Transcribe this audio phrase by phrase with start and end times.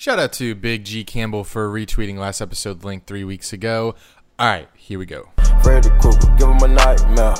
[0.00, 3.94] Shout out to Big G Campbell for retweeting last episode link three weeks ago.
[4.38, 5.28] All right, here we go.
[5.62, 7.36] Freddy Krueger, give him a nightmare.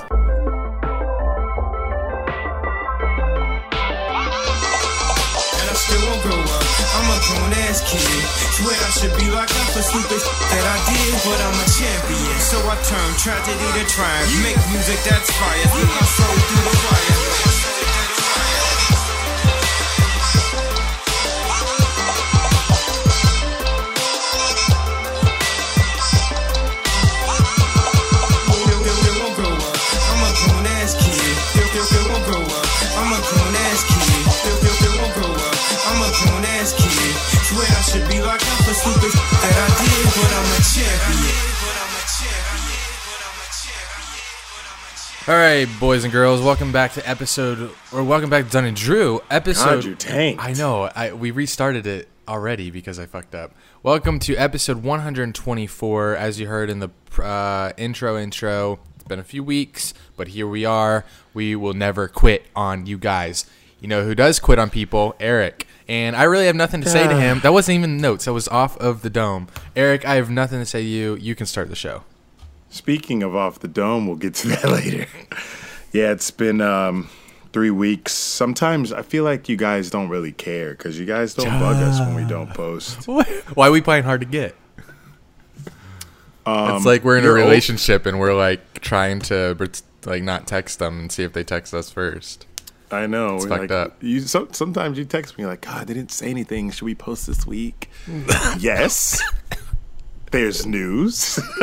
[5.57, 6.65] and I still won't grow up.
[7.01, 8.05] I'm a grown ass kid.
[8.53, 12.37] Swear I should be locked up for stupid that I did, but I'm a champion.
[12.45, 14.37] So I turn tragedy to triumph.
[14.45, 15.65] Make music that's fire.
[15.65, 17.60] Flip my soul through the wire.
[45.29, 48.77] All right, boys and girls, welcome back to episode, or welcome back to Dunn and
[48.77, 49.83] Drew episode.
[49.83, 50.43] God, you tanked.
[50.43, 50.85] I know.
[50.97, 53.53] I we restarted it already because I fucked up.
[53.83, 56.17] Welcome to episode 124.
[56.17, 56.89] As you heard in the
[57.23, 58.81] uh, intro, intro.
[58.95, 61.05] It's been a few weeks, but here we are.
[61.35, 63.45] We will never quit on you guys.
[63.79, 65.15] You know who does quit on people?
[65.21, 65.67] Eric.
[65.87, 67.41] And I really have nothing to say to him.
[67.41, 68.25] That wasn't even notes.
[68.25, 69.49] That was off of the dome.
[69.77, 71.17] Eric, I have nothing to say to you.
[71.17, 72.05] You can start the show.
[72.71, 75.07] Speaking of off the dome, we'll get to that later.
[75.93, 77.11] yeah, it's been um,
[77.53, 78.13] three weeks.
[78.13, 82.01] Sometimes I feel like you guys don't really care because you guys don't bug us
[82.01, 83.07] when we don't post.
[83.55, 84.57] Why are we playing hard to get?
[86.47, 89.57] it's like we're in a relationship and we're like trying to
[90.05, 92.47] like not text them and see if they text us first.
[92.91, 93.35] I know.
[93.37, 94.03] we're fucked like, up.
[94.03, 96.71] You so, sometimes you text me like, "God, they didn't say anything.
[96.71, 97.89] Should we post this week?"
[98.59, 99.23] yes.
[100.31, 101.39] There's news,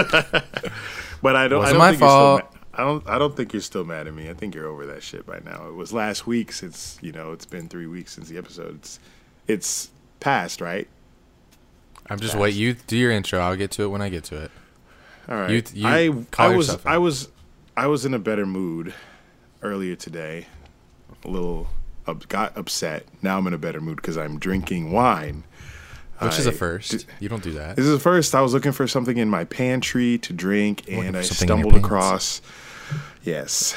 [1.22, 1.60] but I don't.
[1.60, 2.42] Wasn't I don't my think fault.
[2.42, 3.10] You're still ma- I don't.
[3.10, 4.30] I don't think you're still mad at me.
[4.30, 5.68] I think you're over that shit by now.
[5.68, 8.76] It was last week since you know it's been three weeks since the episode.
[8.76, 9.00] It's
[9.48, 10.88] it's past, right?
[12.10, 12.54] I'm just wait.
[12.56, 13.40] You do your intro.
[13.40, 14.52] I'll get to it when I get to it.
[15.30, 15.50] All right.
[15.50, 16.82] You- you I I was out.
[16.86, 17.30] I was
[17.76, 18.94] I was in a better mood
[19.62, 20.48] earlier today.
[21.24, 21.68] A little
[22.30, 23.06] got upset.
[23.22, 25.44] Now I'm in a better mood because I'm drinking wine.
[26.20, 27.06] Which is I a first.
[27.20, 27.76] You don't do that.
[27.76, 28.34] This is the first.
[28.34, 31.72] I was looking for something in my pantry to drink, and I something in your
[31.72, 32.42] stumbled across.
[33.24, 33.76] Yes,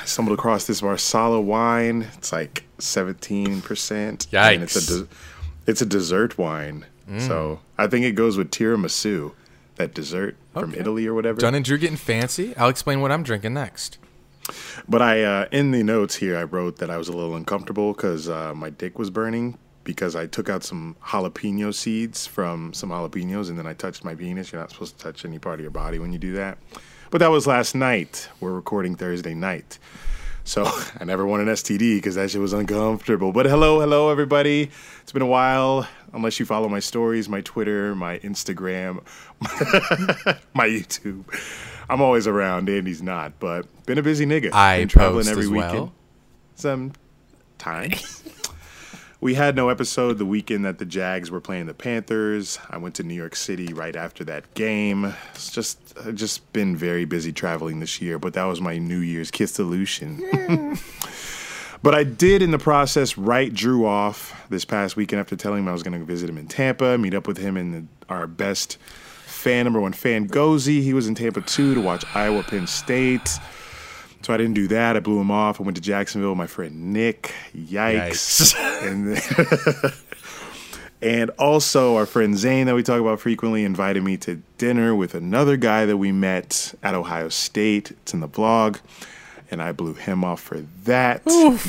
[0.00, 2.08] I stumbled across this Marsala wine.
[2.14, 4.26] It's like seventeen percent.
[4.32, 5.08] And it's a de-
[5.66, 6.86] it's a dessert wine.
[7.08, 7.20] Mm.
[7.20, 9.32] So I think it goes with tiramisu,
[9.76, 11.40] that dessert from Italy or whatever.
[11.40, 12.56] Dunn and Drew getting fancy.
[12.56, 13.98] I'll explain what I'm drinking next.
[14.88, 17.92] But I, uh, in the notes here, I wrote that I was a little uncomfortable
[17.92, 19.58] because uh, my dick was burning
[19.90, 24.14] because I took out some jalapeno seeds from some jalapenos and then I touched my
[24.14, 24.52] penis.
[24.52, 26.58] You're not supposed to touch any part of your body when you do that.
[27.10, 28.28] But that was last night.
[28.40, 29.78] We're recording Thursday night.
[30.44, 30.64] So
[31.00, 33.32] I never won an STD because that shit was uncomfortable.
[33.32, 34.70] But hello, hello, everybody.
[35.02, 35.88] It's been a while.
[36.12, 39.02] Unless you follow my stories, my Twitter, my Instagram,
[40.54, 41.24] my YouTube.
[41.88, 42.68] I'm always around.
[42.68, 44.52] Andy's not, but been a busy nigga.
[44.52, 45.72] I been traveling post every weekend.
[45.72, 45.92] well.
[46.54, 48.19] Sometimes.
[49.20, 52.58] We had no episode the weekend that the Jags were playing the Panthers.
[52.70, 55.14] I went to New York City right after that game.
[55.34, 59.00] It's just I've just been very busy traveling this year, but that was my New
[59.00, 60.78] Year's kiss solution.
[61.82, 65.68] But I did, in the process, write Drew off this past weekend after telling him
[65.68, 68.26] I was going to visit him in Tampa, meet up with him in the, our
[68.26, 68.76] best
[69.24, 70.82] fan, number one fan, Gozy.
[70.82, 73.38] He was in Tampa too to watch Iowa Penn State.
[74.22, 74.96] So I didn't do that.
[74.96, 75.60] I blew him off.
[75.60, 77.32] I went to Jacksonville with my friend Nick.
[77.56, 78.54] Yikes.
[78.82, 79.92] and then,
[81.02, 85.14] and also our friend Zane that we talk about frequently invited me to dinner with
[85.14, 87.92] another guy that we met at Ohio State.
[87.92, 88.80] It's in the vlog.
[89.50, 91.22] And I blew him off for that.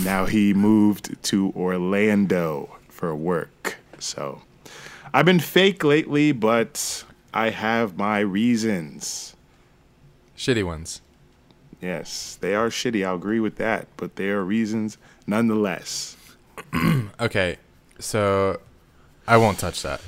[0.04, 3.78] Now he moved to Orlando for work.
[3.98, 4.42] So
[5.14, 9.36] I've been fake lately, but I have my reasons.
[10.38, 11.02] Shitty ones.
[11.82, 13.06] Yes, they are shitty.
[13.06, 14.98] I'll agree with that, but there are reasons
[15.28, 16.16] nonetheless.
[17.20, 17.58] Okay,
[18.00, 18.60] so
[19.28, 20.02] I won't touch that.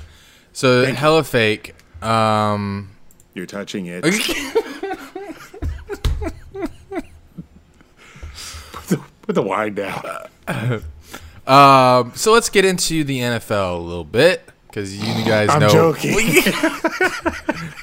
[0.52, 1.74] So hella fake.
[2.02, 2.90] Um,
[3.34, 4.02] You're touching it.
[4.02, 4.12] put,
[8.88, 10.04] the, put the wine down.
[11.46, 15.54] um, so let's get into the NFL a little bit because you guys know.
[15.66, 16.16] I'm joking.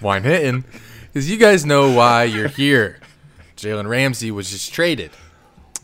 [0.01, 0.65] wine hitting
[1.07, 2.99] because you guys know why you're here.
[3.61, 5.11] Jalen Ramsey was just traded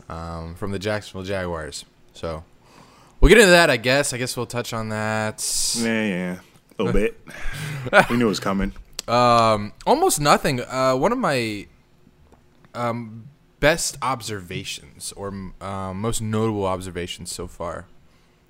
[0.08, 1.84] um, from the Jacksonville Jaguars.
[2.12, 2.42] So
[3.20, 4.12] we'll get into that, I guess.
[4.12, 5.44] I guess we'll touch on that.
[5.78, 6.38] yeah, yeah,
[6.76, 7.20] a little bit.
[8.10, 8.72] we knew it was coming.
[9.06, 10.60] Um, almost nothing.
[10.60, 11.68] Uh, one of my
[12.74, 13.28] um,
[13.60, 15.28] best observations or
[15.60, 17.86] um, most notable observations so far,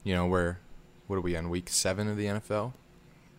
[0.04, 0.58] you know, where
[1.06, 2.72] what are we on week seven of the NFL?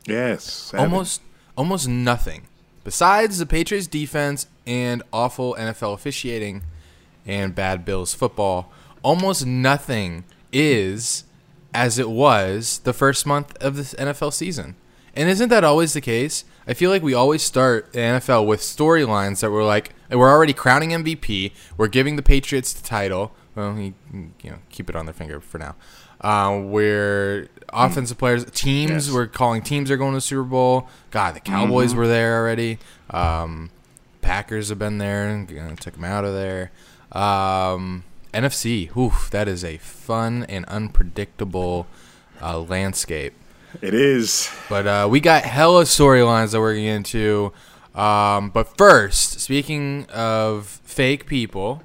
[0.06, 0.44] Yes.
[0.44, 0.86] seven.
[0.86, 1.22] Almost,
[1.58, 2.44] almost nothing
[2.84, 6.64] besides the Patriots defense and awful NFL officiating
[7.26, 8.72] and bad Bills football.
[9.04, 11.24] Almost nothing is
[11.74, 14.76] as it was the first month of this NFL season.
[15.16, 16.46] And isn't that always the case?
[16.68, 20.54] I feel like we always start the NFL with storylines that we're like, we're already
[20.54, 21.52] crowning MVP.
[21.78, 23.32] We're giving the Patriots the title.
[23.56, 25.76] Well, you, you know, keep it on their finger for now.
[26.22, 29.08] Uh, we're offensive players, teams.
[29.08, 29.12] Yes.
[29.12, 30.90] We're calling teams are going to the Super Bowl.
[31.12, 32.80] God, the Cowboys were there already.
[33.10, 33.70] Um,
[34.22, 36.72] Packers have been there and took them out of there.
[37.12, 41.88] Um, NFC, oof, that is a fun and unpredictable
[42.42, 43.34] uh, landscape.
[43.82, 44.50] It is.
[44.68, 47.54] But uh, we got hella storylines that we're getting into.
[47.96, 51.84] Um, but first, speaking of fake people,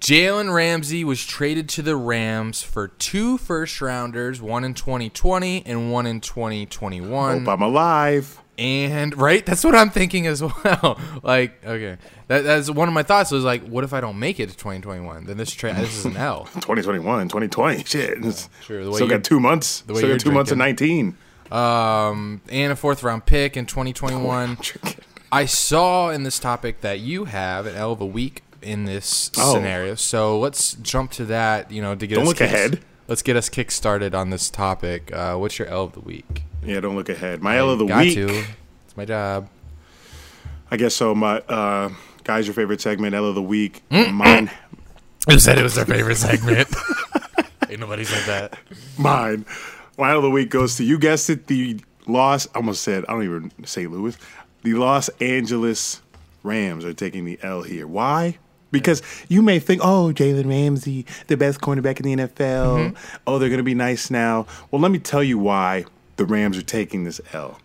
[0.00, 5.90] Jalen Ramsey was traded to the Rams for two first rounders, one in 2020 and
[5.92, 7.40] one in 2021.
[7.40, 8.40] Hope I'm alive.
[8.58, 10.98] And right, that's what I'm thinking as well.
[11.22, 11.96] like, okay,
[12.26, 13.30] that, that's one of my thoughts.
[13.30, 15.26] Was like, what if I don't make it to 2021?
[15.26, 16.44] Then this trade, this is an L.
[16.54, 17.84] 2021, 2020.
[17.84, 18.10] Shit.
[18.18, 18.84] It's- true.
[18.84, 19.82] The way Still got two months.
[19.82, 21.16] the way Still got two months of 19.
[21.52, 24.58] Um, and a fourth round pick in 2021.
[25.32, 29.30] I saw in this topic that you have an L of a week in this
[29.38, 29.54] Oh.
[29.54, 29.94] scenario.
[29.94, 31.70] So let's jump to that.
[31.70, 32.80] You know, to get Don't us look ahead.
[33.06, 35.10] Let's get us kick started on this topic.
[35.12, 36.42] Uh, what's your L of the week?
[36.62, 37.40] Yeah, don't look ahead.
[37.42, 38.14] My L of the Got week.
[38.14, 38.28] to.
[38.28, 39.48] It's my job.
[40.70, 41.14] I guess so.
[41.14, 41.90] My uh,
[42.24, 43.82] guys, your favorite segment, L of the week.
[43.90, 44.50] Mine,
[45.30, 46.68] Who said it was their favorite segment?
[47.70, 48.58] Ain't nobody said that.
[48.98, 49.46] mine.
[49.96, 51.46] My L of the week goes to you guessed it.
[51.46, 54.16] The Los, I almost said I don't even say Louis.
[54.62, 56.02] The Los Angeles
[56.42, 57.86] Rams are taking the L here.
[57.86, 58.36] Why?
[58.70, 62.92] Because you may think, oh, Jalen Ramsey, the best cornerback in the NFL.
[62.92, 63.18] Mm-hmm.
[63.26, 64.46] Oh, they're going to be nice now.
[64.70, 65.86] Well, let me tell you why
[66.16, 67.58] the Rams are taking this L.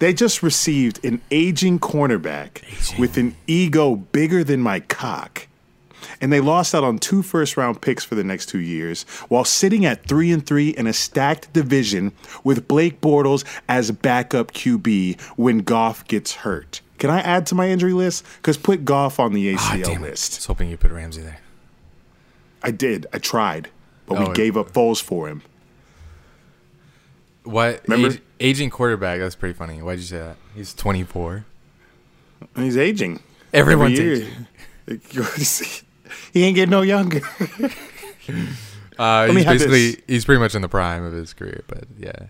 [0.00, 5.48] They just received an aging cornerback with an ego bigger than my cock.
[6.20, 9.44] And they lost out on two first round picks for the next two years while
[9.44, 12.12] sitting at 3 and 3 in a stacked division
[12.44, 16.80] with Blake Bortles as backup QB when Goff gets hurt.
[16.98, 18.24] Can I add to my injury list?
[18.36, 19.98] Because put Goff on the Ah, ACL it.
[19.98, 20.36] I list.
[20.38, 21.38] was hoping you put Ramsey there.
[22.62, 23.06] I did.
[23.12, 23.68] I tried.
[24.06, 25.42] But Oh, we gave up Foles for him.
[27.44, 27.82] What?
[27.88, 29.20] Remember- aging quarterback.
[29.20, 29.80] That's pretty funny.
[29.80, 30.36] Why'd you say that?
[30.54, 31.44] He's 24.
[32.56, 33.20] He's aging.
[33.52, 34.48] Everyone's Every year.
[36.32, 37.20] he ain't getting no younger.
[38.98, 40.00] Uh, he's basically this.
[40.08, 42.26] he's pretty much in the prime of his career, but yeah.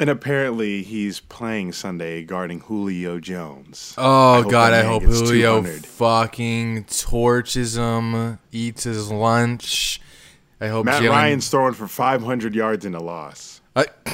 [0.00, 3.94] And apparently he's playing Sunday guarding Julio Jones.
[3.98, 5.84] Oh hope god, I hope Julio 200.
[5.86, 10.00] fucking torches him, eats his lunch.
[10.60, 13.60] I hope Matt Jalen- Ryan's throwing for 500 yards in a loss.
[13.76, 13.86] I,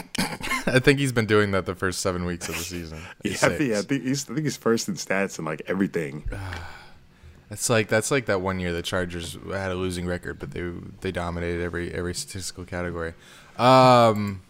[0.67, 3.01] I think he's been doing that the first seven weeks of the season.
[3.25, 5.63] Yeah, I think, yeah, I think he's I think he's first in stats and like
[5.67, 6.29] everything.
[7.51, 10.71] That's like that's like that one year the Chargers had a losing record, but they
[11.03, 13.13] they dominated every every statistical category.
[13.59, 14.41] Um,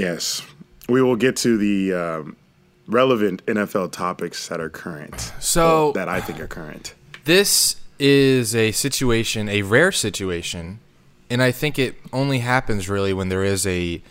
[0.00, 0.42] Yes,
[0.88, 2.36] we will get to the um,
[2.86, 5.32] relevant NFL topics that are current.
[5.40, 6.94] So- that I think are current.
[7.24, 10.80] this is a situation, a rare situation,
[11.28, 14.02] and I think it only happens really when there is a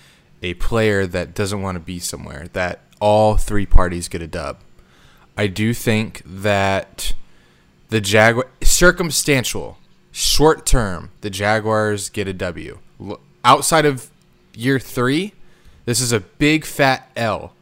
[0.44, 4.60] a player that doesn't want to be somewhere that all three parties get a dub.
[5.36, 7.13] I do think that
[7.89, 9.79] the Jaguar circumstantial,
[10.12, 12.77] short term, the Jaguars get a W.
[13.43, 14.12] Outside of
[14.53, 15.34] year three,
[15.89, 17.53] this is a big fat L.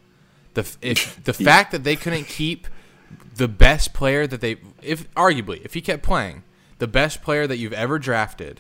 [0.54, 2.68] The if the fact that they couldn't keep
[3.38, 6.44] the best player that they, if arguably, if he kept playing,
[6.78, 8.60] the best player that you've ever drafted,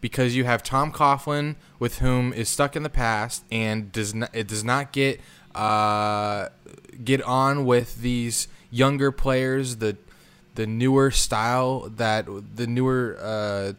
[0.00, 4.30] because you have Tom Coughlin with whom is stuck in the past and does not
[4.34, 5.20] it does not get
[5.54, 6.48] uh,
[7.04, 9.96] get on with these younger players the
[10.56, 12.26] the newer style that
[12.56, 13.72] the newer uh,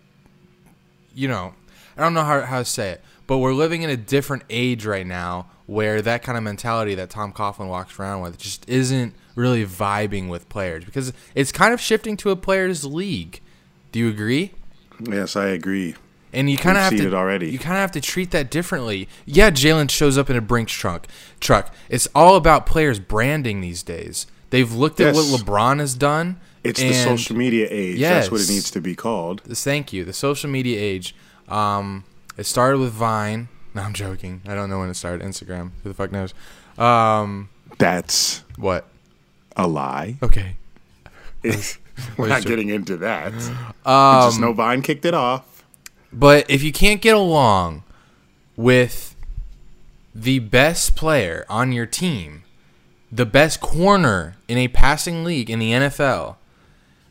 [1.14, 1.56] you know
[2.00, 4.88] I don't know how, how to say it but we're living in a different age
[4.88, 9.14] right now where that kind of mentality that Tom Coughlin walks around with just isn't
[9.36, 13.40] really vibing with players because it's kind of shifting to a players league
[13.92, 14.52] do you agree
[15.00, 15.96] Yes, I agree.
[16.34, 17.52] and you kind of have to it already.
[17.52, 19.08] You kind of have to treat that differently.
[19.26, 21.08] Yeah, Jalen shows up in a Brinks trunk
[21.40, 21.74] truck.
[21.88, 24.28] It's all about players branding these days.
[24.50, 26.40] They've looked at what LeBron has done.
[26.64, 28.00] It's the social media age.
[28.00, 29.42] That's what it needs to be called.
[29.44, 30.04] Thank you.
[30.04, 31.16] The social media age.
[31.50, 32.04] Um,
[32.38, 33.50] it started with Vine.
[33.76, 34.42] No, I'm joking.
[34.48, 35.22] I don't know when it started.
[35.24, 35.70] Instagram.
[35.84, 36.34] Who the fuck knows?
[36.76, 38.88] Um, That's what?
[39.56, 40.18] a lie.
[40.24, 40.56] Okay.
[42.18, 43.34] We're not getting into that.
[43.86, 45.64] Um, just no Vine kicked it off.
[46.12, 47.84] But if you can't get along
[48.56, 49.16] with
[50.16, 52.44] the best player on your team,
[53.12, 56.38] the best corner in a passing league in the NFL.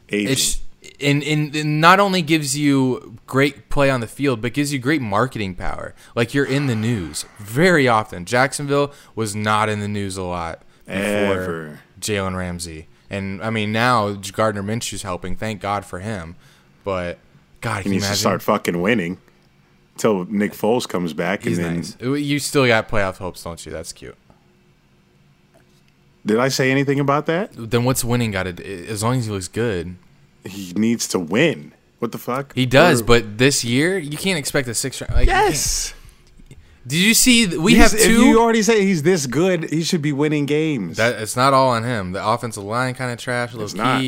[0.09, 0.33] Aging.
[0.33, 0.61] It's
[1.01, 4.79] and, and, and not only gives you great play on the field, but gives you
[4.79, 5.95] great marketing power.
[6.15, 8.25] Like you're in the news very often.
[8.25, 14.13] Jacksonville was not in the news a lot before Jalen Ramsey, and I mean now
[14.13, 15.37] Gardner Minshew's helping.
[15.37, 16.37] Thank God for him.
[16.85, 17.19] But
[17.61, 19.19] God, he needs to start fucking winning
[19.95, 21.43] until Nick Foles comes back.
[21.43, 22.23] He's and then, nice.
[22.23, 23.73] You still got playoff hopes, don't you?
[23.73, 24.17] That's cute.
[26.25, 27.51] did I say anything about that?
[27.55, 28.87] Then what's winning got to?
[28.87, 29.97] As long as he looks good,
[30.49, 31.73] He needs to win.
[31.99, 32.55] What the fuck?
[32.55, 33.01] he does.
[33.01, 35.15] Or- But this year, you can't expect a six round.
[35.15, 35.95] Like, yes.
[36.87, 37.47] Did you see?
[37.59, 38.23] We He's- have If two.
[38.25, 40.97] you already say he's this good, he should be winning games.
[40.97, 42.13] That it's not all on him.
[42.13, 43.53] The offensive line kind of trash.
[43.53, 44.03] Low It's not.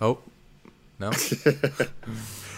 [0.00, 0.18] Oh,
[0.98, 1.10] no.
[1.10, 1.42] he's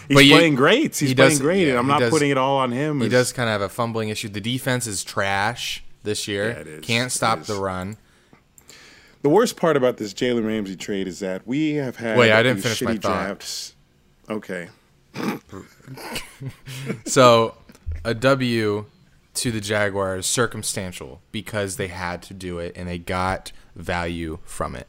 [0.09, 0.95] but you- playing great.
[0.95, 1.63] He's he playing does- great.
[1.63, 2.99] yeah, and I'm not does- putting it all on him.
[3.01, 4.29] he It's- does kind of have a fumbling issue.
[4.29, 6.49] The defense is trash this year.
[6.49, 6.85] Yeah, it is.
[6.85, 7.47] Can't stop is.
[7.47, 7.97] the run.
[9.25, 12.43] The worst part about this Jalen Ramsey trade is that we have had Wait, I
[12.43, 13.25] didn't finish my thought.
[13.25, 13.73] drafts.
[14.29, 14.69] Okay.
[17.07, 17.57] So
[18.03, 18.85] a W
[19.33, 24.75] to the Jaguars circumstantial because they had to do it and they got value from
[24.75, 24.87] it.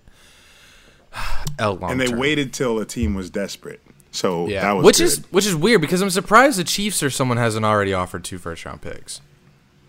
[1.59, 2.19] L long And they term.
[2.19, 3.81] waited till a team was desperate.
[4.11, 5.05] So Yeah, that was which good.
[5.05, 8.37] is which is weird because I'm surprised the Chiefs or someone hasn't already offered two
[8.37, 9.23] first round picks.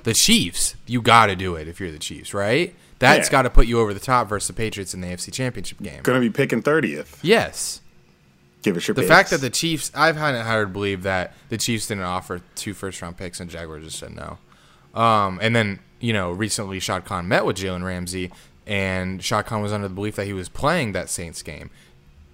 [0.03, 2.73] The Chiefs, you got to do it if you're the Chiefs, right?
[2.99, 3.31] That's Yeah.
[3.31, 6.01] got to put you over the top versus the Patriots in the AFC Championship game.
[6.03, 7.19] gonna be picking thirtieth.
[7.21, 7.81] Yes,
[8.63, 9.09] Give us your the picks.
[9.09, 12.41] fact that the Chiefs, I've had it hard to believe that the Chiefs didn't offer
[12.55, 14.39] two first round picks and Jaguars just said no.
[14.99, 18.31] Um, and then you know recently Shad Khan met with Jalen Ramsey,
[18.65, 21.69] and Shad Khan was under the belief that he was playing that Saints game.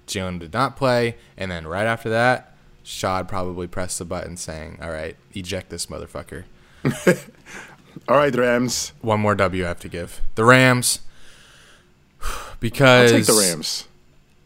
[0.08, 4.80] Jalen did not play, and then right after that, Shad probably pressed the button saying,
[4.82, 6.44] "All right, eject this motherfucker."
[8.08, 8.94] all right, the Rams.
[9.02, 11.00] One more W I have to give the Rams
[12.22, 13.88] I'll because take the Rams.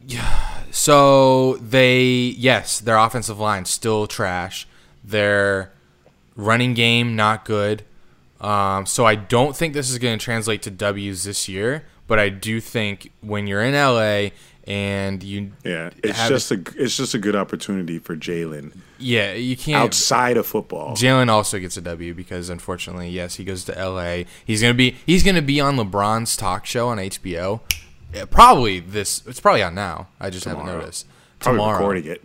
[0.06, 0.54] Yeah.
[0.70, 2.04] So they,
[2.38, 4.68] yes, their offensive line still trash.
[5.04, 5.72] Their
[6.36, 7.84] running game not good.
[8.40, 11.86] Um, so I don't think this is going to translate to W's this year.
[12.06, 14.30] But I do think when you're in LA
[14.68, 19.56] and you, Yeah, it's just a it's just a good opportunity for Jalen yeah, you
[19.56, 19.82] can't.
[19.84, 20.96] outside of football.
[20.96, 24.24] Jalen also gets a W because unfortunately, yes, he goes to LA.
[24.46, 27.62] He's gonna be he's gonna be on LeBron's talk show on HBO.
[28.32, 29.22] Probably this.
[29.28, 30.08] It's probably on now.
[30.20, 30.80] I just haven't Tomorrow.
[30.80, 31.06] noticed.
[31.40, 31.78] Probably Tomorrow.
[31.78, 32.24] recording it.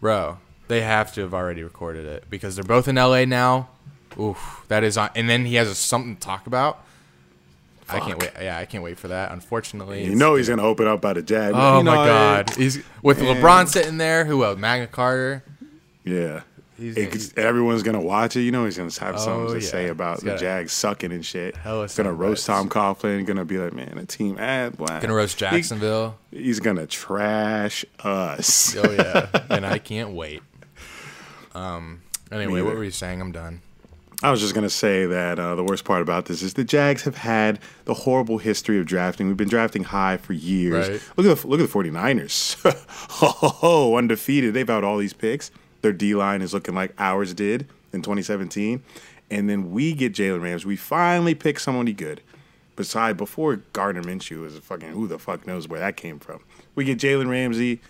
[0.00, 3.68] Bro, they have to have already recorded it because they're both in LA now.
[4.20, 5.10] Oof, that is on.
[5.16, 6.84] And then he has something to talk about.
[7.94, 8.30] I can't wait.
[8.40, 9.32] Yeah, I can't wait for that.
[9.32, 11.52] Unfortunately, You know he's gonna open up by the Jag.
[11.54, 13.18] Oh You my know, God, he's with.
[13.20, 14.24] LeBron sitting there.
[14.24, 14.58] Who else?
[14.58, 15.44] Magna Carter.
[16.04, 16.40] Yeah.
[16.78, 18.40] He's- It- everyone's gonna watch it.
[18.40, 19.68] You know he's gonna have something Oh, to yeah.
[19.70, 21.54] say about He's the a- Jags sucking and shit.
[21.56, 22.44] Hella He's gonna roast.
[22.46, 23.24] Tom Coughlin.
[23.24, 24.78] Gonna be like, man, the team ad.
[24.80, 24.98] Wow.
[24.98, 26.16] Gonna roast He- Jacksonville.
[26.32, 28.74] he's gonna trash us.
[28.76, 30.42] Oh yeah, and I can't wait.
[31.54, 32.02] Um.
[32.32, 33.20] Anyway, what were you saying?
[33.20, 33.60] I'm done.
[34.22, 37.02] I was just gonna say that uh, the worst part about this is the Jags
[37.02, 39.26] have had the horrible history of drafting.
[39.26, 40.88] We've been drafting high for years.
[40.88, 41.02] Right.
[41.16, 42.62] Look at the look at the 49ers.
[43.10, 44.54] ho, ho, ho, undefeated.
[44.54, 45.50] They've out all these picks.
[45.82, 48.82] Their D line is looking like ours did in 2017.
[49.30, 50.64] And then we get Jalen Rams.
[50.64, 52.20] We finally pick somebody good.
[52.76, 56.42] Beside before Gardner Minshew was a fucking who the fuck knows where that came from.
[56.74, 57.80] We get Jalen Ramsey,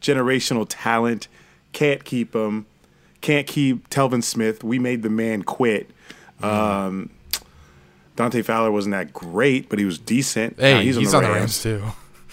[0.00, 1.28] generational talent.
[1.72, 2.66] Can't keep him.
[3.26, 4.62] Can't keep Telvin Smith.
[4.62, 5.90] We made the man quit.
[6.44, 7.10] Um,
[8.14, 10.60] Dante Fowler wasn't that great, but he was decent.
[10.60, 11.82] Hey, Now he's, on, the Rams too.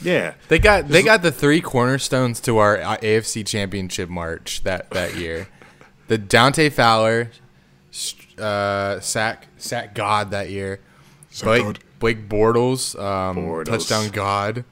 [0.03, 4.91] Yeah, They got they got the three cornerstones to our uh, AFC Championship march that
[4.91, 5.47] that year.
[6.09, 7.31] The Dante Fowler,
[8.38, 10.79] uh, sack sack God that year.
[11.41, 11.79] Blake, God.
[11.97, 13.65] Blake Bortles, um, Bortles.
[13.65, 14.63] touchdown God.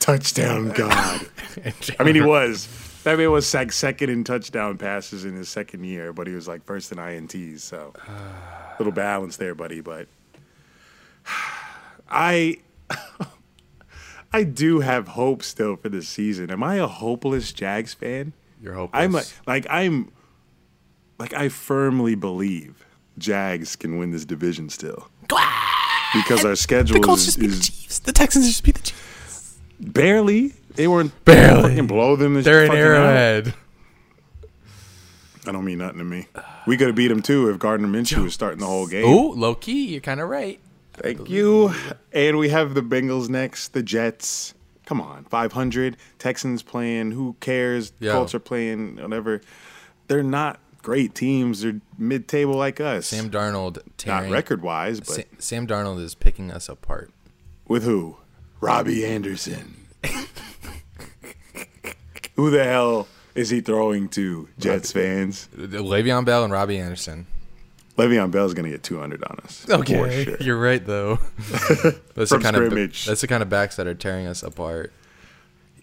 [0.00, 1.28] touchdown God.
[2.00, 2.66] I mean, he was.
[3.04, 6.48] That man was like second in touchdown passes in his second year, but he was
[6.48, 7.60] like first in ints.
[7.60, 7.92] So
[8.78, 9.80] little balance there, buddy.
[9.80, 10.08] But
[12.10, 12.58] I,
[14.32, 16.50] I do have hope still for this season.
[16.50, 18.32] Am I a hopeless Jags fan?
[18.60, 19.02] You're hopeless.
[19.02, 20.12] I'm like, like I'm,
[21.18, 22.84] like I firmly believe
[23.18, 25.08] Jags can win this division still.
[26.14, 27.98] Because our schedule is, is Chiefs.
[28.00, 29.07] The Texans just beat the Chiefs.
[29.80, 30.54] Barely.
[30.74, 31.62] They weren't Barely.
[31.70, 32.34] fucking blow them.
[32.34, 32.76] the They're out.
[32.76, 33.54] Arrowhead.
[35.46, 36.26] I don't mean nothing to me.
[36.66, 39.04] We could have beat them too if Gardner Minshew was starting the whole game.
[39.04, 40.60] Ooh, low key, you're kind of right.
[40.92, 41.72] Thank you.
[42.12, 44.54] And we have the Bengals next, the Jets.
[44.84, 45.96] Come on, 500.
[46.18, 47.12] Texans playing.
[47.12, 47.92] Who cares?
[48.00, 48.12] Yo.
[48.12, 48.96] Colts are playing.
[48.96, 49.40] Whatever.
[50.08, 53.06] They're not great teams They're mid-table like us.
[53.06, 57.10] Sam Darnold Not record-wise, but Sa- Sam Darnold is picking us apart.
[57.66, 58.16] with who?
[58.60, 59.74] Robbie Anderson.
[62.36, 64.48] who the hell is he throwing to?
[64.58, 65.48] Jets fans.
[65.56, 67.26] Le'Veon Bell and Robbie Anderson.
[67.96, 69.64] Le'Veon Bell's gonna get 200 on us.
[69.64, 70.36] for sure.
[70.40, 71.16] you're right though.
[72.14, 73.02] that's From the kind scrimmage.
[73.02, 74.92] of that's the kind of backs that are tearing us apart.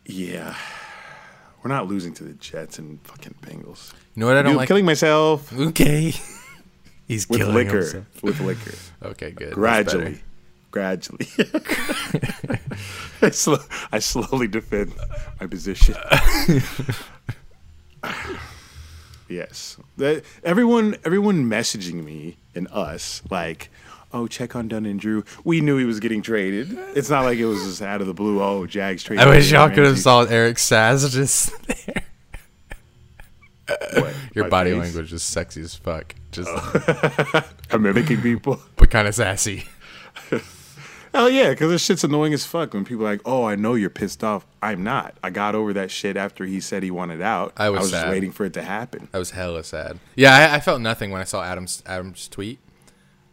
[0.05, 0.55] Yeah,
[1.63, 3.91] we're not losing to the Jets and fucking Bengals.
[4.15, 4.67] You know what I don't I'm like?
[4.67, 6.13] killing myself Okay.
[7.07, 7.79] He's with killing liquor.
[7.81, 8.23] himself.
[8.23, 8.73] With liquor.
[9.03, 9.53] Okay, good.
[9.53, 10.21] Gradually.
[10.75, 11.25] Gradually.
[13.21, 13.55] I, sl-
[13.93, 14.93] I slowly defend
[15.39, 15.95] my position.
[19.29, 23.69] yes, that, everyone, everyone messaging me and us like,
[24.11, 26.77] "Oh, check on Dunn and Drew." We knew he was getting traded.
[26.93, 28.43] It's not like it was just out of the blue.
[28.43, 29.25] Oh, Jags traded.
[29.25, 32.03] I wish y'all could have saw Eric Saz just there.
[33.93, 34.79] What, Your body face?
[34.79, 36.13] language is sexy as fuck.
[36.31, 37.43] Just oh.
[37.71, 38.59] I'm mimicking people.
[38.75, 39.69] but kind of sassy.
[41.15, 43.75] Hell yeah, because this shit's annoying as fuck when people are like, oh, I know
[43.75, 44.45] you're pissed off.
[44.61, 45.15] I'm not.
[45.23, 47.53] I got over that shit after he said he wanted out.
[47.55, 48.09] I was just sad.
[48.09, 49.07] waiting for it to happen.
[49.13, 49.99] I was hella sad.
[50.17, 52.59] Yeah, I, I felt nothing when I saw Adam's Adam's tweet.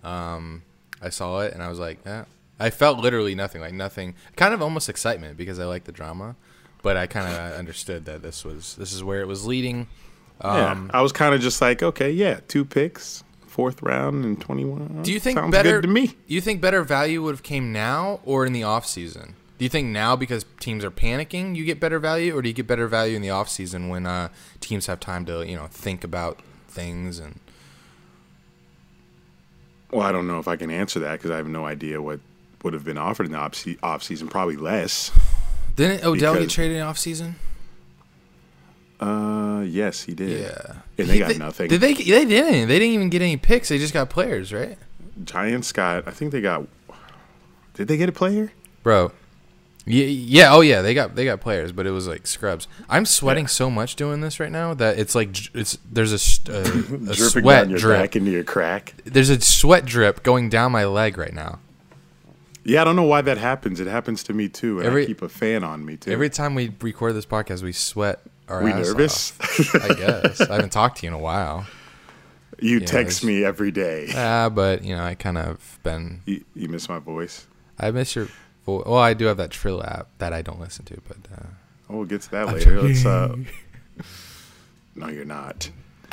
[0.05, 0.63] Um,
[1.01, 2.27] I saw it and I was like, yeah.
[2.61, 4.15] I felt literally nothing, like nothing.
[4.37, 6.37] Kind of almost excitement because I like the drama,
[6.83, 9.89] but I kind of understood that this was this is where it was leading.
[10.41, 14.41] Um, yeah, I was kind of just like, okay, yeah, two picks, fourth round and
[14.41, 15.03] 21.
[15.03, 16.15] Do you think Sounds better to me?
[16.27, 19.35] You think better value would have came now or in the off season?
[19.59, 22.55] Do you think now because teams are panicking you get better value, or do you
[22.55, 24.29] get better value in the off season when uh,
[24.61, 27.39] teams have time to you know think about things and
[29.93, 32.21] Well, I don't know if I can answer that because I have no idea what
[32.65, 34.29] would have been offered in the off, se- off season.
[34.29, 35.13] Probably less.
[35.77, 37.37] didn't Odell get traded in off season?
[39.01, 40.41] Uh, yes, he did.
[40.41, 41.69] Yeah, And they He- got nothing.
[41.69, 41.95] Did they?
[41.95, 42.69] They didn't.
[42.69, 43.69] They didn't even get any picks.
[43.69, 44.79] They just got players, right,
[45.25, 46.07] Giants got.
[46.09, 46.67] I think they got.
[47.75, 48.53] Did they get a player?
[48.83, 49.13] bro?
[49.85, 50.55] Yeah, yeah.
[50.55, 52.69] Oh yeah, they got they got players, but it was like scrubs.
[52.89, 53.49] I'm sweating Yeah.
[53.49, 56.13] so much doing this right now that it's like it's there's
[56.49, 58.01] a Dripping sweat down your drip.
[58.01, 58.95] back into your crack.
[59.05, 61.59] There's a sweat drip going down my leg right now.
[62.65, 63.81] Yeah, I don't know why that happens.
[63.81, 66.13] It happens to me too, and Every- I keep a fan on me too.
[66.13, 69.33] Every time we record this podcast, we sweat our we nervous?
[69.75, 71.67] I guess I haven't talked to you in a while.
[72.61, 74.09] you Yeah, text it's- me every day.
[74.15, 76.21] Ah, but you know, I kind of been.
[76.27, 77.47] You, you miss my voice.
[77.79, 78.29] I miss your.
[78.67, 81.47] vo- Well, I do have that Trill app that I don't listen to, but uh,
[81.91, 82.81] Oh, we'll get to that I'm later.
[82.81, 83.05] Let's.
[83.05, 83.37] Uh,
[84.95, 85.71] no, you're not.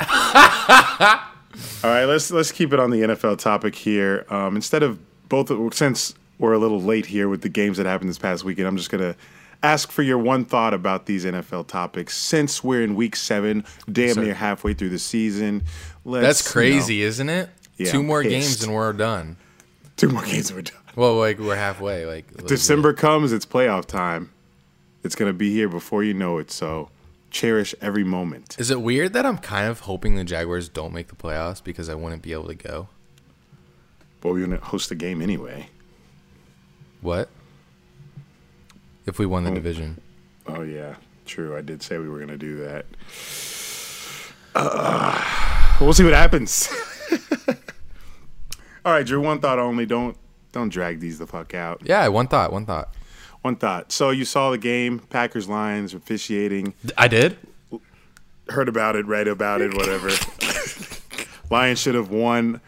[1.82, 4.24] All right, let's let's keep it on the NFL topic here.
[4.30, 8.08] Um, instead of both, since we're a little late here with the games that happened
[8.08, 9.16] this past weekend, I'm just gonna
[9.62, 12.16] ask for your one thought about these NFL topics.
[12.16, 14.22] Since we're in Week Seven, damn Sir.
[14.24, 15.62] near halfway through the season,
[16.04, 17.50] let's, that's you know, crazy, isn't it?
[17.76, 18.30] Yeah, Two more pissed.
[18.32, 19.36] games and we're done.
[19.96, 20.76] two more games and we're done.
[20.96, 22.04] Well, like we're halfway.
[22.06, 24.30] Like December comes, it's playoff time.
[25.02, 26.50] It's gonna be here before you know it.
[26.50, 26.90] So
[27.30, 28.56] cherish every moment.
[28.58, 31.88] Is it weird that I'm kind of hoping the Jaguars don't make the playoffs because
[31.88, 32.88] I wouldn't be able to go?
[34.20, 35.68] But we're gonna host the game anyway.
[37.00, 37.30] What?
[39.06, 39.54] If we won the Oh.
[39.54, 40.00] division.
[40.46, 41.56] Oh yeah, true.
[41.56, 42.86] I did say we were gonna do that.
[44.54, 46.68] Uh, we'll see what happens.
[48.84, 49.20] All right, Drew.
[49.20, 49.86] One thought only.
[49.86, 50.16] Don't
[50.52, 51.82] don't drag these the fuck out.
[51.84, 52.52] Yeah, one thought.
[52.52, 52.94] One thought.
[53.42, 53.92] One thought.
[53.92, 56.74] So you saw the game, Packers Lions officiating.
[56.98, 57.38] I did.
[58.48, 60.10] Heard about it, read about it, whatever.
[61.50, 62.60] Lions should have won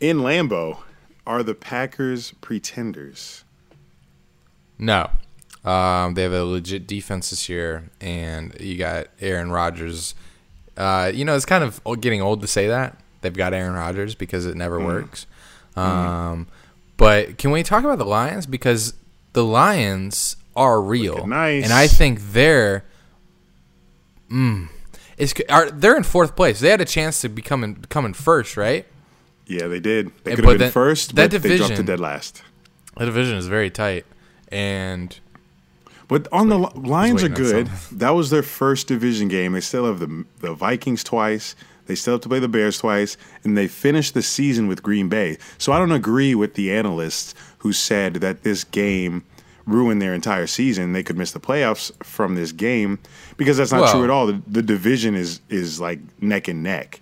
[0.00, 0.78] in Lambeau.
[1.26, 3.44] Are the Packers pretenders?
[4.78, 5.10] No.
[5.64, 10.14] Um, they have a legit defense this year, and you got Aaron Rodgers.
[10.76, 14.14] Uh, you know, it's kind of getting old to say that they've got Aaron Rodgers
[14.14, 15.26] because it never works.
[15.76, 16.48] Um,
[16.96, 18.94] but can we talk about the Lions because
[19.32, 21.64] the Lions are real, Looking nice.
[21.64, 22.84] and I think they're.
[24.30, 24.68] Mm,
[25.16, 26.60] it's, are, they're in fourth place.
[26.60, 28.86] They had a chance to become in, come in first, right?
[29.46, 30.10] Yeah, they did.
[30.24, 32.42] They could have been that- first, that but they dropped to dead last.
[32.96, 34.04] The division is very tight,
[34.48, 35.18] and
[36.12, 37.68] But on the Li- Lions are good.
[37.92, 39.52] That was their first division game.
[39.52, 41.54] They still have the the Vikings twice.
[41.86, 45.08] They still have to play the Bears twice, and they finished the season with Green
[45.08, 45.36] Bay.
[45.58, 49.24] So I don't agree with the analysts who said that this game
[49.66, 50.92] ruined their entire season.
[50.92, 52.98] They could miss the playoffs from this game
[53.36, 54.26] because that's not Well- true at all.
[54.28, 57.00] The, the division is is like neck and neck,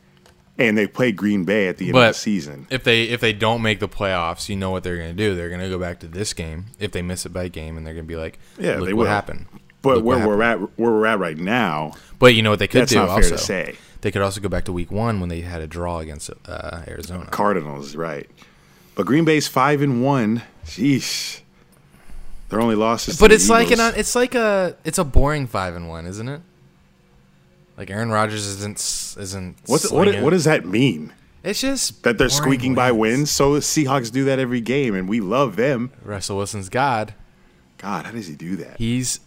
[0.60, 2.66] and they play Green Bay at the end of But the season.
[2.70, 5.34] if they if they don't make the playoffs, you know what they're going to do.
[5.34, 7.86] They're going to go back to this game if they miss it by game, and
[7.86, 9.06] they're going to be like, Yeah, they what will.
[9.06, 9.46] happen."
[9.82, 12.58] But Look where we're happened." at, where we're at right now, But you know what
[12.58, 13.30] they could that's do not fair also.
[13.30, 13.76] to say.
[14.02, 16.82] They could also go back to week one when they had a draw against uh,
[16.88, 17.26] Arizona.
[17.30, 18.28] Cardinals, right?
[18.94, 20.42] But Green Bay's five and one.
[20.66, 21.40] Sheesh.
[22.50, 23.18] Their only losses.
[23.18, 26.40] But it's like an it's like a it's a boring five and one, isn't it?
[27.80, 28.76] Like Aaron Rodgers isn't
[29.18, 29.56] isn't.
[29.64, 31.14] What's, what, what does that mean?
[31.42, 33.30] It's just That they're squeaking by wins.
[33.30, 35.90] So the Seahawks do that every game, and we love them.
[36.04, 37.14] Russell Wilson's God.
[37.78, 38.76] God, how does he do that?
[38.76, 39.20] He's.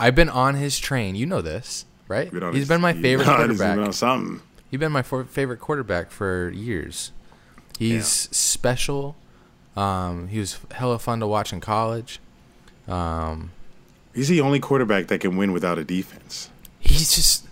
[0.00, 1.14] I've been on his train.
[1.14, 2.28] You know this, right?
[2.32, 3.76] Been He's his- been my he- favorite he's quarterback.
[3.76, 4.42] been on something.
[4.68, 7.12] He's been my for- favorite quarterback for years.
[7.78, 9.14] He's special.
[9.76, 12.18] Um, he was hella fun to watch in college.
[12.88, 13.52] Um,
[14.12, 16.50] He's the only quarterback that can win without a defense.
[16.80, 17.46] he's just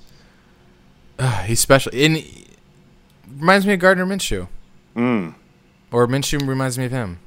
[1.18, 1.92] uh, he's special.
[1.94, 2.24] And
[3.38, 4.48] reminds me of Gardner Minshew,
[4.96, 5.34] Mm,
[5.92, 7.18] or Minshew reminds me of him,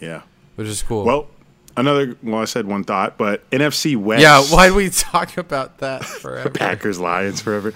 [0.00, 0.22] yeah.
[0.54, 1.04] which is cool.
[1.04, 1.28] Well,
[1.76, 2.16] another.
[2.22, 4.22] Well, I said one thought, but NFC West.
[4.22, 4.40] yeah.
[4.54, 6.50] Why do we talk about that forever?
[6.50, 7.72] Packers, Lions forever.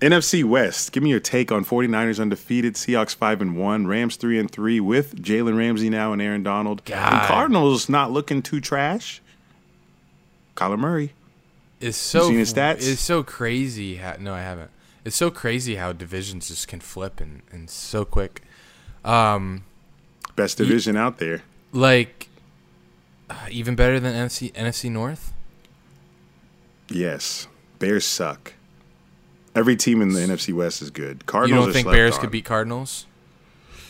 [0.00, 0.92] NFC West.
[0.92, 4.80] Give me your take on 49ers undefeated, Seahawks 5 and 1, Rams 3 and 3
[4.80, 6.82] with Jalen Ramsey now and Aaron Donald.
[6.86, 7.12] God.
[7.12, 9.20] And Cardinals not looking too trash.
[10.56, 11.12] Kyler Murray.
[11.80, 12.76] Is so seen his stats?
[12.88, 14.00] It's so crazy.
[14.20, 14.70] No, I haven't.
[15.04, 18.42] It's so crazy how divisions just can flip and, and so quick.
[19.04, 19.64] Um,
[20.36, 21.42] Best division out there.
[21.72, 22.28] like
[23.30, 25.32] uh, even better than NFC NFC North.
[26.88, 27.46] Yes.
[27.78, 28.52] Bears suck.
[29.54, 31.24] Every team in the NFC West is good.
[31.26, 32.20] Cardinals you don't think Bears on.
[32.20, 33.06] could beat Cardinals?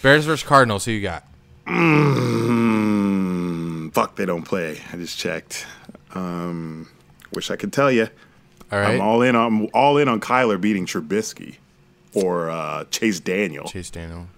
[0.02, 0.84] Bears versus Cardinals.
[0.84, 1.24] Who you got?
[2.60, 4.80] Mm, fuck, they don't play.
[4.92, 5.66] I just checked.
[6.14, 6.88] Um,
[7.32, 8.08] wish I could tell you.
[8.72, 9.34] All right, I'm all in.
[9.34, 11.56] I'm all in on Kyler beating Trubisky
[12.14, 13.66] or uh, Chase Daniel.
[13.66, 14.28] Chase Daniel.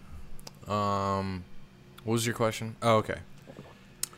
[0.66, 1.44] Um,
[2.04, 2.76] what was your question?
[2.82, 3.18] Oh, okay.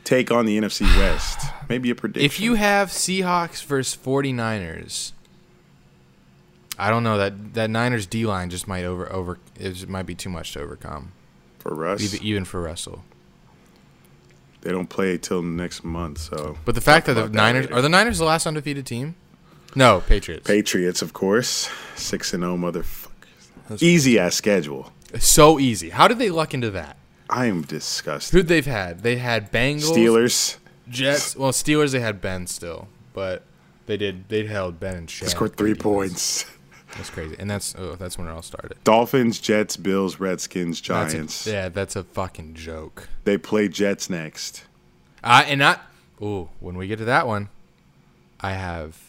[0.04, 1.40] Take on the NFC West.
[1.68, 2.24] Maybe a prediction.
[2.24, 5.12] If you have Seahawks versus 49ers,
[6.78, 10.14] I don't know that that Niners D line just might over over it might be
[10.14, 11.12] too much to overcome,
[11.58, 13.02] for Russ, even, even for Russell.
[14.62, 16.18] they don't play till next month.
[16.18, 17.76] So, But the fact that the Niners later.
[17.76, 19.14] are the Niners the last undefeated team?
[19.74, 20.46] No, Patriots.
[20.46, 23.82] Patriots, of course, six and zero, motherfuckers.
[23.82, 24.92] Easy ass schedule.
[25.18, 25.90] so easy.
[25.90, 26.96] How did they luck into that?
[27.30, 28.32] I am disgusted.
[28.36, 29.02] Who'd they've had?
[29.02, 30.56] They had Bengals, Steelers
[30.88, 31.34] Jets.
[31.36, 33.42] Well, Steelers they had Ben still, but
[33.86, 35.28] they did they held Ben and Shaq.
[35.28, 36.44] scored three points.
[36.96, 38.76] That's crazy, and that's oh, that's when it all started.
[38.84, 41.46] Dolphins, Jets, Bills, Redskins, That's a- Giants.
[41.46, 43.08] yeah, that's a fucking joke.
[43.24, 44.64] They play Jets next.
[45.24, 45.80] I and not.
[46.22, 47.48] Ooh, when we get to that one,
[48.40, 49.03] I have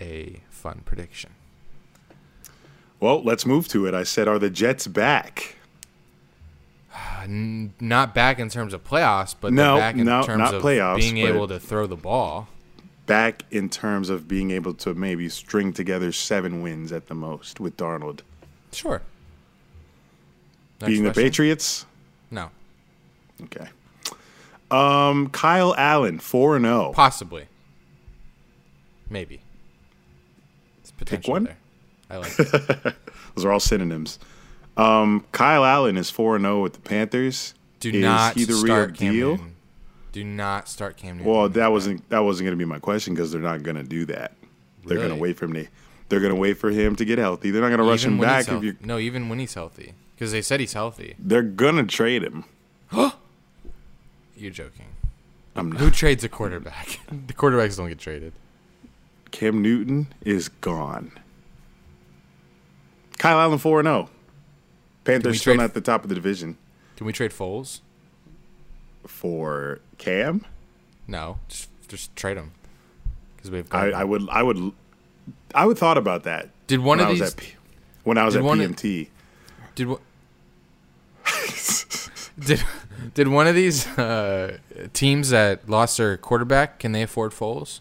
[0.00, 1.30] a fun prediction.
[3.00, 3.94] Well, let's move to it.
[3.94, 5.56] I said, are the Jets back?
[7.28, 10.98] Not back in terms of playoffs, but No, back in no, terms not of playoffs,
[10.98, 12.48] being able to throw the ball.
[13.06, 17.60] Back in terms of being able to maybe string together seven wins at the most
[17.60, 18.20] with Darnold.
[18.72, 19.00] Sure.
[20.80, 21.12] Next Being the?
[21.12, 21.86] Patriots?
[22.30, 22.50] No,
[23.44, 23.68] Okay.
[24.70, 26.80] Um, Kyle Allen, 4 and oh.
[26.82, 26.92] 0.
[26.92, 27.46] possibly,
[29.08, 29.40] maybe.
[30.98, 31.44] Potential one.
[31.44, 31.56] there.
[32.10, 32.38] I like.
[32.38, 32.94] It.
[33.34, 34.18] Those are all synonyms.
[34.76, 37.54] Um, Kyle Allen is 4 and 0 with the Panthers.
[37.80, 39.30] Do is not he the real start Cam deal?
[39.30, 39.54] Newton.
[40.12, 41.32] Do not start Cam Newton.
[41.32, 43.82] Well, that wasn't that wasn't going to be my question because they're not going to
[43.82, 44.32] do that.
[44.84, 45.66] They're going to wait for him to
[46.08, 47.50] they're going to wait for him to get healthy.
[47.50, 48.76] They're not going to rush him back if you.
[48.82, 51.14] No, even when he's healthy, because they said he's healthy.
[51.18, 52.44] they're going to trade him.
[52.88, 53.12] Huh.
[54.36, 54.86] You're joking.
[55.54, 57.00] Who trades a quarterback?
[57.26, 58.32] the quarterbacks don't get traded.
[59.30, 61.12] Cam Newton is gone.
[63.18, 64.02] Kyle Allen 4 0.
[64.04, 64.08] we
[65.04, 66.56] Panthers still not at the top of the division.
[66.96, 67.80] Can we trade Foles?
[69.06, 70.44] For Cam,
[71.06, 72.52] No, just just trade him.
[73.36, 73.72] Because we've.
[73.72, 74.72] I, I would I would
[75.54, 76.50] I would thought about that.
[76.66, 77.22] did one of I these?
[77.22, 77.42] at
[78.04, 79.08] when I was at one of- PMT.
[79.74, 80.00] Did what?
[82.38, 82.62] did
[83.14, 84.58] did one of these uh,
[84.92, 87.80] teams that lost their quarterback can they afford Foles?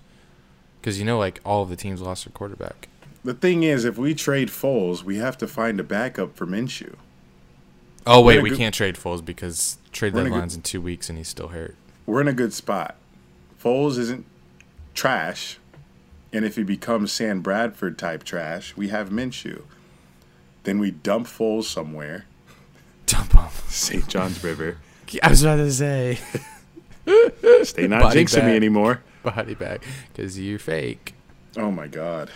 [0.88, 2.88] Because you know, like all of the teams lost their quarterback.
[3.22, 6.96] The thing is, if we trade Foles, we have to find a backup for Minshew.
[8.06, 10.80] Oh wait, we good- can't trade Foles because trade We're in a deadline's in two
[10.80, 11.76] weeks and he's still hurt.
[12.06, 12.96] We're in a good spot.
[13.62, 14.26] Foles isn't
[14.94, 15.58] trash,
[16.32, 19.64] and if he becomes Sam Bradford type trash, we have Minshew.
[20.64, 22.28] Then we dump Foles somewhere,
[23.08, 23.44] Dump him.
[23.68, 24.08] St.
[24.08, 24.78] John's River.
[25.22, 26.18] I was about to say
[27.64, 29.02] Stay not Body jinxing me anymore.
[29.24, 29.82] body bag
[30.14, 31.14] because you're fake.
[31.56, 32.30] Oh my God.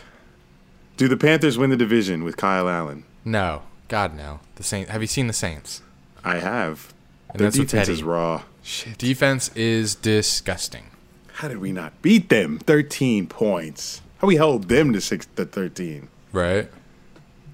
[0.97, 3.03] Do the Panthers win the division with Kyle Allen?
[3.25, 4.39] No, God no.
[4.55, 4.89] The Saints.
[4.91, 5.81] Have you seen the Saints?
[6.23, 6.93] I have.
[7.29, 7.93] And Their defense Teddy.
[7.93, 8.43] is raw.
[8.61, 8.97] Shit.
[8.97, 10.85] Defense is disgusting.
[11.33, 12.59] How did we not beat them?
[12.59, 14.01] 13 points.
[14.19, 16.07] How we held them to six to 13?
[16.31, 16.69] Right.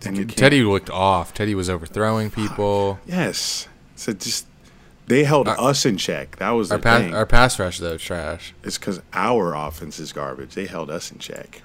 [0.04, 1.34] And Teddy looked off.
[1.34, 3.00] Teddy was overthrowing people.
[3.06, 3.68] Yes.
[3.96, 4.46] So just
[5.08, 6.36] they held us in check.
[6.38, 7.16] That was Our the pass, thing.
[7.16, 8.54] our pass rush though trash.
[8.64, 10.54] it's because our offense is garbage.
[10.56, 11.62] They held us in check.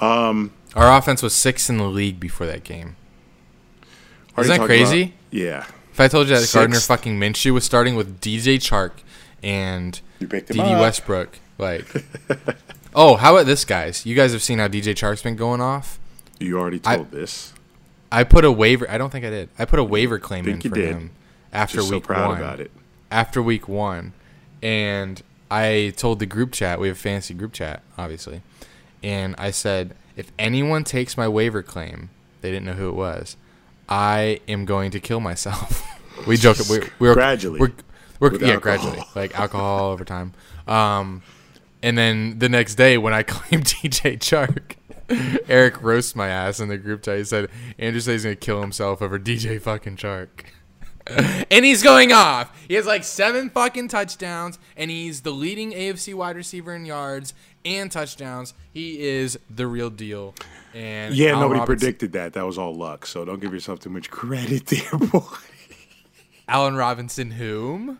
[0.00, 2.96] Um, our offense was sixth in the league before that game.
[4.36, 5.02] Already that crazy?
[5.02, 5.66] about- yeah.
[5.92, 8.92] If I told you that Gardner fucking Minshew was starting with DJ Chark
[9.42, 10.56] and You Dede.
[10.56, 11.84] Westbrook, like,
[12.94, 14.06] oh, how about this, guys?
[14.06, 15.98] You guys have seen how DJ Chark's been going off.
[16.38, 17.52] You already told I- told this.
[18.12, 18.90] I put a waiver.
[18.90, 19.50] I don't think I did.
[19.58, 20.88] I put a waiver claim in you for did.
[20.88, 21.10] him
[21.52, 22.38] after Just so week proud one.
[22.38, 22.70] about it.
[23.10, 24.12] After week one,
[24.62, 26.78] and I told the group chat.
[26.78, 28.42] We have a fantasy group chat, obviously,
[29.02, 32.10] and I said if anyone takes my waiver claim,
[32.40, 33.36] they didn't know who it was.
[33.88, 35.82] I am going to kill myself.
[36.26, 36.58] we joke.
[36.68, 37.58] We, we're Gradually.
[37.60, 37.72] We're,
[38.20, 38.60] we're yeah, alcohol.
[38.60, 40.34] gradually, like alcohol over time.
[40.68, 41.22] Um,
[41.82, 44.76] and then the next day when I claimed DJ Chark,
[45.48, 47.18] Eric roasts my ass in the group chat.
[47.18, 50.28] He said Andrew says he's gonna kill himself over DJ fucking Chark.
[51.50, 52.56] and he's going off.
[52.68, 57.34] He has like seven fucking touchdowns, and he's the leading AFC wide receiver in yards
[57.64, 58.54] and touchdowns.
[58.72, 60.34] He is the real deal.
[60.74, 62.32] And Yeah, Allen nobody Robinson- predicted that.
[62.34, 63.06] That was all luck.
[63.06, 65.22] So don't give yourself too much credit there, boy.
[66.48, 67.98] Allen Robinson, whom?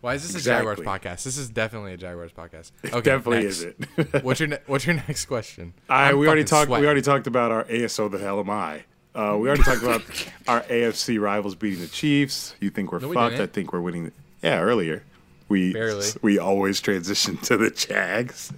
[0.00, 1.24] Why is this a Jaguars podcast?
[1.24, 2.70] This is definitely a Jaguars podcast.
[2.84, 3.62] Okay, Definitely next.
[3.98, 4.22] isn't.
[4.24, 5.74] what's your ne- What's your next question?
[5.88, 6.70] I, I'm we already talked.
[6.70, 8.08] We already talked about our ASO.
[8.08, 8.84] The hell am I?
[9.18, 10.02] Uh, we already talked about
[10.46, 12.54] our AFC rivals beating the Chiefs.
[12.60, 13.40] You think we're No, we fucked?
[13.40, 14.12] I think we're winning.
[14.44, 15.02] Yeah, earlier.
[15.48, 16.06] We Barely.
[16.22, 18.52] we always transition to the Jags.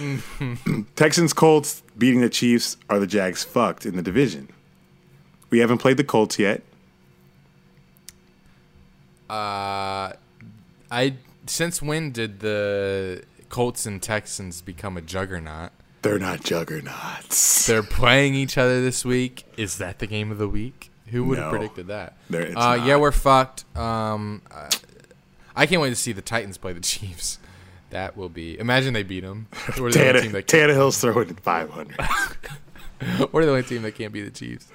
[0.96, 2.78] Texans Colts beating the Chiefs.
[2.88, 4.48] Are the Jags fucked in the division?
[5.50, 6.62] We haven't played the Colts yet.
[9.28, 10.14] Uh,
[10.90, 15.72] I since when did the Colts and Texans become a juggernaut?
[16.02, 17.66] They're not juggernauts.
[17.66, 19.44] They're playing each other this week.
[19.56, 20.90] Is that the game of the week?
[21.08, 22.14] Who would have predicted that?
[22.32, 23.64] Uh, yeah, we're fucked.
[23.76, 24.70] Um, uh,
[25.56, 27.38] I can't wait to see the Titans play the Chiefs.
[27.90, 28.58] That will be.
[28.58, 29.48] Imagine they beat them.
[29.78, 31.96] We're the, only team that Tannehill's throwing at 500.
[33.32, 34.68] we're the only team that can't beat the Chiefs.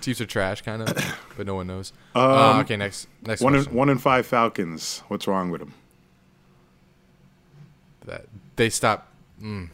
[0.00, 1.92] Chiefs are trash, kind of, but no one knows.
[2.14, 5.02] uh, okay, next next Um, one, in, one in five Falcons.
[5.08, 5.74] What's wrong with them?
[8.04, 9.12] that they stop.
[9.42, 9.68] Mm.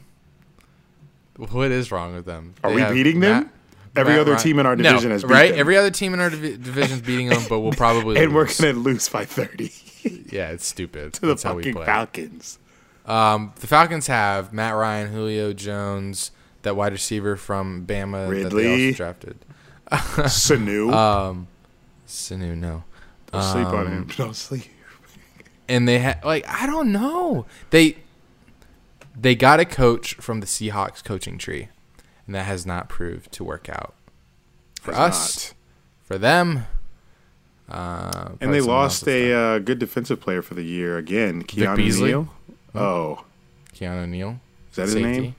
[1.36, 2.54] What is wrong with them?
[2.62, 3.44] Are They we beating them?
[3.44, 3.50] Matt-
[3.96, 5.50] Every Matt other Ryan- team in our No, division has beat right.
[5.52, 5.60] them.
[5.60, 8.60] Every other team in our divi- division's beating them, but we'll probably and we're lose.
[8.60, 9.72] gonna lose by 30
[10.32, 11.12] yeah, it's stupid.
[11.14, 11.86] to the That's we fucking play.
[11.86, 12.58] Falcons.
[13.06, 16.30] Um, the Falcons have Matt Ryan, Julio Jones,
[16.62, 19.38] that wide receiver from Bama that they also drafted.
[19.92, 20.92] Sanu.
[20.92, 21.46] Um,
[22.08, 22.84] Sanu, no.
[23.30, 24.10] Don't sleep on um, him.
[24.16, 24.64] Don't sleep.
[25.68, 27.46] and they had like I don't know.
[27.70, 27.96] They
[29.16, 31.68] they got a coach from the Seahawks coaching tree,
[32.26, 33.94] and that has not proved to work out
[34.80, 35.54] for Has us.
[36.04, 36.66] For them,
[37.68, 41.42] uh, And they lost a uh, good defensive player for the year again.
[41.42, 42.08] Keanu Beasley?
[42.10, 42.28] Neal.
[42.74, 43.24] Oh,
[43.74, 44.40] Keanu Neal.
[44.70, 45.20] is that his safety.
[45.20, 45.34] name?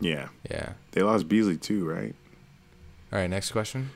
[0.00, 0.28] Yeah.
[0.50, 0.72] Yeah.
[0.92, 2.14] They lost Beasley too, right?
[3.12, 3.30] All right.
[3.30, 3.90] Next question.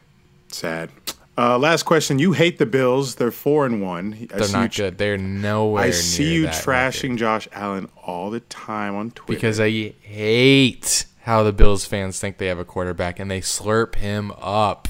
[0.50, 0.90] Sad.
[1.38, 2.18] Uh, last question.
[2.18, 3.14] You hate the Bills.
[3.14, 4.28] They're four and one.
[4.32, 4.98] I They're not you, good.
[4.98, 5.84] They're nowhere.
[5.84, 7.18] I see you trashing record.
[7.18, 9.34] Josh Allen all the time on Twitter.
[9.34, 13.94] because I hate how the Bills fans think they have a quarterback and they slurp
[13.94, 14.88] him up.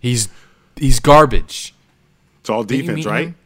[0.00, 0.28] He's
[0.74, 1.72] he's garbage.
[2.40, 3.28] it's all defense, right?
[3.28, 3.36] him?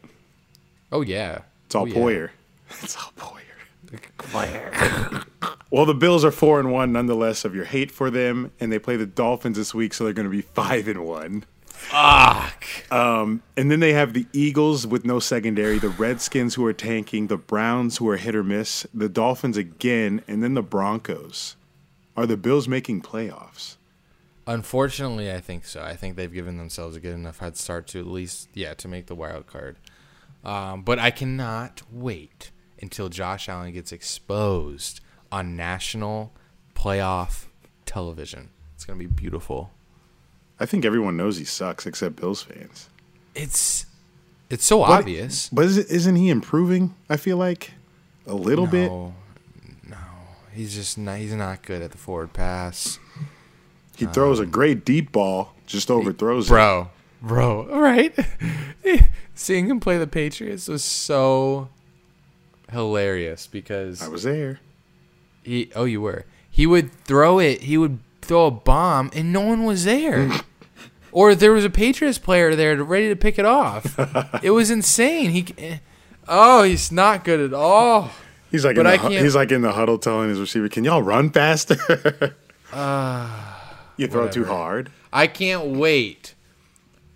[0.91, 1.41] Oh yeah.
[1.67, 1.95] It's all Oh, yeah.
[1.95, 2.29] Poyer.
[2.81, 3.99] It's all Poyer.
[4.17, 5.25] Poyer.
[5.69, 8.79] well, the Bills are four and one, nonetheless, of your hate for them, and they
[8.79, 11.45] play the Dolphins this week, so they're going to be five and one.
[11.89, 12.65] Fuck.
[12.91, 17.37] And then they have the Eagles with no secondary, the Redskins who are tanking, the
[17.37, 21.55] Browns who are hit or miss, the Dolphins again, and then the Broncos.
[22.15, 23.77] Are the Bills making playoffs?
[24.45, 25.81] Unfortunately, I think so.
[25.81, 28.87] I think they've given themselves a good enough head start to at least, yeah, to
[28.87, 29.77] make the wild card.
[30.43, 36.33] Um, but I cannot wait until Josh Allen gets exposed on national
[36.75, 37.47] playoff
[37.85, 38.49] television.
[38.75, 39.71] It's gonna be beautiful.
[40.59, 42.89] I think everyone knows he sucks except Bills fans.
[43.35, 43.85] It's
[44.49, 45.49] it's so obvious.
[45.49, 46.95] But is isn't he improving?
[47.09, 47.71] I feel like
[48.25, 48.89] a little bit.
[48.89, 49.13] No,
[49.87, 49.97] no,
[50.53, 51.17] he's just not.
[51.19, 52.99] He's not good at the forward pass,
[53.95, 56.49] He throws a um, great deep ball, just overthrows it.
[56.49, 56.89] bro.
[57.19, 58.15] Bro, right?
[59.33, 61.69] Seeing him play the Patriots was so
[62.71, 64.59] hilarious because I was there.
[65.43, 65.71] he.
[65.75, 66.25] Oh, you were.
[66.49, 67.61] He would throw it.
[67.63, 70.29] He would throw a bomb, and no one was there.
[71.17, 73.97] or there was a Patriots player there ready to pick it off.
[74.43, 75.31] it was insane.
[75.31, 75.47] He.
[75.57, 75.77] eh,
[76.27, 78.11] Oh, he's not good at all.
[78.51, 80.67] He's like, But in the, I can't- he's like in the huddle telling his receiver,
[80.69, 81.75] "Can y'all run faster?"
[83.97, 84.91] you throw too hard.
[85.11, 86.35] I can't wait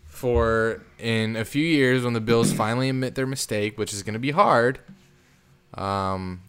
[0.06, 4.14] for in a few years when the Bills finally admit their mistake, which is going
[4.14, 4.80] to be hard.
[5.74, 6.42] Um,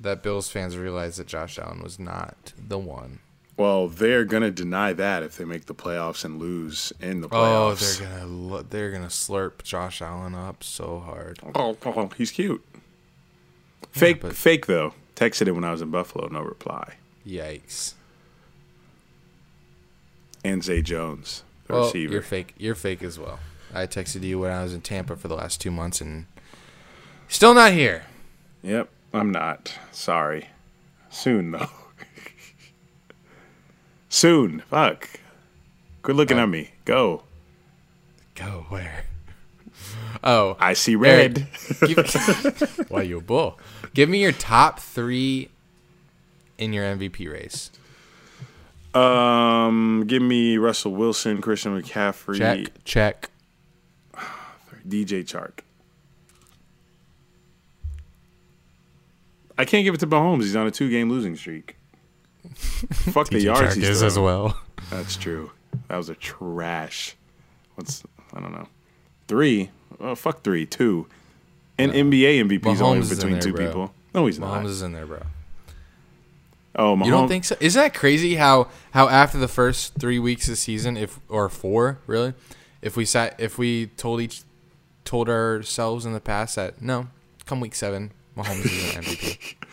[0.00, 3.20] that Bills fans realize that Josh Allen was not the one.
[3.60, 8.00] Well, they're gonna deny that if they make the playoffs and lose in the playoffs.
[8.00, 11.40] Oh, they're gonna they're gonna slurp Josh Allen up so hard.
[11.54, 12.64] Oh, oh, oh he's cute.
[13.92, 14.94] Fake, but- fake though.
[15.14, 16.94] Texted him when I was in Buffalo, no reply.
[17.26, 17.92] Yikes!
[20.42, 22.14] And Zay Jones, the Well, receiver.
[22.14, 22.54] you're fake.
[22.56, 23.40] You're fake as well.
[23.74, 26.24] I texted you when I was in Tampa for the last two months, and
[27.28, 28.04] still not here.
[28.62, 29.74] Yep, I'm not.
[29.92, 30.48] Sorry.
[31.10, 31.68] Soon though.
[34.10, 34.60] Soon.
[34.68, 35.08] Fuck.
[36.02, 36.42] Good looking Oh.
[36.42, 36.72] at me.
[36.84, 37.22] Go.
[38.34, 39.04] Go where?
[40.22, 41.46] Oh, I see red.
[41.86, 41.96] Give,
[42.90, 43.58] why you a bull?
[43.94, 45.48] Give me your top three
[46.58, 47.70] in your MVP race.
[48.92, 53.30] Um, give me Russell Wilson, Christian McCaffrey, Check, check.
[54.86, 55.60] DJ Chark.
[59.56, 60.42] I can't give it to Mahomes.
[60.42, 61.76] He's on a two-game losing streak.
[63.12, 64.58] Fuck the yards is as well.
[64.90, 65.50] That's true.
[65.88, 67.16] That was a trash.
[67.74, 68.02] What's
[68.34, 68.68] I don't know.
[69.28, 69.70] Three.
[70.00, 70.66] Oh fuck three.
[70.66, 71.06] Two.
[71.78, 73.66] And NBA MVP is only Mahomes is in between there, two bro.
[73.66, 73.94] people.
[74.14, 74.62] No, he's Mahomes not.
[74.62, 75.22] Mahomes is in there, bro.
[76.76, 77.04] Oh, Mahomes.
[77.06, 77.56] You don't think so?
[77.60, 78.36] Isn't that crazy?
[78.36, 82.34] How how after the first three weeks of the season, if or four really,
[82.82, 84.42] if we sat, if we told each
[85.04, 87.08] told ourselves in the past that no,
[87.46, 89.54] come week seven, Mahomes is an MVP,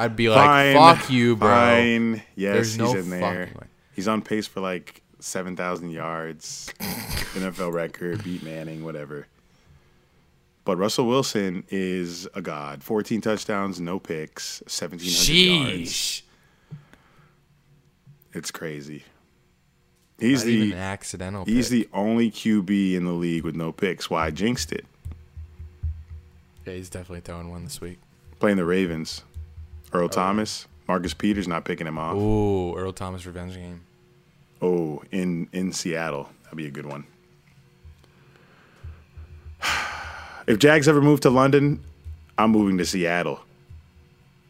[0.00, 0.74] I'd be like, Fine.
[0.96, 1.48] fuck you, bro.
[1.48, 2.22] Fine.
[2.34, 3.46] Yes, There's he's no in there.
[3.46, 3.66] fucking way.
[3.94, 9.26] He's on pace for like seven thousand yards, NFL record, beat Manning, whatever.
[10.64, 12.82] But Russell Wilson is a god.
[12.82, 16.22] Fourteen touchdowns, no picks, seventeen hundred yards.
[18.32, 19.04] It's crazy.
[20.18, 21.44] He's Not the accidental.
[21.46, 21.90] He's pick.
[21.90, 24.08] the only QB in the league with no picks.
[24.10, 24.84] Why I jinxed it.
[26.66, 26.74] yeah.
[26.74, 27.98] He's definitely throwing one this week.
[28.38, 29.24] Playing the Ravens.
[29.92, 30.08] Earl oh.
[30.08, 30.66] Thomas.
[30.88, 32.16] Marcus Peters not picking him off.
[32.16, 33.82] Ooh, Earl Thomas revenge game.
[34.60, 36.28] Oh, in in Seattle.
[36.44, 37.06] That'd be a good one.
[40.46, 41.80] If Jags ever move to London,
[42.36, 43.40] I'm moving to Seattle.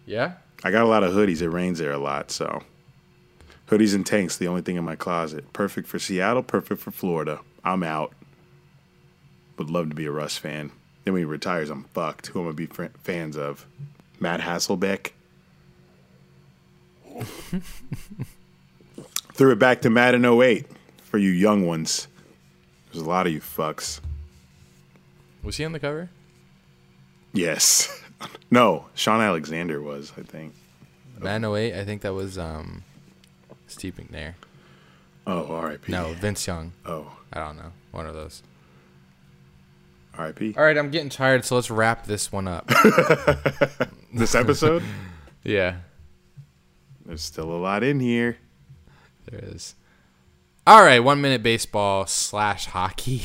[0.06, 0.34] Yeah.
[0.64, 1.42] I got a lot of hoodies.
[1.42, 2.62] It rains there a lot, so
[3.68, 5.52] hoodies and tanks the only thing in my closet.
[5.52, 7.40] Perfect for Seattle, perfect for Florida.
[7.64, 8.14] I'm out.
[9.58, 10.72] Would love to be a Russ fan.
[11.04, 12.28] Then when he retires, I'm fucked.
[12.28, 13.66] Who am I gonna be fr- fans of?
[14.18, 15.12] Matt Hasselbeck.
[19.34, 20.66] Threw it back to Madden 08
[21.02, 22.08] for you young ones.
[22.92, 24.00] There's a lot of you fucks.
[25.42, 26.10] Was he on the cover?
[27.32, 28.02] Yes.
[28.50, 30.54] no, Shaun Alexander was, I think.
[31.18, 32.82] Man 08, I think that was um,
[33.66, 34.34] Steve McNair.
[35.26, 35.90] Oh, R.I.P.
[35.92, 36.72] No, Vince Young.
[36.84, 37.72] Oh, I don't know.
[37.92, 38.42] One of those.
[40.18, 40.54] R.I.P.
[40.56, 42.68] All right, I'm getting tired, so let's wrap this one up.
[44.12, 44.82] This episode?
[45.44, 45.76] yeah,
[47.04, 48.38] There's still a lot in here.
[49.30, 49.74] there is.
[50.66, 53.22] All right, one minute baseball slash hockey.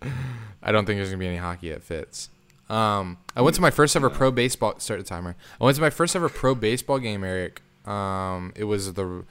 [0.62, 2.30] I don't think there's gonna be any hockey that fits.
[2.68, 4.78] Um, I went to my first ever pro baseball.
[4.78, 5.36] Start the timer.
[5.60, 7.62] I went to my first ever pro baseball game, Eric.
[7.86, 9.24] Um, it was the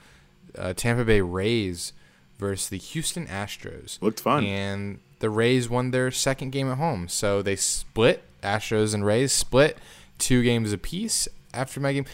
[0.56, 1.92] uh, Tampa Bay Rays
[2.38, 4.00] versus the Houston Astros.
[4.02, 4.44] Looked fun.
[4.44, 8.24] And the Rays won their second game at home, so they split.
[8.42, 9.78] Astros and Rays split
[10.18, 12.04] two games apiece after my game.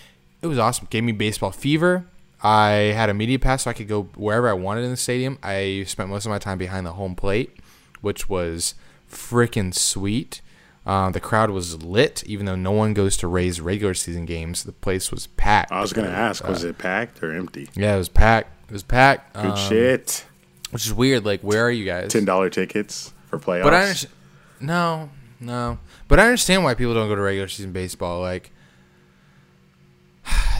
[0.45, 0.87] It was awesome.
[0.91, 2.05] Gave me baseball fever.
[2.43, 5.39] I had a media pass so I could go wherever I wanted in the stadium.
[5.43, 7.57] I spent most of my time behind the home plate,
[8.03, 8.75] which was
[9.11, 10.43] freaking sweet.
[10.85, 14.65] Uh, the crowd was lit, even though no one goes to Rays regular season games.
[14.65, 15.73] The place was packed.
[15.73, 17.71] I was going to ask, was Uh, it packed or empty?
[17.75, 18.51] Yeah, it was packed.
[18.69, 19.33] It was packed.
[19.33, 20.27] Good um, shit.
[20.73, 21.25] Which is weird.
[21.25, 22.13] Like, where are you guys?
[22.13, 23.63] $10 tickets for playoffs.
[23.63, 24.13] But I understand.
[24.61, 25.09] No,
[25.41, 25.79] no.
[26.07, 28.21] But I understand why people don't go to regular season baseball.
[28.21, 28.51] Like,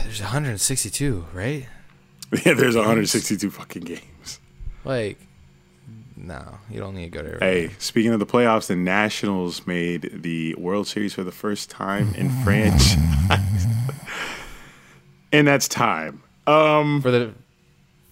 [0.05, 1.67] there's 162, right?
[2.45, 4.39] yeah, there's 162 fucking games.
[4.83, 5.17] Like,
[6.15, 7.37] no, you don't need to go to.
[7.39, 12.13] Hey, speaking of the playoffs, the Nationals made the World Series for the first time
[12.15, 13.65] in franchise.
[15.31, 16.23] and that's time.
[16.47, 17.33] Um, for the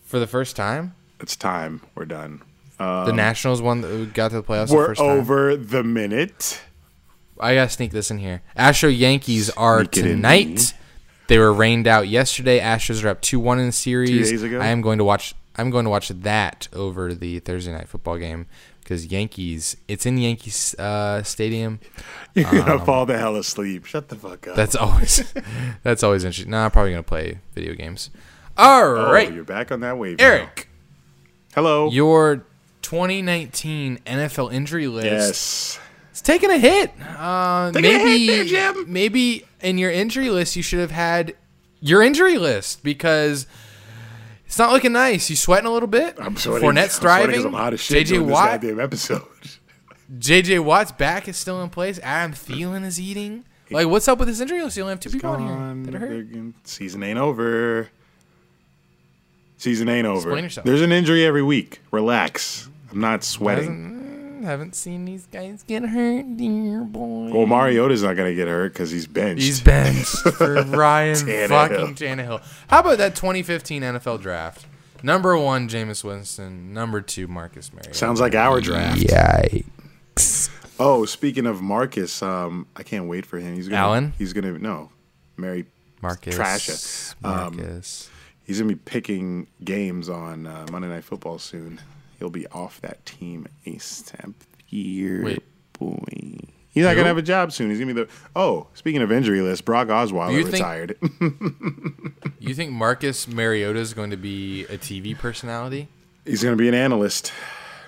[0.05, 0.95] for the first time.
[1.19, 1.81] it's time.
[1.95, 2.41] We're done.
[2.77, 3.81] the Nationals won.
[3.81, 4.67] The, got to the playoffs.
[4.67, 5.09] the Um, We're first time.
[5.09, 6.61] over the minute.
[7.39, 8.41] I gotta sneak this in here.
[8.55, 10.15] Astro Yankees are Sneak it in.
[10.17, 10.73] tonight.
[11.33, 12.59] They were rained out yesterday.
[12.59, 14.29] Astros are up two one in the series.
[14.29, 14.59] days ago?
[14.59, 15.33] I am going to watch.
[15.55, 18.45] I'm going to watch that over the Thursday night football game
[18.83, 19.75] because Yankees.
[19.87, 21.79] It's in Yankees uh, Stadium.
[22.35, 23.85] You're gonna Um, fall the hell asleep.
[23.85, 24.55] Shut the fuck up.
[24.55, 25.33] That's always.
[25.81, 26.51] that's always interesting.
[26.51, 28.11] Nah, I'm probably gonna play video games.
[28.55, 30.19] All oh, right, you're back on that wave.
[30.19, 30.25] now.
[30.25, 30.69] Eric.
[31.55, 31.89] Hello.
[31.89, 32.45] Your
[32.83, 35.79] 2019 NFL injury list yes.
[36.13, 36.91] It's taking a hit.
[37.17, 41.35] Uh, Taking a hit maybe, there, maybe in your injury list, you should have had
[41.79, 43.47] your injury list because
[44.45, 45.27] it's not looking nice.
[45.31, 46.15] You sweating a little bit.
[46.19, 46.69] I'm sweating.
[46.69, 47.55] Fournette's I'm thriving.
[47.55, 48.61] I'm shit JJ doing this Watt.
[48.61, 49.23] goddamn episode.
[50.19, 51.99] JJ Watt's back is still in place.
[52.03, 53.45] Adam Thielen is eating.
[53.71, 54.77] Like, what's up with this injury list?
[54.77, 55.39] You only have two people on
[55.83, 56.53] here that are They're hurt.
[56.63, 57.89] Season ain't over.
[59.57, 60.29] Season ain't over.
[60.29, 60.65] Explain yourself.
[60.67, 61.81] There's an injury every week.
[61.89, 62.69] Relax.
[62.91, 64.02] I'm not sweating.
[64.43, 67.31] Hasn't, haven't seen these guys get hurt, dear boy.
[67.33, 69.41] Well, Mariota's not gonna get hurt because he's benched.
[69.41, 71.47] He's benched for Ryan Tannehill.
[71.47, 72.43] fucking Tannehill.
[72.67, 74.65] How about that 2015 NFL draft?
[75.01, 76.73] Number one, Jameis Winston.
[76.73, 77.93] Number two, Marcus Mariota.
[77.93, 78.99] Sounds like our draft.
[78.99, 80.49] Yikes.
[80.77, 83.55] Oh, speaking of Marcus, um, I can't wait for him.
[83.55, 84.13] He's gonna, Allen?
[84.17, 84.89] He's gonna no,
[85.37, 85.65] Mary.
[86.01, 86.35] Marcus.
[86.35, 87.15] Trash it.
[87.25, 88.09] Um, Marcus.
[88.43, 91.79] He's gonna be picking games on uh, Monday Night Football soon.
[92.23, 94.33] He'll be off that team ASAP
[94.65, 95.43] here, Wait.
[95.77, 96.37] boy.
[96.69, 97.69] He's not gonna have a job soon.
[97.69, 98.07] He's gonna be the.
[98.33, 100.95] Oh, speaking of injury list, Brock Osweiler You think- retired.
[102.39, 105.89] you think Marcus Mariota is going to be a TV personality?
[106.25, 107.33] he's gonna be an analyst.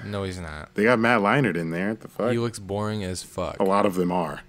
[0.03, 0.75] No, he's not.
[0.75, 1.91] They got Matt Leinart in there.
[1.91, 2.31] What the fuck?
[2.33, 4.41] He looks boring as fuck a lot of them are.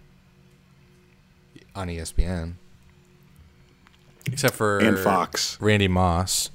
[1.76, 2.54] on ESPN.
[4.26, 5.56] Except for And Fox.
[5.60, 6.50] Randy Moss.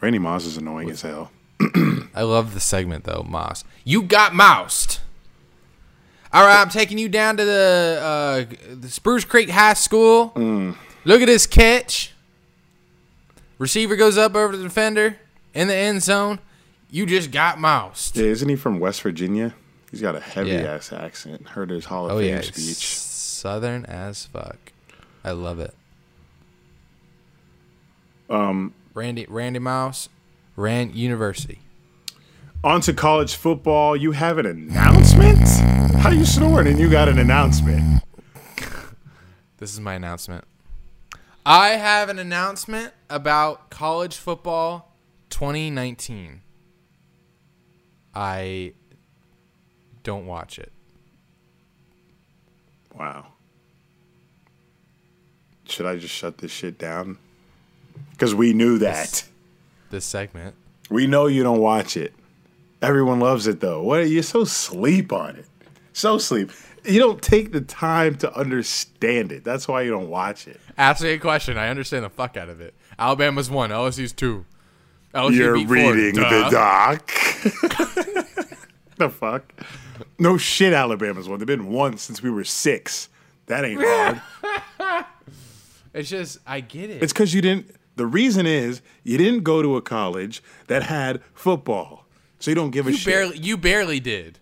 [0.00, 1.30] Randy Moss is annoying as hell.
[1.60, 3.64] I love the segment though, Moss.
[3.84, 5.00] You got moused.
[6.32, 7.98] All right, I'm taking you down to the
[8.50, 10.32] uh, the Spruce Creek High School.
[11.04, 12.12] Look at this catch.
[13.58, 15.16] Receiver goes up over the defender
[15.54, 16.38] in the end zone.
[16.90, 18.16] You just got moused.
[18.16, 19.54] Yeah, isn't he from West Virginia?
[19.90, 20.74] He's got a heavy Yeah.
[20.74, 21.48] ass accent.
[21.48, 22.86] Heard his Hall of Oh Fame yeah, speech.
[22.96, 24.58] southern as fuck.
[25.24, 25.74] I love it.
[28.30, 30.08] Um, Randy Randy Mouse,
[30.58, 31.60] Rand University.
[32.64, 33.96] on to college football.
[33.96, 35.48] You have an announcement?
[36.00, 38.02] How you snoring and you got an announcement?
[39.58, 40.44] This is my announcement.
[41.46, 44.96] I have an announcement about college football
[45.30, 46.40] 2019.
[48.12, 48.72] I
[50.02, 50.72] don't watch it.
[52.98, 53.26] Wow.
[55.68, 57.18] Should I just shut this shit down?
[58.10, 59.06] Because we knew that.
[59.06, 59.28] This
[60.00, 60.54] segment.
[60.90, 62.14] We know you don't watch it.
[62.80, 63.82] Everyone loves it though.
[63.82, 65.46] What are you so sleep on it?
[65.92, 66.50] So sleep.
[66.84, 69.44] You don't take the time to understand it.
[69.44, 70.60] That's why you don't watch it.
[70.78, 71.58] Ask me a question.
[71.58, 72.74] I understand the fuck out of it.
[72.98, 73.70] Alabama's one.
[73.70, 74.46] LSU's two.
[75.14, 75.74] LSU You're beat four.
[75.76, 77.06] reading the doc.
[78.96, 79.52] the fuck?
[80.18, 81.38] No shit, Alabama's one.
[81.40, 83.08] They've been one since we were six.
[83.46, 84.22] That ain't hard.
[85.94, 87.02] It's just I get it.
[87.02, 87.74] It's because you didn't.
[87.98, 92.06] The reason is you didn't go to a college that had football,
[92.38, 93.12] so you don't give a you shit.
[93.12, 94.38] barely you barely did.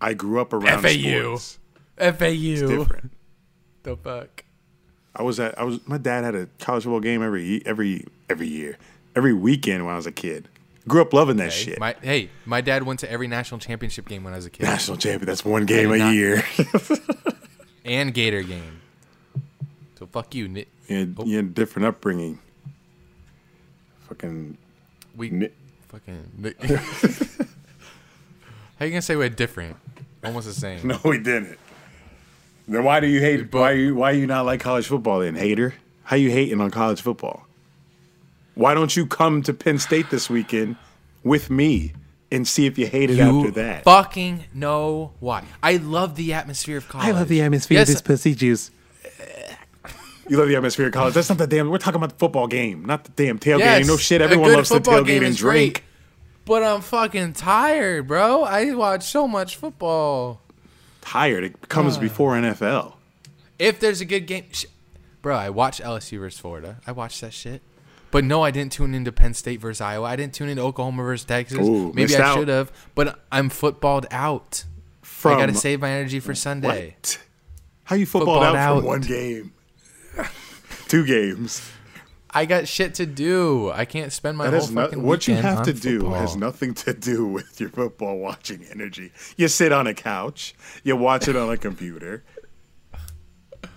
[0.00, 1.36] I grew up around FAU.
[1.36, 1.58] sports.
[1.98, 2.66] FAU.
[2.66, 3.12] Different.
[3.82, 4.44] The fuck.
[5.14, 5.58] I was at.
[5.58, 5.86] I was.
[5.86, 8.78] My dad had a college football game every every every year,
[9.14, 10.48] every weekend when I was a kid.
[10.88, 11.78] Grew up loving that shit.
[11.78, 14.62] My hey, my dad went to every national championship game when I was a kid.
[14.62, 15.26] National champion.
[15.26, 16.42] That's one game a not- year.
[17.84, 18.80] and Gator game.
[19.98, 20.48] So fuck you.
[20.48, 21.24] Ni- you, had, oh.
[21.26, 22.38] you had a different upbringing.
[24.10, 24.58] Fucking.
[25.16, 25.50] We Ni-
[25.88, 26.30] fucking.
[26.36, 26.54] Ni-
[28.78, 29.76] How you gonna say we're different?
[30.24, 30.80] Almost the same.
[30.88, 31.58] No, we didn't.
[32.66, 33.52] Then why do you hate?
[33.54, 35.20] Why you why you not like college football?
[35.20, 35.74] Then hater.
[36.02, 37.46] How you hating on college football?
[38.56, 40.74] Why don't you come to Penn State this weekend
[41.22, 41.92] with me
[42.32, 43.84] and see if you hate it You after that?
[43.84, 45.44] fucking know why.
[45.62, 47.06] I love the atmosphere of college.
[47.08, 48.72] I love the atmosphere Yes, of this pussy juice.
[50.30, 51.12] You love the atmosphere of college.
[51.14, 51.68] That's not the damn.
[51.70, 53.58] We're talking about the football game, not the damn tailgating.
[53.60, 54.20] yes, no shit.
[54.22, 55.84] Everyone loves the football tailgate game and is great, drink.
[56.44, 58.44] But I'm fucking tired, bro.
[58.44, 60.40] I watch so much football.
[61.00, 61.42] Tired.
[61.42, 62.94] It comes before NFL.
[63.58, 64.66] If there's a good game, sh-
[65.20, 66.78] bro, I watched LSU versus Florida.
[66.86, 67.60] I watched that shit.
[68.12, 70.06] But no, I didn't tune into Penn State versus Iowa.
[70.06, 71.58] I didn't tune into Oklahoma versus Texas.
[71.58, 72.70] Ooh, Maybe I should have.
[72.94, 74.64] But I'm footballed out.
[75.02, 76.94] From I gotta save my energy for Sunday.
[76.98, 77.18] what?
[77.84, 78.76] How you footballed Footballed out, out.
[78.78, 79.52] from one game?
[80.90, 81.62] Two games.
[82.32, 83.70] I got shit to do.
[83.70, 86.74] I can't spend my That whole no, fucking what you have to do has nothing
[86.74, 89.12] to do with your football watching energy.
[89.36, 92.24] You sit on a couch, you watch it on a computer.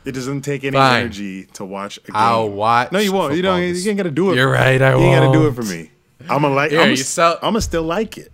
[0.06, 1.02] It doesn't take any Fine.
[1.02, 2.16] energy to watch a game.
[2.16, 3.36] I'll watch No, you won't.
[3.36, 3.62] You don't.
[3.62, 4.36] You this- ain't got to do it.
[4.36, 5.06] You're right, I won't.
[5.06, 5.92] you ain't got to do it for me.
[6.30, 6.72] I'm gonna like.
[6.72, 8.32] Here, I'm you gonna sell- I'm gonna still like it.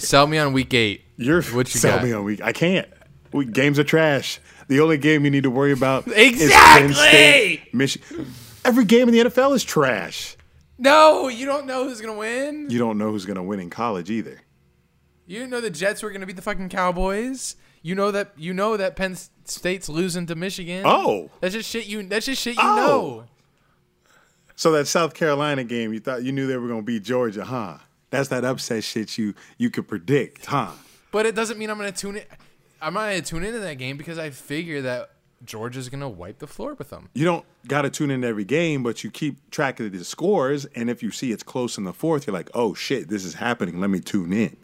[0.00, 1.04] Sell me on week eight.
[1.16, 2.04] You're What you sell got?
[2.04, 2.42] me on week.
[2.42, 2.86] I can't.
[3.32, 4.38] We, games are trash.
[4.72, 6.88] The only game you need to worry about is Exactly!
[6.88, 8.26] Penn State, Michigan.
[8.64, 10.34] Every game in the NFL is trash.
[10.78, 12.70] No, you don't know who's gonna win.
[12.70, 14.40] You don't know who's gonna win in college either.
[15.26, 17.56] You didn't know the Jets were gonna beat the fucking Cowboys.
[17.82, 19.14] You know that you know that Penn
[19.44, 20.84] State's losing to Michigan.
[20.86, 21.28] Oh.
[21.40, 21.86] that's just shit.
[21.86, 22.76] You that's just shit you Oh.
[22.76, 23.24] know.
[24.56, 27.76] So that South Carolina game, you thought you knew they were gonna beat Georgia, huh?
[28.08, 30.70] That's that upset shit you you could predict, huh?
[31.10, 32.22] But it doesn't mean I'm gonna tune in.
[32.82, 35.10] I'm not gonna tune into that game because I figure that
[35.44, 37.08] Georgia's gonna wipe the floor with them.
[37.14, 40.64] You don't gotta tune in to every game, but you keep track of the scores,
[40.74, 43.34] and if you see it's close in the fourth, you're like, oh shit, this is
[43.34, 43.80] happening.
[43.80, 44.56] Let me tune in.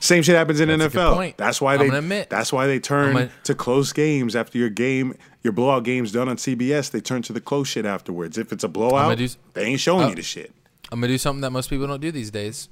[0.00, 1.36] Same shit happens in That's NFL.
[1.36, 1.96] That's why I'm they.
[1.98, 2.30] admit.
[2.30, 6.28] That's why they turn gonna- to close games after your game, your blowout game's done
[6.28, 6.90] on CBS.
[6.90, 8.38] They turn to the close shit afterwards.
[8.38, 10.06] If it's a blowout, do they ain't showing Oh.
[10.06, 10.52] you uh, the shit.
[10.90, 12.68] I'm gonna do something that most people don't do these days.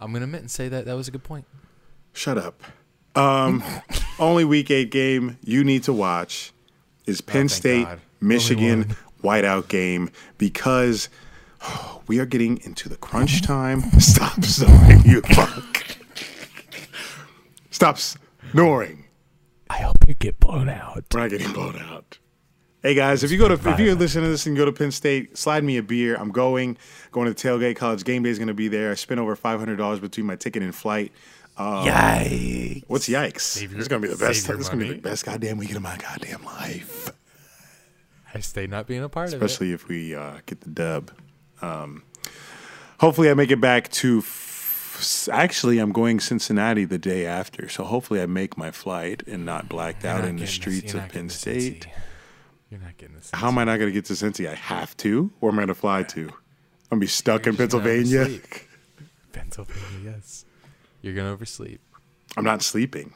[0.00, 1.46] I'm gonna admit and say that that was a good point.
[2.12, 2.62] Shut up.
[3.16, 3.62] Um,
[4.18, 6.52] only week eight game you need to watch
[7.06, 8.00] is Penn Oh, State God.
[8.20, 11.08] Michigan whiteout game because
[12.06, 13.82] we are getting into the crunch time.
[14.00, 15.96] Stop snoring, you fuck.
[17.70, 19.04] Stop snoring.
[19.70, 21.04] I hope you get blown out.
[21.12, 22.18] We're not getting blown out.
[22.82, 24.90] Hey guys, if you go to if you're listening to this and go to Penn
[24.90, 26.16] State, slide me a beer.
[26.16, 26.76] I'm going.
[27.12, 27.76] Going to the tailgate.
[27.76, 28.90] College game day is going to be there.
[28.90, 31.10] I spent over five hundred dollars between my ticket and flight.
[31.58, 32.82] Yikes!
[32.88, 33.60] What's yikes?
[33.60, 34.46] your- This is gonna be the best.
[34.46, 37.10] This is gonna be the best goddamn weekend of my goddamn life.
[38.34, 39.44] I stay not being a part Especially of it.
[39.44, 41.12] Especially if we uh, get the dub.
[41.62, 42.02] Um,
[42.98, 44.18] hopefully, I make it back to.
[44.18, 49.44] F- actually, I'm going Cincinnati the day after, so hopefully, I make my flight and
[49.44, 51.86] not blacked out in the streets of Penn State.
[52.70, 53.30] You're not getting this.
[53.32, 54.48] How am I not going to get to Cincy?
[54.48, 55.30] I have to.
[55.38, 56.20] Where am I going to fly to?
[56.22, 56.30] I'm
[56.98, 58.40] gonna be stuck in You're just gonna Pennsylvania.
[59.32, 59.82] Pennsylvania,
[60.16, 60.43] yes.
[61.04, 61.82] You're gonna oversleep.
[62.34, 63.12] I'm not sleeping.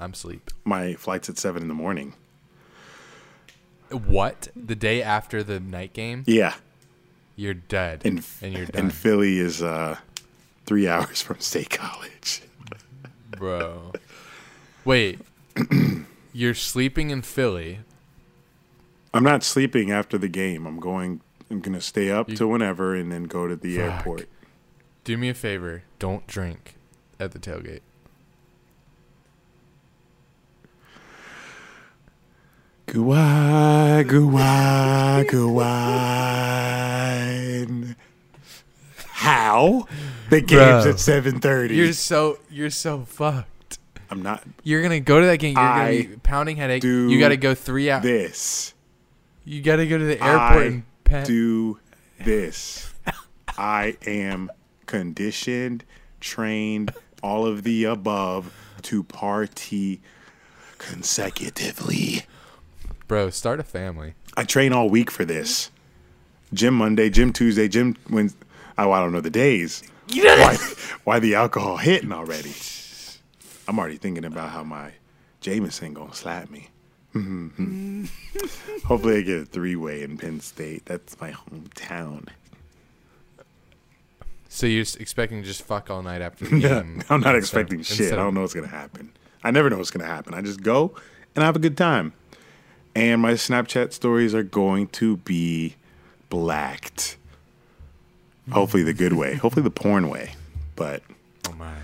[0.00, 0.50] I'm sleep.
[0.64, 2.14] My flight's at seven in the morning.
[3.90, 4.48] What?
[4.56, 6.24] The day after the night game?
[6.26, 6.54] Yeah,
[7.36, 8.02] You're dead.
[8.04, 8.82] and and you're done.
[8.86, 9.98] and Philly is uh,
[10.66, 12.42] three hours from State College.
[13.38, 13.92] Bro.
[14.84, 15.20] Wait.
[16.32, 17.78] you're sleeping in Philly.
[19.12, 20.66] I'm not sleeping after the game.
[20.66, 21.20] I'm going.
[21.50, 23.84] I'm gonna stay up You- till whenever, and then go to the Fuck.
[23.92, 24.28] airport.
[25.04, 25.82] Do me a favor.
[25.98, 26.76] Don't drink
[27.20, 27.80] at the tailgate.
[32.86, 35.64] Gua, gua, gua.
[39.08, 39.86] How?
[40.30, 40.92] The game's Bro.
[40.92, 41.76] at seven thirty.
[41.76, 43.78] You're so you're so fucked.
[44.10, 45.54] I'm not You're gonna go to that game.
[45.56, 46.82] You're I gonna be pounding headache.
[46.82, 48.02] do You got to go three hours.
[48.02, 48.74] this.
[49.46, 51.78] You got to go to the airport I and pa- do
[52.22, 52.92] this.
[53.56, 54.50] I am
[54.86, 55.84] conditioned,
[56.20, 60.00] trained, all of the above to party
[60.78, 62.22] consecutively.
[63.08, 64.14] Bro, start a family.
[64.36, 65.70] I train all week for this.
[66.52, 68.38] Gym Monday, gym Tuesday, gym Wednesday.
[68.76, 69.82] Oh, I don't know the days.
[70.12, 70.56] Why,
[71.04, 72.52] why the alcohol hitting already?
[73.66, 74.92] I'm already thinking about how my
[75.40, 76.68] Jameson gonna slap me.
[78.84, 80.84] Hopefully, I get a three way in Penn State.
[80.86, 82.28] That's my hometown.
[84.54, 87.02] So you're expecting to just fuck all night after the Yeah, game?
[87.10, 87.98] I'm not expecting shit.
[88.00, 89.10] instead I don't know what's gonna happen.
[89.42, 90.32] I never know what's gonna happen.
[90.32, 90.94] I just go
[91.34, 92.12] and I have a good time.
[92.94, 95.74] And my Snapchat stories are going to be
[96.30, 97.16] blacked.
[98.52, 99.34] Hopefully the good way.
[99.34, 100.34] Hopefully the porn way.
[100.76, 101.02] But
[101.48, 101.74] Oh my.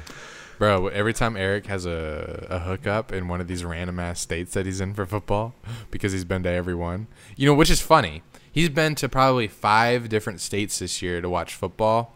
[0.59, 4.53] Bro, every time Eric has a, a hookup in one of these random ass states
[4.55, 5.55] that he's in for football,
[5.91, 8.23] because he's been to every one, you know, which is funny.
[8.53, 12.14] He's been to probably five different states this year to watch football.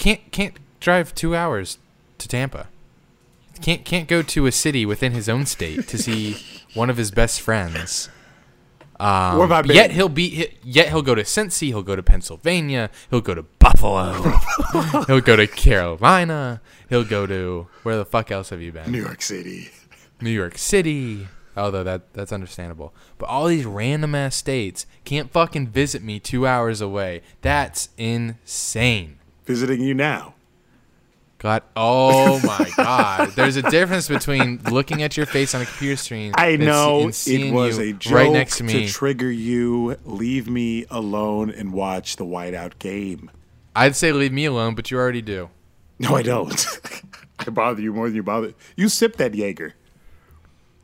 [0.00, 1.78] Can't can't can't drive two hours
[2.16, 2.68] to Tampa.
[3.60, 6.38] Can't can't go to a city within his own state to see
[6.74, 8.08] one of his best friends.
[8.98, 9.76] Um, Where have I been?
[9.76, 13.42] Yet he'll be yet he'll go to Cincy, he'll go to Pennsylvania, he'll go to
[13.42, 14.12] Buffalo,
[15.06, 18.90] he'll go to Carolina, he'll go to where the fuck else have you been?
[18.90, 19.70] New York City.
[20.20, 21.28] New York City.
[21.56, 26.46] Although that that's understandable, but all these random ass states can't fucking visit me two
[26.46, 27.20] hours away.
[27.42, 29.19] That's insane.
[29.46, 30.34] Visiting you now.
[31.40, 33.30] God, oh my God!
[33.30, 36.32] There's a difference between looking at your face on a computer screen.
[36.36, 38.86] I know it was a joke right next to me.
[38.88, 39.96] trigger you.
[40.04, 43.30] Leave me alone and watch the whiteout game.
[43.74, 45.48] I'd say leave me alone, but you already do.
[45.98, 46.66] No, I don't.
[47.38, 48.52] I bother you more than you bother.
[48.76, 49.74] You sip that Jaeger.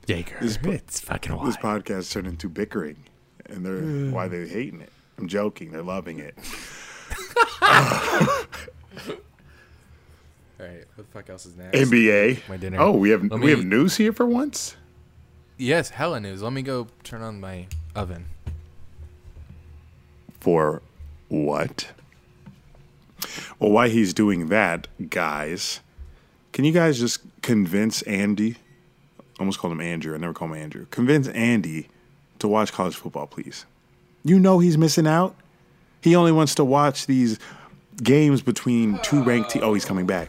[0.06, 1.48] Jaeger, This po- it's fucking wild.
[1.48, 3.04] This podcast turned into bickering,
[3.44, 4.10] and they're mm.
[4.10, 4.92] why they're hating it.
[5.18, 5.72] I'm joking.
[5.72, 6.34] They're loving it.
[10.58, 11.76] All right, what the fuck else is next?
[11.78, 12.48] NBA.
[12.48, 12.78] My dinner.
[12.80, 14.76] Oh, we have Let we me- have news here for once.
[15.58, 16.42] Yes, hella news.
[16.42, 18.26] Let me go turn on my oven.
[20.40, 20.82] For
[21.28, 21.88] what?
[23.58, 25.80] Well, why he's doing that, guys,
[26.52, 28.56] can you guys just convince Andy?
[29.18, 30.14] I almost called him Andrew.
[30.14, 30.86] I never call him Andrew.
[30.90, 31.88] Convince Andy
[32.38, 33.64] to watch college football, please.
[34.24, 35.34] You know he's missing out.
[36.06, 37.36] He only wants to watch these
[38.00, 39.64] games between two ranked teams.
[39.64, 40.28] Oh, he's coming back.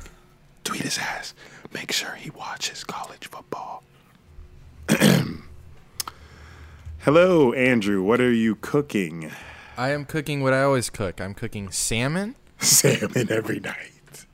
[0.64, 1.36] Tweet his ass.
[1.72, 3.84] Make sure he watches college football.
[7.02, 8.02] Hello, Andrew.
[8.02, 9.30] What are you cooking?
[9.78, 11.22] I am cooking what I always cook.
[11.22, 12.34] I'm cooking salmon.
[12.58, 14.26] Salmon every night.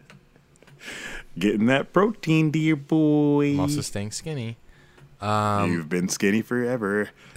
[1.37, 3.51] Getting that protein, dear boy.
[3.55, 4.55] I'm also staying skinny.
[5.23, 7.09] You've been skinny forever.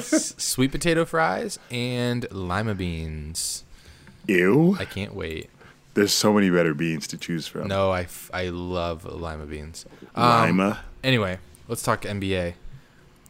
[0.00, 3.64] Sweet potato fries and lima beans.
[4.26, 4.76] Ew.
[4.80, 5.50] I can't wait.
[5.94, 7.68] There's so many better beans to choose from.
[7.68, 9.86] No, I, f- I love lima beans.
[10.14, 10.80] Um, Lima.
[11.04, 11.38] Anyway,
[11.68, 12.54] let's talk NBA.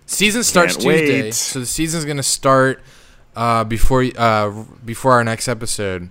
[0.06, 1.34] Season starts Can't Tuesday, wait.
[1.34, 2.80] so the season's gonna start
[3.36, 4.50] uh, before uh,
[4.84, 6.08] before our next episode.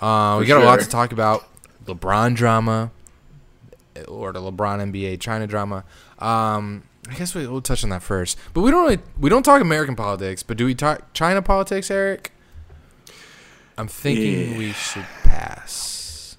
[0.00, 1.44] Uh, we got a lot to talk about:
[1.86, 2.90] LeBron drama
[4.08, 5.84] or the LeBron NBA China drama.
[6.18, 9.42] Um, I guess we, we'll touch on that first, but we don't really we don't
[9.42, 10.42] talk American politics.
[10.42, 12.32] But do we talk China politics, Eric?
[13.78, 14.58] I'm thinking Yeah.
[14.58, 16.36] we should pass.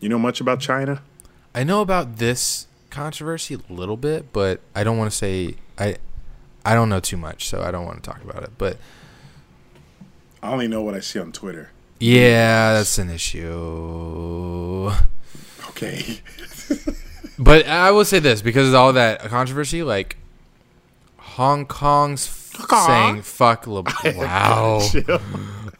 [0.00, 1.02] You know much about China?
[1.54, 5.96] I know about this controversy a little bit, but I don't want to say I
[6.64, 8.50] I don't know too much, so I don't want to talk about it.
[8.58, 8.76] But
[10.42, 11.70] I only know what I see on Twitter.
[12.00, 14.90] yeah, that's an issue.
[15.70, 16.20] Okay.
[17.38, 20.16] But I will say this because of all that controversy, like
[21.18, 22.22] Hong Kong's
[22.68, 24.16] saying fuck LeBron.
[24.16, 24.80] Wow.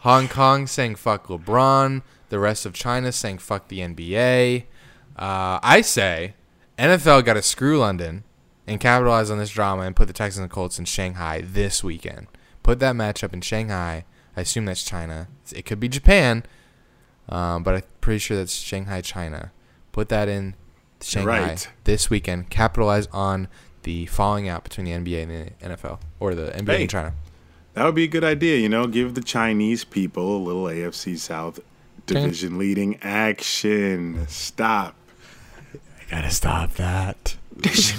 [0.01, 2.03] Hong Kong saying fuck LeBron.
[2.29, 4.65] The rest of China saying fuck the NBA.
[5.17, 6.35] Uh, I say
[6.79, 8.23] NFL got to screw London
[8.69, 12.29] and capitalize on this drama and put the Texans and Colts in Shanghai this weekend.
[12.63, 14.05] Put that matchup in Shanghai.
[14.37, 15.27] I assume that's China.
[15.53, 16.45] It could be Japan,
[17.29, 19.51] um, but I'm pretty sure that's Shanghai, China.
[19.93, 20.55] Put that in
[21.01, 21.69] Shanghai right.
[21.85, 22.51] this weekend.
[22.51, 23.49] Capitalize on
[23.83, 26.81] the falling out between the NBA and the NFL, or the NBA Hey.
[26.83, 27.15] and China.
[27.75, 31.17] That would be a good idea, you know, give the Chinese people a little AFC
[31.17, 31.61] South
[32.07, 34.27] division leading action.
[34.29, 34.97] Stop.
[35.75, 37.37] I gotta stop that.
[37.59, 37.93] This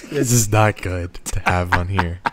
[0.10, 2.20] This is not good to have on here.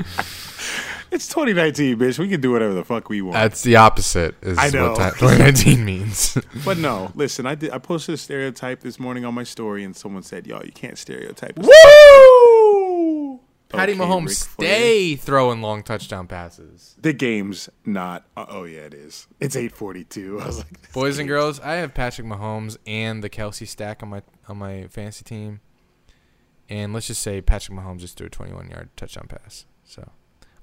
[1.14, 2.18] It's 2019, bitch.
[2.18, 3.34] We can do whatever the fuck we want.
[3.36, 4.36] That's the opposite.
[4.41, 4.93] Is I know.
[4.93, 6.38] what ti- 2019 means.
[6.66, 9.95] but no, listen, I did I posted a stereotype this morning on my story and
[9.95, 13.39] someone said, "Yo, you can't stereotype." us." Woo!
[13.70, 16.95] Patty Okay, Mahomes stay throwing long touchdown passes.
[17.01, 19.28] The game's not uh, Oh yeah, it is.
[19.39, 20.41] It's 8:42.
[20.41, 24.09] I was like, Boys and girls, I have Patrick Mahomes and the Kelce stack on
[24.09, 25.59] my on my fantasy team.
[26.70, 29.66] And let's just say Patrick Mahomes just threw a 21 yard touchdown pass.
[29.84, 30.09] So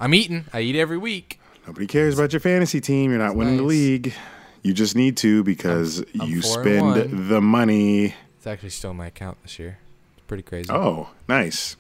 [0.01, 0.46] I'm eating.
[0.53, 1.38] I eat every week.
[1.66, 3.11] Nobody cares about your fantasy team.
[3.11, 4.14] You're not winning the league.
[4.62, 8.14] You just need to because I'm you four and spend the money.
[8.38, 9.78] It's actually still in my account this year.
[10.16, 10.70] It's pretty crazy.
[10.70, 11.76] Oh, nice.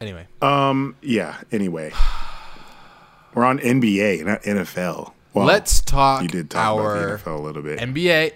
[0.00, 1.38] Anyway, Um, yeah.
[1.50, 1.92] Anyway,
[3.34, 5.12] we're on NBA, not NFL.
[5.34, 7.78] Well, let's talk You did talk our about the NFL a little bit.
[7.80, 8.32] NBA.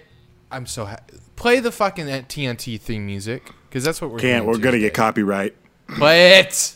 [0.51, 0.99] I'm so ha-
[1.35, 4.45] play the fucking TNT theme music because that's what we're Can't.
[4.45, 5.55] We're gonna get copyright.
[5.87, 6.75] Play it,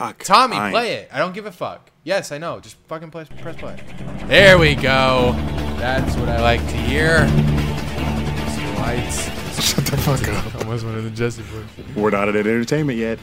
[0.00, 0.24] Fuck.
[0.24, 0.56] Tommy.
[0.56, 0.72] fine.
[0.72, 1.10] Play it.
[1.12, 1.90] I don't give a fuck.
[2.04, 2.58] Yes, I know.
[2.58, 3.76] Just fucking play, press play.
[4.28, 5.32] There we go.
[5.76, 7.28] That's what I like to hear.
[7.28, 9.24] See the lights.
[9.60, 10.54] Shut the fuck up.
[10.54, 11.94] Almost one of the Jesse boys.
[11.94, 13.18] We're not at entertainment yet.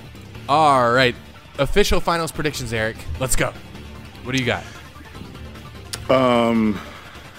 [0.47, 1.15] All right,
[1.57, 2.97] official finals predictions, Eric.
[3.19, 3.51] Let's go.
[4.23, 4.63] What do you got?
[6.11, 6.79] Um,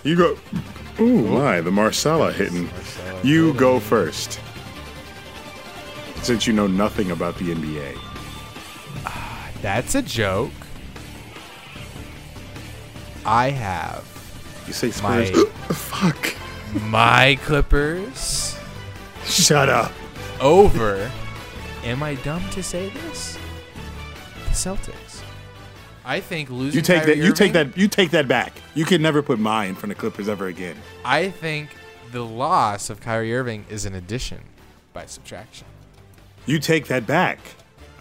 [0.02, 0.36] You go.
[0.98, 2.68] Ooh, my, the Marcella hitting.
[3.22, 4.40] You go first.
[6.24, 8.07] Since you know nothing about the NBA.
[9.62, 10.50] That's a joke.
[13.24, 14.04] I have
[14.66, 15.48] You say My- Spurs.
[15.70, 16.34] Fuck.
[16.82, 18.56] my Clippers
[19.24, 19.92] Shut up.
[20.40, 21.10] over.
[21.84, 23.38] Am I dumb to say this?
[24.44, 25.22] The Celtics.
[26.04, 26.78] I think losing.
[26.78, 27.24] You take Kyrie that.
[27.26, 27.76] You take that.
[27.76, 28.54] You take that back.
[28.74, 30.76] You can never put my in front of Clippers ever again.
[31.04, 31.68] I think
[32.12, 34.40] the loss of Kyrie Irving is an addition
[34.94, 35.66] by subtraction.
[36.46, 37.38] You take that back.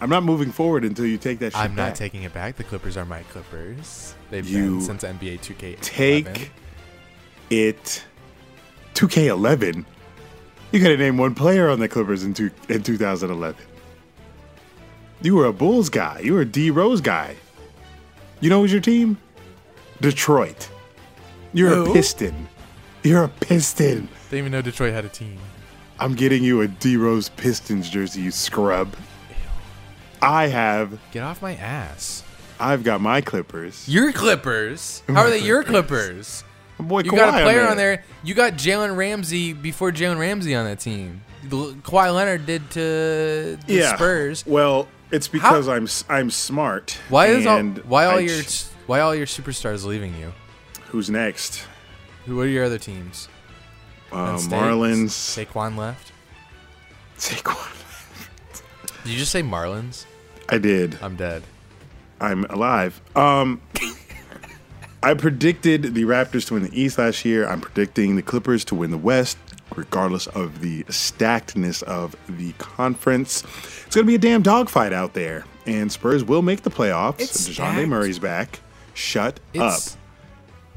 [0.00, 1.94] I'm not moving forward until you take that shit I'm not back.
[1.96, 2.56] taking it back.
[2.56, 4.14] The Clippers are my Clippers.
[4.30, 5.80] They've You been since NBA 2K.
[5.80, 6.50] Take
[7.50, 8.04] it.
[8.94, 9.84] 2K11.
[10.70, 13.60] You could have named one player on the Clippers in two, in 2011.
[15.22, 16.20] You were a Bulls guy.
[16.20, 17.34] You were a D Rose guy.
[18.40, 19.18] You know who's your team?
[20.00, 20.68] Detroit.
[21.52, 22.48] You're a Piston.
[23.02, 24.08] You're a Piston.
[24.30, 25.38] Didn't even know Detroit had a team.
[25.98, 28.94] I'm getting you a D Rose Pistons jersey, you scrub.
[30.22, 32.22] I have Get off my ass.
[32.60, 33.88] I've got my Clippers.
[33.88, 35.02] Your Clippers?
[35.08, 36.42] How are they your Clippers?
[36.80, 38.04] Boy You got a player on there.
[38.22, 41.22] You got Jalen Ramsey before Jalen Ramsey on that team.
[41.46, 43.94] Kawhi Leonard did to the Yeah.
[43.96, 44.44] Spurs.
[44.46, 46.98] Well, it's because I'm s- I'm smart.
[47.08, 50.32] Why is all, why all I your ch- why all your superstars leaving you?
[50.86, 51.64] who's next?
[52.26, 53.28] Who what are your other teams?
[54.12, 54.36] Uh?
[54.38, 55.10] Marlins.
[55.10, 56.12] Saquon left.
[57.18, 57.77] Saquon.
[59.04, 60.04] Did you just say Marlins?
[60.48, 60.98] I did.
[61.02, 61.42] I'm dead.
[62.20, 63.00] I'm alive.
[63.14, 63.60] Um,
[65.02, 67.46] I predicted the Raptors to win the East last year.
[67.48, 69.38] I'm predicting the Clippers to win the West,
[69.76, 73.44] regardless of the stackedness of the conference.
[73.86, 77.20] It's going to be a damn dogfight out there, and Spurs will make the playoffs.
[77.20, 77.88] It's Dejounte stacked.
[77.88, 78.60] Murray's back.
[78.94, 79.98] Shut It's up.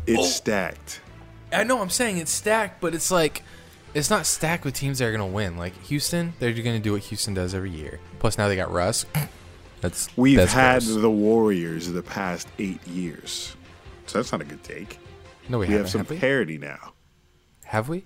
[0.06, 0.24] It's Oh.
[0.24, 1.02] stacked.
[1.52, 3.42] I know I'm saying it's stacked, but it's like
[3.94, 5.58] it's not stacked with teams that are gonna win.
[5.58, 8.00] Like Houston, they're gonna do what Houston does every year.
[8.20, 9.06] Plus now they got Russ.
[9.82, 11.02] That's We've that's had gross.
[11.02, 13.56] the Warriors the past eight years,
[14.06, 15.00] so that's not a good take.
[15.50, 15.88] no, we, We haven't.
[15.90, 16.94] some have parity now.
[17.66, 18.06] Have we?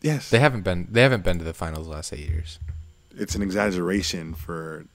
[0.00, 0.88] Yes, They haven't been.
[0.90, 2.58] They haven't been to the finals the last eight years.
[3.16, 4.86] it's an exaggeration for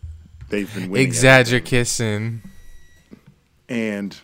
[0.49, 1.07] they've been winning.
[1.07, 1.07] everything.
[1.07, 2.41] Exaggeration.
[3.69, 4.17] and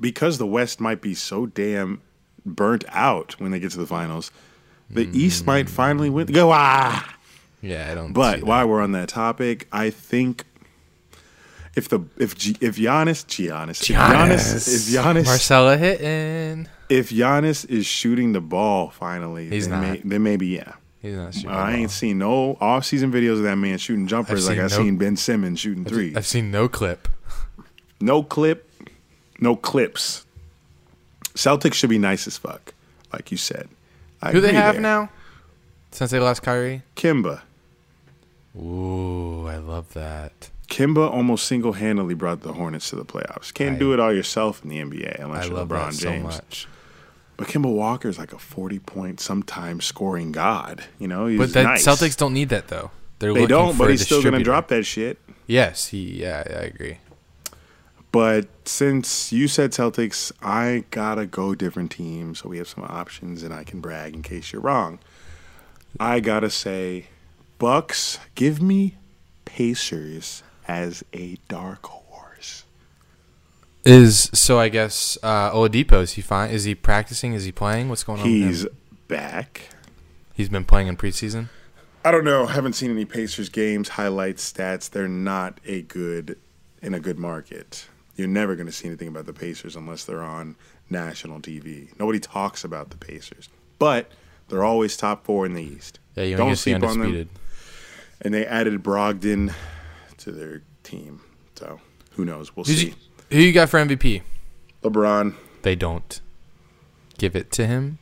[0.00, 2.00] because the West might be so damn
[2.44, 4.30] burnt out when they get to the finals,
[4.90, 6.26] the East might finally win.
[6.26, 7.16] Go ah!
[7.60, 8.12] Yeah, I don't.
[8.12, 10.44] But while we're on that topic, I think
[11.74, 16.68] if the if G, if Giannis Giannis Giannis if Giannis Marcella hitting.
[16.88, 19.90] if Giannis is shooting the ball finally, He's then, not.
[19.90, 20.72] May, then maybe yeah.
[21.00, 21.50] He's not shooting.
[21.50, 24.76] I ain't seen no off-season videos of that man shooting jumpers like seen I no-
[24.76, 25.92] seen Ben Simmons shooting ball.
[25.92, 26.16] threes.
[26.16, 27.08] I've seen no clip.
[28.00, 28.68] No clip,
[29.40, 30.26] no clips.
[31.34, 32.74] Celtics should be nice as fuck,
[33.12, 33.68] like you said.
[34.20, 34.82] I Who they have there.
[34.82, 35.10] now?
[35.90, 36.82] Since they lost Kyrie.
[36.96, 37.42] Kemba.
[38.58, 40.50] Ooh, I love that.
[40.68, 43.52] Kemba almost single-handedly brought the Hornets to the playoffs.
[43.52, 45.98] Can't I- do it all yourself in the NBA unless I you're love LeBron that
[45.98, 46.34] James.
[46.34, 46.68] so much.
[47.36, 50.84] But Kemba Walker is like a forty-point, sometimes scoring god.
[50.98, 51.84] You know, he's But the nice.
[51.86, 52.90] Celtics don't need that though.
[53.18, 55.18] They're They looking don't, for but he's still gonna drop that shit.
[55.46, 56.20] Yes, he.
[56.22, 56.98] Yeah, I agree.
[58.12, 63.42] But since you said Celtics, I gotta go different teams so we have some options
[63.42, 64.98] and I can brag in case you're wrong.
[65.98, 67.06] I gotta say,
[67.58, 68.96] Bucks, give me
[69.46, 72.64] Pacers as a dark horse.
[73.84, 74.58] Is so?
[74.60, 76.50] I guess uh, Oladipo is he fine?
[76.50, 77.32] Is he practicing?
[77.32, 77.88] Is he playing?
[77.88, 78.26] What's going on?
[78.26, 78.66] He's
[79.08, 79.70] back.
[80.34, 81.48] he's been playing in preseason.
[82.04, 82.46] I don't know.
[82.46, 84.88] Haven't seen any Pacers games, highlights, stats.
[84.90, 86.38] They're not a good
[86.80, 87.86] in a good market.
[88.16, 90.56] You're never going to see anything about the Pacers unless they're on
[90.90, 91.88] national TV.
[91.98, 93.48] Nobody talks about the Pacers,
[93.78, 94.10] but
[94.48, 95.98] they're always top four in the East.
[96.14, 97.28] Yeah, you don't sleep on them.
[98.20, 99.52] And they added Brogdon
[100.18, 101.22] to their team,
[101.56, 101.80] so
[102.12, 102.54] who knows?
[102.54, 102.86] We'll Who's see.
[102.88, 102.94] you,
[103.30, 104.22] who you got for MVP?
[104.82, 105.34] LeBron.
[105.62, 106.20] They don't
[107.18, 107.98] give it to him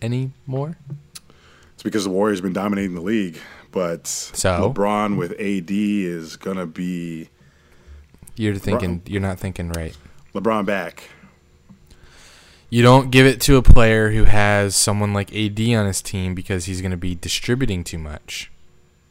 [0.00, 0.78] anymore.
[1.74, 3.38] It's because the Warriors have been dominating the league,
[3.70, 4.72] but So?
[4.72, 7.28] LeBron with AD is gonna be
[8.36, 9.02] You're thinking.
[9.06, 9.96] You're not thinking right.
[10.34, 11.10] LeBron back.
[12.68, 16.34] You don't give it to a player who has someone like AD on his team
[16.34, 18.50] because he's going to be distributing too much.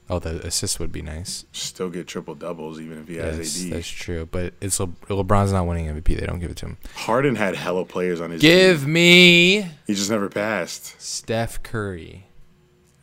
[0.08, 1.46] Oh, the assist would be nice.
[1.52, 3.72] Still get triple doubles even if he has Yes, AD.
[3.74, 4.28] that's true.
[4.30, 6.20] But it's Le- LeBron's not winning MVP.
[6.20, 6.78] They don't give it to him.
[6.94, 8.52] Harden had hella players on his team.
[8.52, 11.02] Give me He just never passed.
[11.02, 12.26] Steph Curry.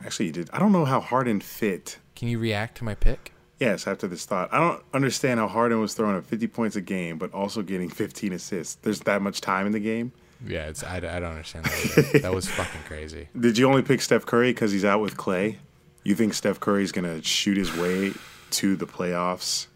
[0.04, 0.50] Actually, he did.
[0.52, 1.98] I don't know how Harden fit.
[2.14, 3.32] Can you react to my pick?
[3.58, 6.80] Yes, after this thought, I don't understand how Harden was throwing up 50 points a
[6.80, 8.74] game, but also getting 15 assists.
[8.76, 10.12] There's that much time in the game.
[10.44, 12.18] Yeah, it's I, I don't understand that.
[12.22, 13.28] That was fucking crazy.
[13.38, 15.58] Did you only pick Steph Curry because he's out with Clay?
[16.02, 18.12] You think Steph Curry's gonna shoot his way
[18.52, 19.68] to the playoffs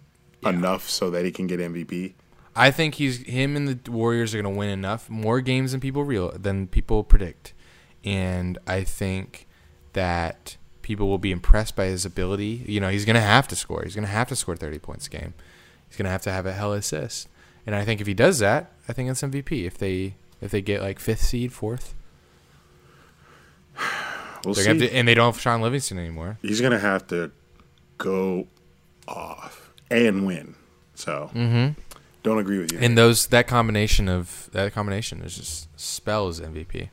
[0.44, 2.14] enough so that he can get MVP?
[2.56, 5.80] I think he's him and the Warriors are going to win enough more games than
[5.80, 7.52] people real than people predict,
[8.02, 9.46] and I think
[9.92, 10.56] that
[10.86, 12.64] people will be impressed by his ability.
[12.64, 13.82] You know, he's going to have to score.
[13.82, 15.34] He's going to have to score thirty points a game.
[15.88, 17.28] He's going to have to have a hell of assist,
[17.66, 19.66] and I think if he does that, I think it's MVP.
[19.66, 21.92] If they if they get like fifth seed, fourth,
[24.44, 24.64] We'll see.
[24.64, 26.38] gonna and they don't have Shaun Livingston anymore.
[26.40, 27.32] he's gonna have to
[27.98, 28.46] go
[29.08, 30.54] off and win.
[30.94, 31.80] So mm-hmm.
[32.22, 32.78] don't agree with you.
[32.80, 36.90] And those that combination of that combination is just spells MVP.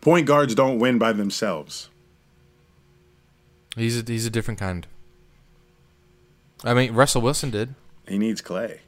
[0.00, 1.90] Point guards don't win by themselves.
[3.76, 4.86] He's a, he's a different kind.
[6.64, 7.74] I mean, Russell Wilson did.
[8.08, 8.80] He needs Clay.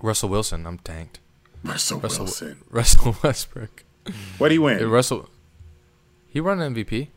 [0.00, 1.20] Russell Wilson, I'm tanked.
[1.64, 2.58] Russell, Russell Wilson.
[2.70, 3.84] Russell Westbrook.
[4.38, 4.82] What'd he win?
[4.82, 5.28] Uh, Russell,
[6.28, 7.08] he won MVP.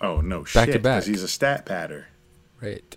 [0.00, 0.72] oh no, Back shit!
[0.72, 0.96] to back.
[0.96, 2.08] Because he's a stat patter.
[2.60, 2.96] Right.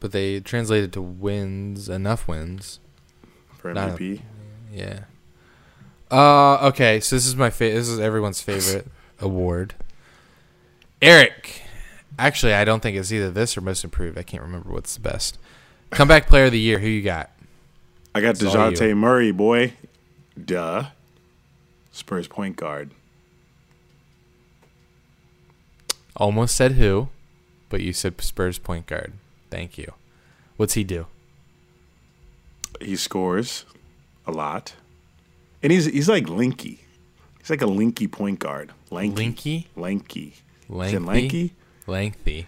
[0.00, 2.78] but they translated to wins enough wins.
[3.58, 4.20] for MVP.
[4.72, 5.00] Yeah.
[6.10, 8.86] Uh okay, so this is my fa- this is everyone's favorite
[9.20, 9.74] award.
[11.02, 11.62] Eric.
[12.18, 14.18] Actually, I don't think it's either this or most improved.
[14.18, 15.38] I can't remember what's the best.
[15.90, 17.30] Comeback player of the year, who you got?
[18.14, 18.96] I got It's Dejounte.
[18.96, 19.74] Murray, boy.
[20.42, 20.86] Duh.
[21.90, 22.90] Spurs point guard.
[26.16, 27.08] Almost said who,
[27.68, 29.12] but you said Spurs point guard.
[29.50, 29.92] Thank you.
[30.56, 31.06] What's he do?
[32.80, 33.64] He scores
[34.26, 34.74] a lot,
[35.62, 36.78] and he's he's like Linky.
[37.38, 38.72] He's like a Linky point guard.
[38.90, 39.16] Lanky.
[39.16, 39.66] Linky?
[39.76, 40.34] Lanky.
[40.68, 40.88] Lanky?
[40.88, 41.52] Is it lanky?
[41.86, 42.46] Lengthy.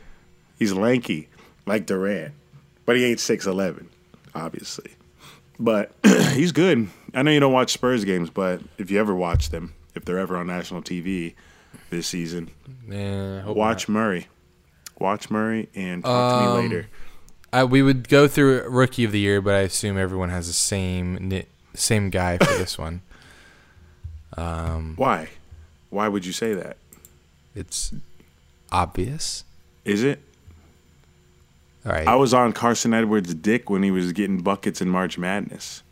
[0.58, 1.28] He's lanky,
[1.66, 2.34] like Durant,
[2.84, 3.88] but he ain't six eleven,
[4.34, 4.92] obviously.
[5.58, 5.92] But
[6.32, 6.88] he's good.
[7.14, 10.18] I know you don't watch Spurs games, but if you ever watch them, if they're
[10.18, 11.34] ever on national TV
[11.90, 12.50] this season,
[13.46, 14.28] watch Murray.
[14.98, 16.88] Watch Murray and talk to Um, me later.
[17.52, 20.52] I, we would go through rookie of the year, but I assume everyone has the
[20.52, 23.02] same same guy for this one.
[24.36, 25.28] Um, Why?
[25.90, 26.76] Why would you say that?
[27.54, 27.92] it's
[28.72, 29.44] obvious.
[29.84, 30.20] Is it?
[31.84, 32.06] All right.
[32.06, 35.82] I was on Carson Edwards' dick when he was getting buckets in March Madness.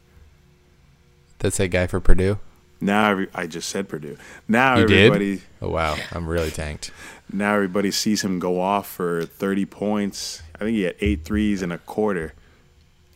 [1.38, 2.38] That's a guy for Purdue.
[2.80, 4.16] Now every, I just said Purdue.
[4.48, 5.06] Now You did?
[5.12, 6.90] everybody Oh wow, I'm really tanked.
[7.32, 10.42] now everybody sees him go off for 30 points.
[10.56, 12.34] I think he had eight threes and a quarter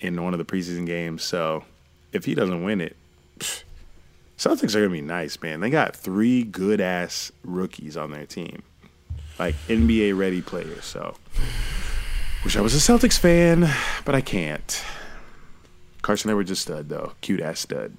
[0.01, 1.23] in one of the preseason games.
[1.25, 1.65] So
[2.13, 2.97] if he doesn't win it,
[4.39, 5.61] Celtics are gonna be nice, man.
[5.61, 8.63] They got three good ass rookies on their team,
[9.39, 10.85] like NBA ready players.
[10.85, 11.15] So
[12.45, 13.71] wish I was a Celtics fan,
[14.05, 14.85] but I can't.
[16.03, 17.97] Carson Edwards is stud though, cute ass stud.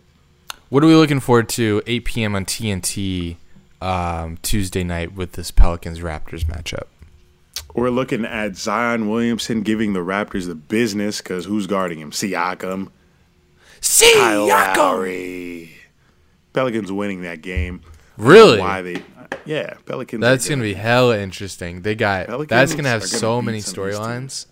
[0.70, 1.82] What are we looking forward to?
[1.88, 2.36] 8 p.m.
[2.36, 3.38] on TNT
[3.82, 6.88] um, Tuesday night with this Pelicans Raptors matchup.
[7.74, 12.12] We're looking at Zion Williamson giving the Raptors the business because who's guarding him?
[12.12, 12.90] Siakam.
[13.82, 15.72] Kyle Lowry.
[16.54, 17.82] Pelicans winning that game.
[18.20, 18.60] Really?
[18.60, 19.04] Why they?
[19.46, 20.22] Yeah, Pelicans.
[20.22, 21.82] That's gonna be hella interesting.
[21.82, 24.46] They got Pelicans that's gonna have gonna so many some of these storylines.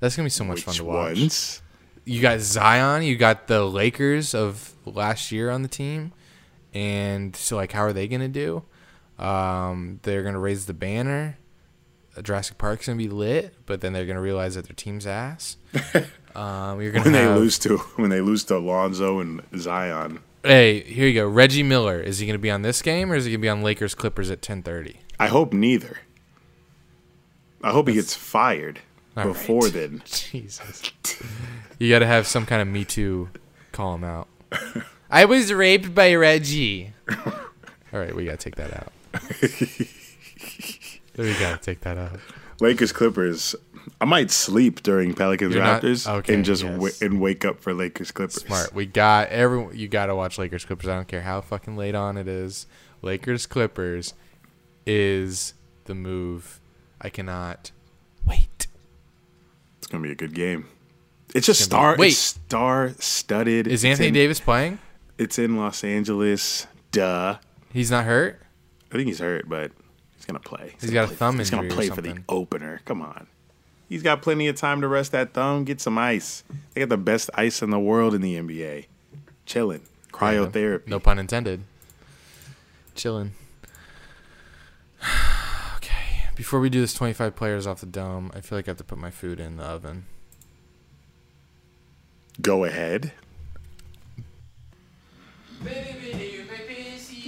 [0.00, 1.16] That's gonna be so much Which fun to watch.
[1.16, 1.62] ones?
[2.04, 6.12] You got Zion, you got the Lakers of last year on the team,
[6.74, 8.64] and so like, how are they gonna do?
[9.18, 11.38] Um, they're gonna raise the banner.
[12.16, 15.56] Uh, Jurassic Park's gonna be lit, but then they're gonna realize that their team's ass.
[16.34, 20.80] um, you're gonna When they lose to when they lose to Alonzo and Zion, Hey,
[20.82, 21.28] here you go.
[21.28, 22.00] Reggie Miller.
[22.00, 23.62] Is he going to be on this game or is he going to be on
[23.62, 24.96] Lakers Clippers at 10:30?
[25.18, 25.98] I hope neither.
[27.62, 28.80] I hope he gets fired
[29.16, 29.72] All before right.
[29.72, 30.02] then.
[30.04, 30.92] Jesus.
[31.78, 33.30] you got to have some kind of Me Too
[33.72, 34.28] call him out.
[35.10, 36.92] I was raped by Reggie.
[37.26, 38.92] All right, we got to take that out.
[41.16, 42.20] we got to take that out.
[42.60, 43.54] Lakers Clippers.
[44.00, 46.78] I might sleep during Pelicans You're not- Raptors okay, and just yes.
[46.78, 48.42] wa- and wake up for Lakers Clippers.
[48.44, 48.74] Smart.
[48.74, 49.76] We got everyone.
[49.76, 50.88] You got to watch Lakers Clippers.
[50.88, 52.66] I don't care how fucking late on it is.
[53.02, 54.14] Lakers Clippers
[54.86, 56.60] is the move.
[57.00, 57.70] I cannot
[58.26, 58.66] wait.
[59.78, 60.66] It's gonna be a good game.
[61.34, 61.96] It's just gonna be- star.
[61.98, 62.08] Wait.
[62.08, 63.66] It's star studded.
[63.68, 64.78] Is Anthony Davis playing?
[65.18, 66.66] It's in Los Angeles.
[66.90, 67.38] Duh.
[67.72, 68.40] He's not hurt.
[68.90, 69.70] I think he's hurt, but
[70.16, 70.74] he's gonna play.
[70.80, 72.24] He's gonna got a play- thumb He's gonna injury or play for the something.
[72.28, 72.80] opener.
[72.84, 73.26] Come on.
[73.88, 75.64] He's got plenty of time to rest that thumb.
[75.64, 76.44] Get some ice.
[76.74, 78.86] They got the best ice in the world in the NBA.
[79.46, 79.80] Chilling.
[80.12, 80.86] Cryotherapy.
[80.88, 81.62] No pun intended.
[82.94, 83.32] Chilling.
[85.76, 86.24] okay.
[86.34, 88.84] Before we do this 25 players off the dome, I feel like I have to
[88.84, 90.04] put my food in the oven.
[92.42, 93.12] Go ahead.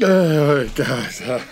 [0.03, 1.43] Oh, God.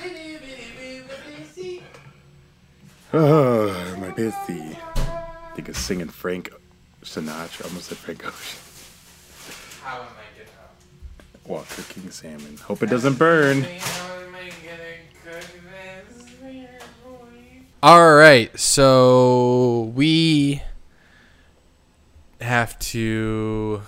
[3.12, 4.76] Oh, my pissy.
[5.58, 6.52] I think it's singing Frank
[7.02, 7.64] Sinatra.
[7.64, 8.60] I almost said Frank Ocean.
[9.82, 10.50] How am I gonna?
[11.42, 12.58] While cooking salmon.
[12.58, 13.66] Hope it doesn't burn.
[17.82, 20.62] All right, so we
[22.40, 23.82] have to,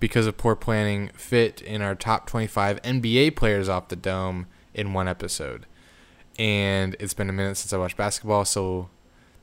[0.00, 4.92] because of poor planning, fit in our top 25 NBA players off the dome in
[4.92, 5.66] one episode.
[6.40, 8.88] And it's been a minute since I watched basketball, so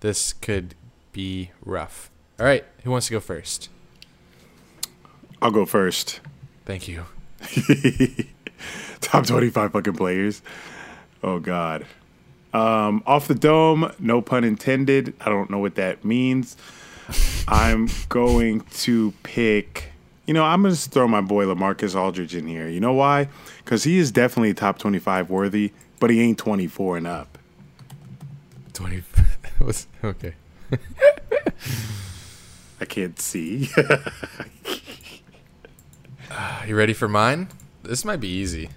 [0.02, 0.76] this could
[1.12, 2.10] be rough.
[2.40, 3.70] All right, who wants to go first?
[5.42, 6.20] I'll go first.
[6.66, 7.06] Thank you.
[9.02, 10.42] Top 25 fucking players.
[11.24, 11.86] Oh, God.
[12.54, 15.14] Um, off the dome, no pun intended.
[15.22, 16.58] I don't know what that means.
[17.48, 19.92] I'm going to pick.
[20.26, 22.68] You know, I'm going to throw my boy LaMarcus Aldridge in here.
[22.68, 23.30] You know why?
[23.64, 27.38] Because he is definitely top 25 worthy, but he ain't 24 and up.
[28.74, 29.04] 20.
[29.60, 30.34] was, okay.
[32.82, 33.70] I can't see.
[36.68, 37.48] You ready for mine?
[37.84, 38.70] This might be easy.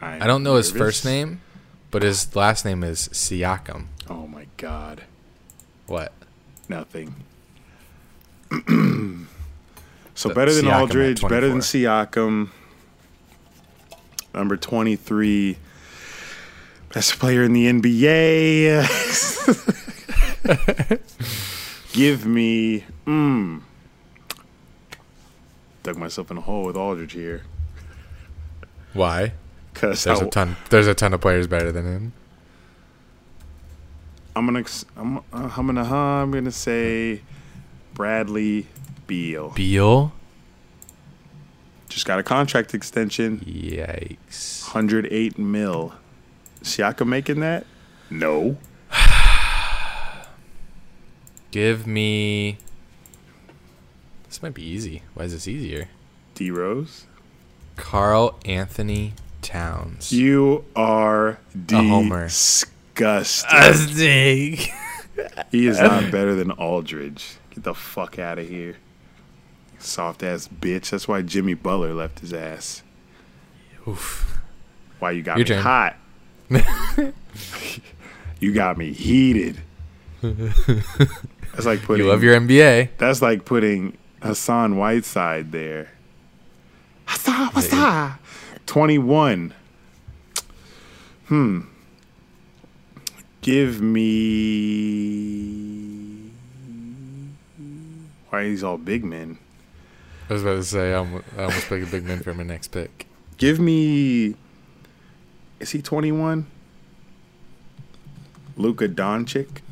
[0.00, 1.40] I'm I don't know his first name,
[1.90, 3.86] but his last name is Siakam.
[4.08, 5.02] Oh my god.
[5.86, 6.12] What?
[6.68, 7.16] Nothing.
[10.14, 12.50] so The better than Siakam Aldridge, better than Siakam.
[14.32, 15.58] Number 23.
[16.94, 18.86] Best player in the NBA.
[21.92, 22.84] Give me.
[23.06, 23.62] Mm,
[25.82, 27.42] dug myself in a hole with Aldridge here.
[28.92, 29.32] Why?
[29.72, 30.56] Because There's a ton.
[30.70, 32.12] There's a ton of players better than him.
[34.34, 34.64] I'm gonna
[34.96, 37.20] I'm uh, I'm gonna huh, I'm gonna say
[37.94, 38.66] Bradley
[39.06, 39.50] Beal.
[39.50, 40.12] Beal.
[41.88, 44.62] Just got a contract extension, Yikes.
[44.72, 45.92] 108 mil.
[46.62, 47.66] Siakam making that?
[48.10, 48.56] No.
[51.50, 52.58] Give me.
[54.28, 55.02] This might be easy.
[55.14, 55.88] Why is this easier?
[56.34, 57.06] D Rose.
[57.76, 60.12] Karl-Anthony Towns.
[60.12, 61.38] You are
[61.70, 62.26] homer.
[62.26, 63.48] disgusting.
[65.50, 67.36] he is not better than Aldridge.
[67.54, 68.76] Get the fuck out of here.
[69.78, 70.90] Soft ass bitch.
[70.90, 72.82] That's why Jimmy Butler left his ass.
[73.88, 74.38] Oof.
[74.98, 75.62] Why you got Your me turn.
[75.62, 75.96] hot.
[78.40, 79.56] you got me heated.
[81.52, 82.90] That's like putting You love your NBA.
[82.98, 85.92] That's like putting Hassan Whiteside there.
[87.06, 88.18] Hassan, that?
[88.66, 89.54] 21.
[91.26, 91.60] Hmm.
[93.42, 94.60] Give me.
[98.28, 99.38] Why are these all big men?
[100.28, 102.44] I was about to say I almost, I almost picked a big man for my
[102.44, 103.06] next pick.
[103.38, 104.36] Give me.
[105.58, 106.46] Is he 21?
[108.56, 109.62] Luka Doncic.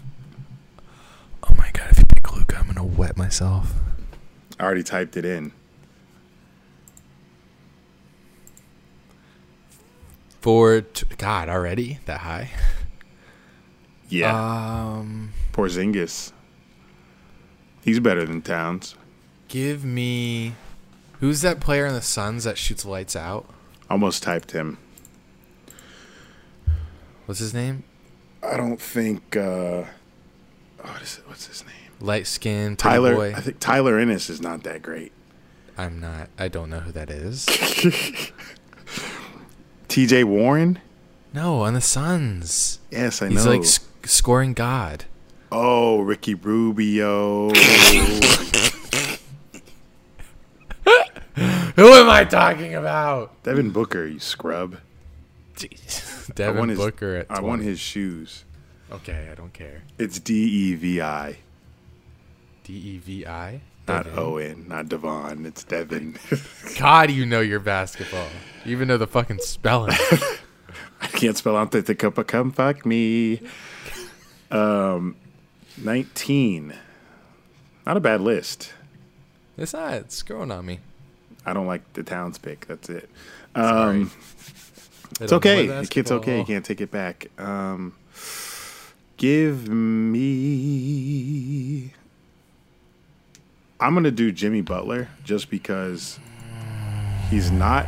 [1.59, 1.89] Oh my god!
[1.91, 3.73] If you pick Luka, I'm gonna wet myself.
[4.59, 5.53] I already typed it in.
[10.41, 12.51] For t- God already that high.
[14.09, 14.33] Yeah.
[14.35, 16.33] Um, Porzingis.
[17.83, 18.95] He's better than Towns.
[19.49, 20.55] give me.
[21.21, 23.47] Who's that player in the Suns that shoots lights out?
[23.91, 24.79] Almost typed him.
[27.27, 27.83] What's his name?
[28.43, 29.37] I don't think.
[29.37, 29.85] Uh,
[30.83, 31.29] Oh, what is it?
[31.29, 31.75] What's his name?
[32.01, 33.15] Light skin Tyler.
[33.15, 33.35] boy.
[33.35, 35.13] I think Tyler Ennis is not that great.
[35.77, 36.29] I'm not.
[36.39, 37.47] I don't know who that is.
[39.89, 40.25] T.J.
[40.25, 40.81] Warren.
[41.33, 42.79] no, on the Suns.
[42.91, 43.53] Yes, I He's know.
[43.53, 45.05] He's like sc- scoring god.
[45.51, 47.51] oh, Ricky Rubio.
[51.77, 53.41] Who am I talking about?
[53.45, 54.79] Devin Booker, you scrub.
[55.55, 56.29] Jeez.
[56.31, 57.41] I Devin his, Booker at 20.
[57.41, 58.45] I want his shoes.
[58.91, 59.83] Okay, I don't care.
[59.99, 61.37] It's D E V I,
[62.65, 63.61] D E V I.
[63.87, 64.19] not Devin.
[64.19, 65.45] Owen, not Devon.
[65.47, 66.17] It's Devin.
[66.79, 68.29] God, you know your basketball.
[68.65, 69.93] You even know the fucking spelling.
[71.01, 72.27] I can't spell out the Antetokounmpo.
[72.27, 73.41] Come fuck me.
[74.51, 75.17] Um,
[75.77, 76.75] nineteen.
[77.85, 78.73] Not a bad list.
[79.57, 79.93] it's not.
[79.95, 80.81] It's growing on me.
[81.45, 82.67] I don't like the Towns pick.
[82.67, 83.09] That's it.
[83.55, 84.11] Um,
[85.21, 85.67] it's okay.
[85.67, 86.39] The kid's okay.
[86.39, 87.29] You can't take it back.
[87.39, 87.95] Um,
[89.19, 90.33] give me.
[93.81, 96.19] I'm gonna do Jimmy Butler just because
[97.31, 97.87] he's not.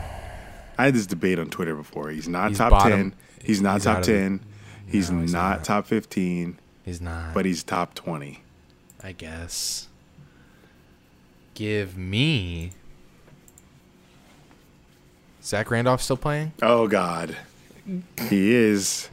[0.78, 2.10] I had this debate on Twitter before.
[2.10, 3.14] He's not He's top bottom- ten.
[3.42, 4.40] He's not he's top the- ten.
[4.86, 5.64] He's, No, he's not, not.
[5.64, 7.32] top fifteen, He's not.
[7.32, 8.42] but he's top twenty.
[9.02, 9.86] I guess.
[11.54, 12.72] Give me.
[15.42, 16.52] Zach Randolph still playing?
[16.60, 17.36] Oh God,
[18.28, 19.08] he is.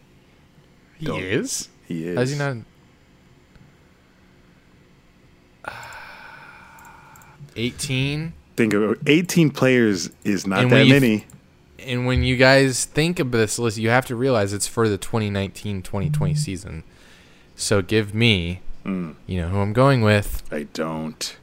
[0.98, 1.70] He Don't- is.
[1.88, 2.18] He is.
[2.18, 2.58] How's he not?
[7.56, 8.34] Eighteen.
[8.56, 8.98] Think of it.
[9.06, 11.26] 18 players is not And that you- many.
[11.80, 14.98] And when you guys think of this list, you have to realize it's for the
[14.98, 16.84] 2019-2020 season.
[17.56, 20.42] So give me, Mm, you know who I'm going with.
[20.52, 21.38] I don't.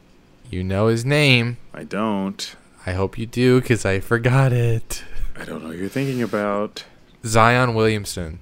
[0.50, 1.56] You know his name.
[1.72, 2.56] I don't.
[2.84, 5.04] I hope you do, because I forgot it.
[5.36, 6.84] I don't know what you're thinking about.
[7.24, 8.40] Zion Williamson.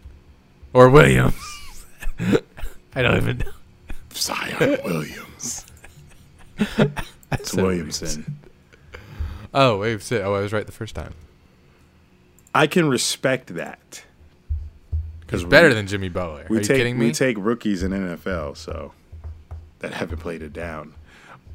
[0.72, 1.34] Or Williams.
[2.94, 3.50] I don't even know.
[4.12, 5.66] Zion Williams.
[7.32, 8.38] It's Williamson.
[9.54, 10.22] Oh, wait, sit.
[10.22, 11.14] Oh, I was right the first time.
[12.54, 14.04] I can respect that.
[15.30, 16.46] He's we- better than Jimmy Butler.
[16.50, 17.06] we Are you take kidding me?
[17.06, 18.92] we take rookies in NFL, so
[19.78, 20.94] that haven't played it down.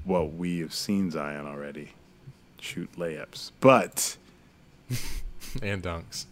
[0.05, 1.91] Well, we have seen Zion already
[2.59, 4.17] shoot layups, but
[5.61, 6.25] and dunks.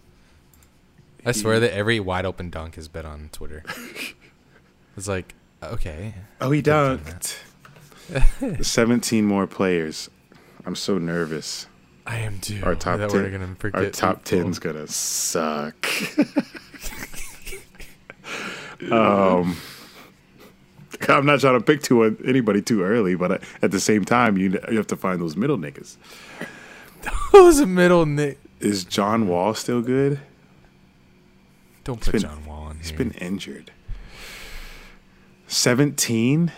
[1.26, 3.64] I swear that every wide open dunk has been on Twitter.
[4.98, 6.14] it's like, okay.
[6.40, 7.38] oh, he dunked.
[8.62, 10.10] 17 more players.
[10.66, 11.68] I'm so nervous.
[12.06, 12.62] I am too.
[12.64, 14.24] Our top that 10 we're gonna Our top.
[14.26, 15.88] 10's gonna suck.
[18.92, 19.58] um,
[21.10, 24.60] I'm not trying to pick too anybody too early, but at the same time, you
[24.70, 25.98] you have to find those middle niggas.
[27.32, 28.38] Who's a middle Nick?
[28.60, 30.20] Is John Wall still good?
[31.86, 32.98] Don't put been- John Wall in He's here.
[32.98, 33.72] been injured.
[35.48, 36.52] 17?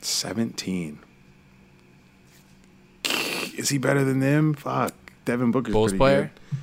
[0.00, 1.00] Seventeen.
[3.56, 4.54] Is he better than them?
[4.54, 4.94] Fuck.
[5.24, 6.30] Devin Booker's Bulls pretty player?
[6.50, 6.58] good.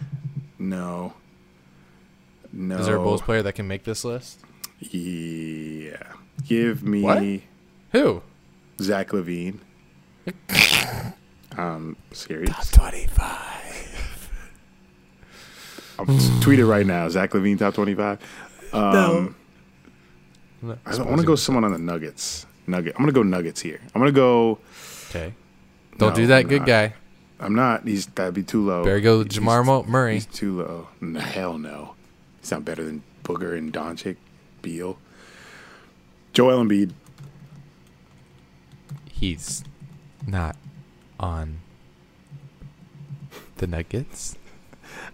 [0.66, 1.14] No.
[2.54, 2.78] No.
[2.78, 4.40] Is there a Bulls player that can make this list?
[4.80, 6.14] Yeah.
[6.48, 7.22] Give me What?
[7.92, 8.22] Who?
[8.82, 9.60] Zach LaVine.
[11.58, 12.72] um, serious.
[12.72, 14.30] Twenty-five.
[15.98, 17.08] I'm tweet it right now.
[17.10, 18.20] Zach LaVine top twenty five.
[18.74, 19.36] Um,
[20.62, 20.78] no.
[20.86, 22.46] I want to go someone on the Nuggets.
[22.68, 22.96] Nugget.
[22.96, 23.80] I'm gonna go Nuggets here.
[23.94, 24.60] I'm gonna go.
[25.10, 25.34] Okay.
[25.98, 26.68] Don't No, do that, I'm good not.
[26.68, 26.94] guy.
[27.40, 27.86] I'm not.
[27.88, 28.84] He's that'd be too low.
[28.84, 30.16] Better go He's- Jamar Mo- Murray.
[30.16, 30.88] He's too low.
[31.00, 31.94] No, hell no.
[32.42, 34.18] He's not better than Booker and Doncic,
[34.62, 34.98] Beal.
[36.34, 36.92] Joel Embiid.
[39.12, 39.64] He's
[40.28, 40.56] not
[41.20, 41.60] on
[43.58, 44.38] the Nuggets.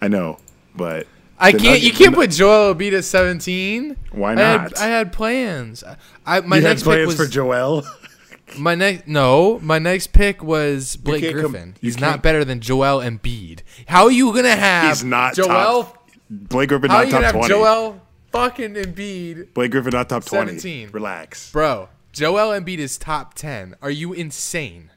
[0.02, 0.38] I know,
[0.76, 1.08] but
[1.40, 1.64] I can't.
[1.64, 3.98] Nugget- you can't put Joel Embiid at seventeen.
[4.12, 4.78] Why I had, not?
[4.80, 5.84] I had plans.
[6.26, 7.84] I my you had next pick plans was for Joel.
[8.58, 9.08] my next.
[9.08, 11.76] No, my next pick was Blake can't com- Griffin.
[11.82, 13.62] He's not better than Joel Embiid.
[13.88, 14.90] How are you gonna have?
[14.90, 15.48] He's not Joel.
[15.84, 17.48] top- Blake Griffin not you gonna top have twenty.
[17.50, 20.58] Joel fucking Embiid, Blake Griffin not top twenty.
[20.60, 20.90] 17.
[20.92, 21.52] Relax.
[21.52, 21.90] bro?
[22.14, 23.76] Joel Embiid is top ten.
[23.82, 24.90] Are you insane?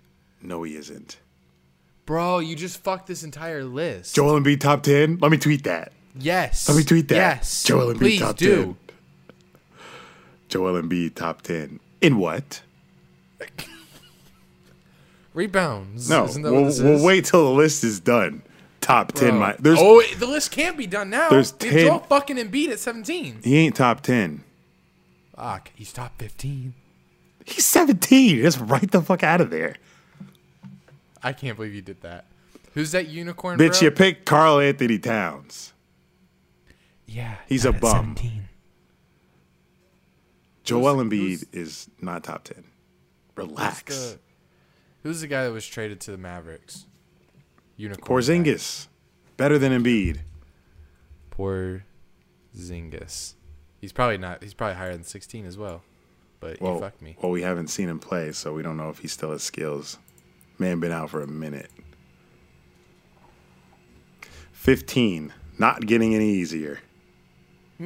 [0.45, 1.19] No, he isn't.
[2.07, 4.15] Bro, you just fucked this entire list.
[4.15, 5.19] Joel Embiid top ten.
[5.21, 5.93] Let me tweet that.
[6.19, 6.69] yes.
[6.69, 7.15] Let me tweet that.
[7.15, 7.63] Yes.
[7.65, 8.65] Joel Embiid Please top do.
[8.65, 8.77] 10.
[10.49, 11.81] Joel Embiid top ten.
[12.03, 12.63] In what?
[15.35, 16.09] Rebounds.
[16.09, 18.43] No, Isn't that we'll, what this we'll wait till the list is done.
[18.81, 19.39] Top ten.
[19.39, 21.31] My there's oh, the list can't be done now.
[21.31, 23.41] There's 10 Joel fucking Embiid at 17.
[23.43, 24.45] he ain't top ten.
[25.35, 26.75] Fuck, he's top 15.
[27.47, 28.43] He's seventeen.
[28.43, 29.77] Just right the fuck out of there,
[31.25, 32.27] I can't believe you did that.
[32.75, 33.59] Who's that unicorn?
[33.59, 33.81] bitch.
[33.81, 33.87] bro?
[33.87, 35.72] You picked Karl-Anthony Towns.
[37.07, 38.14] Yeah, He's a bum.
[38.16, 38.49] 17.
[40.64, 42.64] Joel Who's- Embiid who's- is not top ten.
[43.37, 43.83] Who's Relax.
[43.85, 44.18] the,
[45.03, 46.87] who's the guy that was traded to the Mavericks?
[47.77, 48.22] Unicorn.
[48.22, 48.89] guy.
[49.37, 50.20] Better than Embiid.
[51.31, 53.35] Porzingis.
[53.81, 54.43] He's probably not.
[54.43, 55.83] He's probably higher than 16 as well.
[56.41, 57.16] But you Well, fucked me.
[57.20, 59.99] well, we haven't seen him play, so we don't know if he still has skills.
[60.59, 61.71] Man, been out for a minute.
[64.53, 65.33] Fifteen.
[65.59, 66.81] Not getting any easier.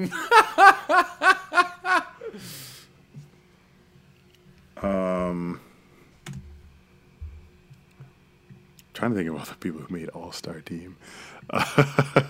[4.82, 5.60] um,
[8.94, 10.96] trying to think of all the people who made All Star team.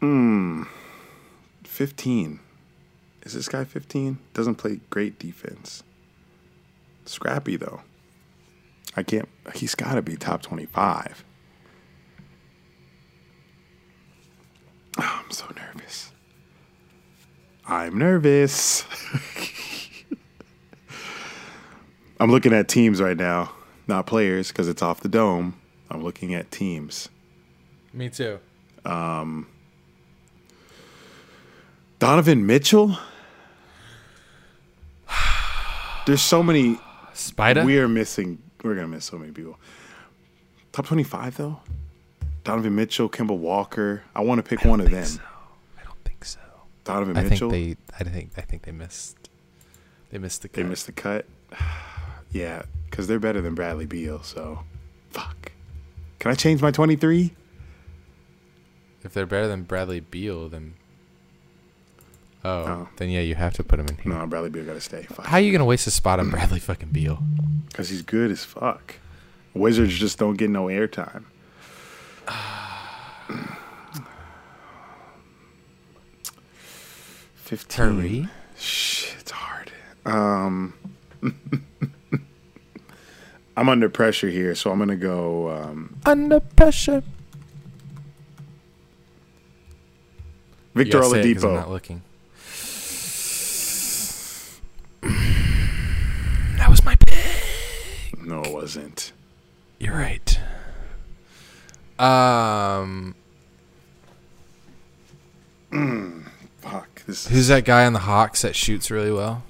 [0.00, 0.64] Hmm.
[1.62, 2.40] Fifteen.
[3.22, 4.18] Is this guy 15?
[4.34, 5.84] Doesn't play great defense.
[7.04, 7.82] Scrappy though.
[8.96, 9.28] I can't.
[9.54, 11.24] He's got to be top 25.
[14.98, 16.12] Oh, I'm so nervous.
[17.66, 18.84] I'm nervous.
[22.20, 23.52] I'm looking at teams right now,
[23.86, 25.58] not players because it's off the dome.
[25.90, 27.08] I'm looking at teams.
[27.92, 28.38] Me too.
[28.84, 29.46] Um,
[31.98, 32.96] Donovan Mitchell?
[36.06, 36.78] There's so many
[37.14, 37.64] Spider.
[37.64, 38.38] We are missing.
[38.62, 39.58] We're gonna miss so many people.
[40.72, 41.60] Top twenty-five though.
[42.44, 44.02] Donovan Mitchell, Kemba Walker.
[44.14, 45.06] I want to pick one of them.
[45.78, 46.40] I don't think so.
[46.84, 47.50] Donovan I Mitchell.
[47.50, 47.94] think they.
[47.98, 48.30] I think.
[48.36, 49.28] I think they missed.
[50.10, 50.48] They missed the.
[50.48, 50.68] they cut.
[50.68, 51.26] missed the cut.
[52.32, 54.22] yeah, because they're better than Bradley Beal.
[54.22, 54.60] So,
[55.10, 55.52] fuck.
[56.18, 57.32] Can I change my twenty-three?
[59.04, 60.74] If they're better than Bradley Beal, then.
[62.44, 62.88] Oh, Oh.
[62.96, 64.12] then yeah, you have to put him in here.
[64.12, 65.04] No, Bradley Beal got to stay.
[65.04, 65.26] Fuck.
[65.26, 67.22] How are you gonna waste a spot on Bradley fucking Beal?
[67.68, 68.96] Because he's good as fuck.
[69.54, 71.24] Wizards just don't get no airtime.
[77.34, 78.30] Fifteen.
[78.56, 79.70] Shit, it's hard.
[80.06, 80.74] Um,
[83.56, 85.50] I'm under pressure here, so I'm gonna go.
[85.50, 87.02] Um, Under pressure.
[90.74, 92.00] Victor say it I'm not looking.
[95.02, 97.18] That was my pick.
[98.32, 99.12] No, it wasn't.
[99.78, 100.40] You're right.
[101.98, 103.14] Um,
[106.62, 107.04] Fuck.
[107.04, 109.42] This Who's is that guy on the Hawks that shoots really well?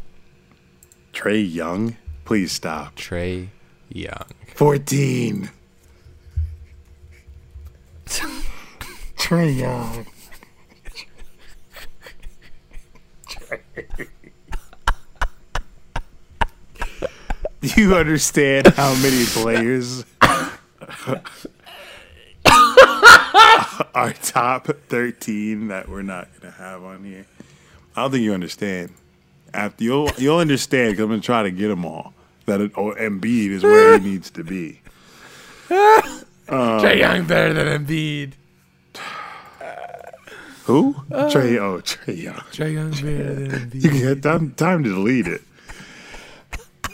[1.12, 1.96] Trae Young.
[2.24, 2.96] Please stop.
[2.96, 3.50] Trae
[3.88, 4.26] Young.
[4.56, 5.48] 14.
[9.16, 10.06] Trae Young.
[13.96, 14.06] Do
[17.76, 20.04] you understand how many players
[23.94, 27.26] are top 13 that we're not going to have on here?
[27.96, 28.90] I don't think you understand.
[29.54, 32.14] After you'll you'll understand 'cause I'm going to try to get them all.
[32.46, 34.80] That it, oh, Embiid is where he needs to be.
[35.68, 38.32] Trae Young better than Embiid.
[40.64, 40.96] Who?
[41.10, 41.58] Uh, Trae.
[41.58, 42.34] Oh, Trae Young.
[42.50, 43.84] Trae Young better than Embiid.
[43.84, 45.42] You get time, time to delete it.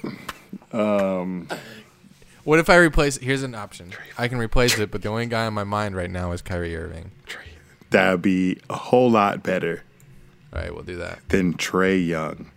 [0.73, 3.17] What if I replace?
[3.19, 3.93] Here's an option.
[4.17, 6.77] I can replace it, but the only guy on my mind right now is Kyrie
[6.77, 7.11] Irving.
[7.91, 9.83] That'd be a whole lot better
[10.53, 11.21] All right, we'll do that.
[11.29, 12.51] than Trae Young.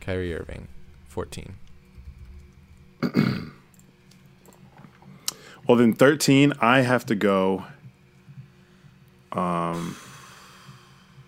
[0.00, 0.68] Kyrie Irving,
[1.08, 1.54] 14.
[5.68, 7.64] Well, then 13, I have to go.
[9.30, 9.96] Um.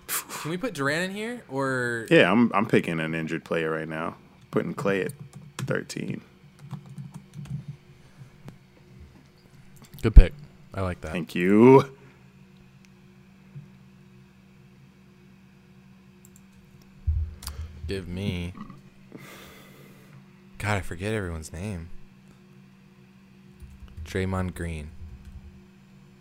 [0.09, 2.07] Can we put Durant in here or?
[2.11, 4.17] Yeah, I'm I'm picking an injured player right now.
[4.51, 5.13] Putting Klay at
[5.67, 6.21] 13.
[10.03, 10.33] Good pick.
[10.75, 11.13] I like that.
[11.13, 11.91] Thank you.
[17.89, 18.53] Give me.
[20.59, 21.91] God, I forget everyone's name.
[24.05, 24.91] Draymond Green.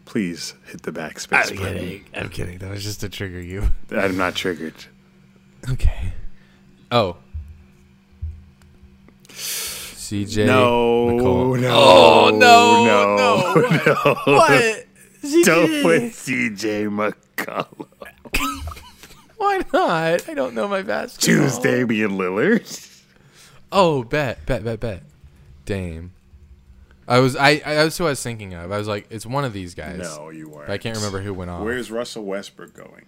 [0.06, 2.06] Please hit the backspace I'm button.
[2.14, 2.58] I'm kidding.
[2.60, 3.70] That was just to trigger you.
[3.92, 4.76] I'm not triggered.
[5.72, 6.12] Okay.
[6.92, 7.16] Oh.
[9.34, 10.46] CJ.
[10.46, 11.62] No, McCollum.
[11.62, 11.70] no.
[11.74, 12.86] Oh no!
[12.86, 13.78] no, No!
[13.86, 14.16] no.
[14.38, 14.86] What?
[15.46, 17.88] Don't put CJ McCollum.
[19.38, 20.30] Why not?
[20.30, 21.44] I don't know my basketball.
[21.48, 23.02] Choose Damian Lillard.
[23.72, 25.04] Oh, bet, bet, bet, bet.
[25.66, 26.12] Dame.
[27.08, 28.72] I was I, I that's what I was thinking of.
[28.72, 30.00] I was like, it's one of these guys.
[30.00, 30.70] No, you weren't.
[30.70, 31.64] I can't remember who went off.
[31.64, 33.06] Where's Russell Westbrook going?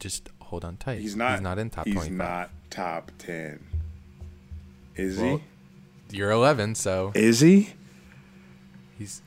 [0.00, 1.00] Just hold on tight.
[1.00, 1.32] He's not.
[1.32, 2.16] He's not in top He's 25.
[2.18, 3.64] not top ten.
[4.96, 5.40] Is Well,
[6.10, 7.12] You're 11, so?
[7.14, 7.70] Is he?
[8.98, 9.22] he's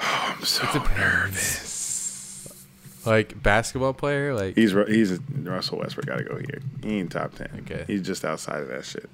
[0.00, 1.68] Oh, I'm so depends.
[3.04, 6.06] Like basketball player, like He's he's a, Russell Westbrook.
[6.06, 6.60] Got to go here.
[6.84, 7.48] He ain't top ten.
[7.62, 7.82] Okay.
[7.88, 9.10] He's just outside of that shit.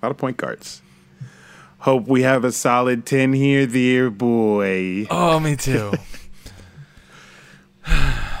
[0.00, 0.80] A lot of point guards.
[1.78, 5.08] Hope we have a solid ten here, dear boy.
[5.10, 5.92] oh, me too.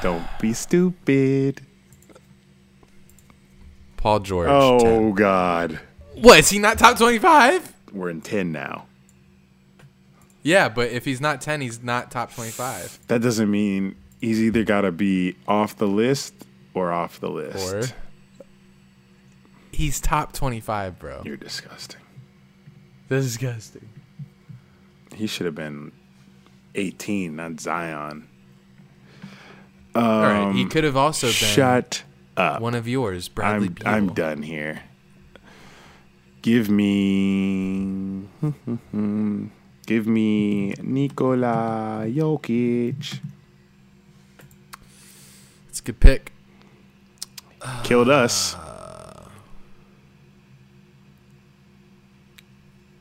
[0.02, 1.62] Don't be stupid.
[3.96, 4.48] Paul George.
[4.48, 5.12] Oh 10.
[5.14, 5.80] God,
[6.16, 7.74] what is he not top 25?
[7.92, 8.86] we're in ten now.
[10.42, 13.00] Yeah, but if he's not 10, he's not top 25.
[13.08, 16.34] That doesn't mean he's either got to be off the list
[16.72, 17.74] or off the list.
[17.74, 17.82] Or
[19.72, 21.22] he's top 25, bro.
[21.24, 22.00] You're disgusting.
[23.08, 23.88] disgusting.
[25.16, 25.90] He should have been
[26.76, 28.28] 18, not Zion.
[29.96, 32.04] All right, he um, could have also been Shut
[32.36, 32.60] up.
[32.60, 34.82] one of yours, Bradley I'm I'm done here.
[36.46, 38.22] Give me
[39.84, 43.18] Give me Nikola Jokic.
[45.68, 46.32] It's a good pick.
[47.82, 48.54] Killed us.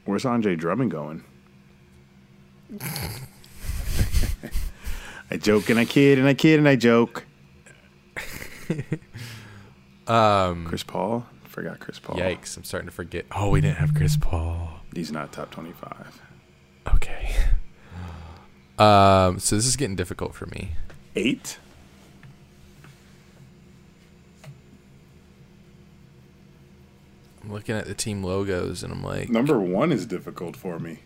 [0.06, 1.24] Where's Andre Drummond going?
[5.30, 7.28] I joke and I kid and I kid and I joke.
[10.08, 11.26] Um, Chris Paul?
[11.56, 12.18] Forgot Chris Paul.
[12.18, 12.58] yikes!
[12.58, 13.26] I'm starting to forget.
[13.34, 14.82] Oh, we didn't have Chris Paul.
[14.94, 16.22] He's not top 25.
[16.96, 17.34] Okay.
[18.78, 20.72] Um, so this is getting difficult for me.
[21.16, 21.60] Eight?
[27.42, 31.00] I'm looking at the team logos and I'm like, Number one is difficult for me.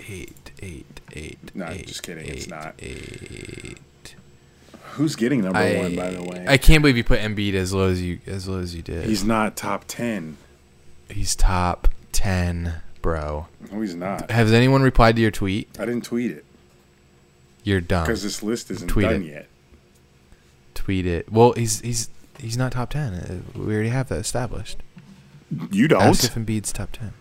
[0.00, 1.54] eight, eight, eight.
[1.54, 2.74] No, eight, just kidding, it's not.
[2.80, 3.78] Eight.
[4.94, 6.44] Who's getting number I, one, by the way?
[6.48, 9.04] I can't believe you put Embiid as low as you as low as you did.
[9.06, 10.36] he's not top 10.
[11.08, 13.48] He's top ten, bro.
[13.70, 14.30] No, he's not.
[14.30, 15.68] Has anyone replied to your tweet?
[15.78, 16.44] I didn't tweet it
[17.62, 18.04] You're dumb.
[18.04, 19.26] because this list isn't Tweet done it.
[19.26, 19.48] yet.
[20.74, 21.30] Tweet it.
[21.30, 22.08] Well, he's he's
[22.38, 23.14] he's not top ten.
[23.14, 24.78] Uh, We already have that established.
[25.70, 26.02] You don't.
[26.02, 27.12] Ask if Embiid's top ten.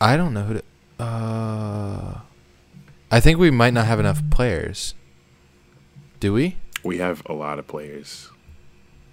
[0.00, 0.62] I don't know who to.
[1.02, 2.20] Uh,
[3.10, 4.94] I think we might not have enough players.
[6.20, 6.56] Do we?
[6.82, 8.30] We have a lot of players.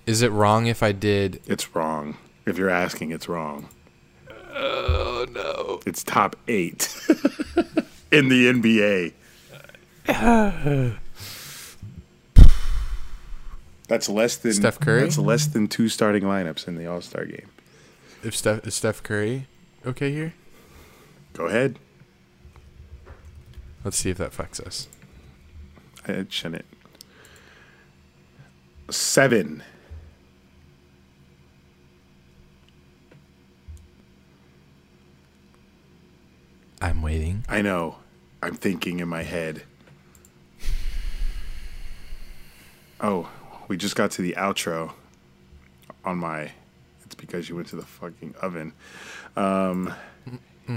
[0.05, 1.41] Is it wrong if I did?
[1.47, 2.17] It's wrong.
[2.45, 3.69] If you're asking, it's wrong.
[4.55, 5.81] Oh no!
[5.85, 6.95] It's top eight
[8.11, 9.13] in the NBA.
[13.87, 15.01] That's less than Steph Curry?
[15.01, 17.49] That's less than two starting lineups in the All Star game.
[18.23, 19.47] If Steph is Steph Curry
[19.85, 20.33] okay here?
[21.33, 21.77] Go ahead.
[23.83, 24.87] Let's see if that fucks us.
[26.07, 26.65] It shouldn't.
[28.89, 29.63] Seven.
[36.81, 37.43] I'm waiting.
[37.49, 37.97] I know.
[38.43, 39.63] I'm thinking in my head.
[43.01, 43.29] Oh,
[43.67, 44.93] we just got to the outro
[46.03, 46.51] on my.
[47.05, 48.73] It's because you went to the fucking oven.
[49.35, 49.93] Um,
[50.67, 50.73] oh,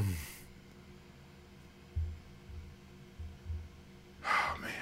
[4.61, 4.73] man.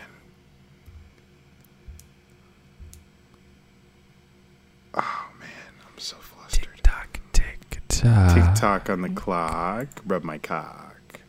[4.94, 5.48] Oh, man.
[5.86, 6.80] I'm so flustered.
[6.82, 7.58] Tock, tick,
[8.00, 8.34] tock.
[8.34, 9.88] Tick tock on the clock.
[10.06, 11.20] Rub my cock.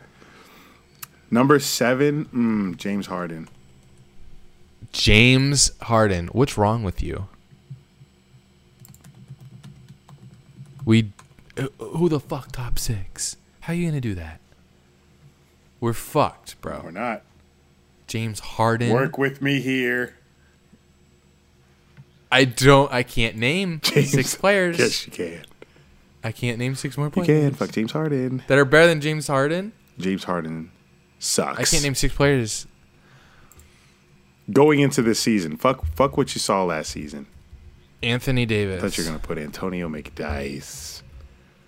[1.30, 3.50] Number seven, mm, James Harden.
[4.94, 6.28] James Harden.
[6.28, 7.28] What's wrong with you?
[10.86, 11.12] We.
[11.58, 13.36] uh, Who the fuck top six?
[13.62, 14.40] How are you gonna do that?
[15.80, 16.82] We're fucked, bro.
[16.84, 17.24] We're not.
[18.08, 18.94] James Harden.
[18.94, 20.16] Work with me here.
[22.32, 22.92] I don't.
[22.92, 24.80] I can't name James- six players.
[24.80, 25.44] Yes, you can.
[26.28, 27.54] I can't name six more You players can.
[27.54, 28.44] Fuck James Harden.
[28.48, 29.72] that are better than James Harden.
[29.98, 30.72] James Harden
[31.20, 31.60] sucks.
[31.60, 32.68] I can't name six players.
[34.52, 37.28] Going into this season, fuck, fuck what you saw last season.
[38.04, 38.80] Anthony Davis.
[38.84, 41.02] I thought you were gonna put Antonio McDyess,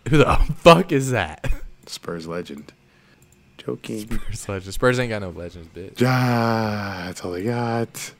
[0.09, 1.49] Who the fuck is that?
[1.87, 2.73] Spurs legend.
[3.57, 4.09] Joking.
[4.09, 4.73] Spurs legend.
[4.73, 6.03] Spurs ain't got no legends, bitch.
[6.05, 8.11] Ah, that's all they got.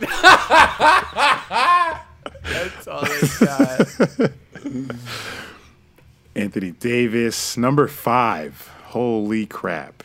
[2.44, 4.32] That's all they got.
[6.34, 8.68] Anthony Davis, number five.
[8.86, 10.02] Holy crap.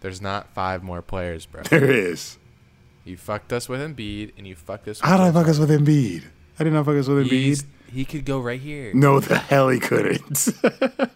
[0.00, 1.62] There's not five more players, bro.
[1.70, 2.38] There is.
[3.04, 5.00] You fucked us with Embiid, and you fucked us.
[5.00, 6.24] With How did I fuck us with Embiid?
[6.58, 7.30] I did not fuck us with Harden.
[7.30, 7.64] Embiid.
[7.92, 8.92] He could go right here.
[8.94, 10.48] No, the hell he couldn't.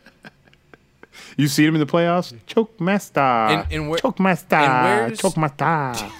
[1.36, 2.32] you seen him in the playoffs?
[2.47, 3.20] Choke master.
[3.20, 4.55] And- and where- Choke master.
[4.56, 6.10] and Choke master.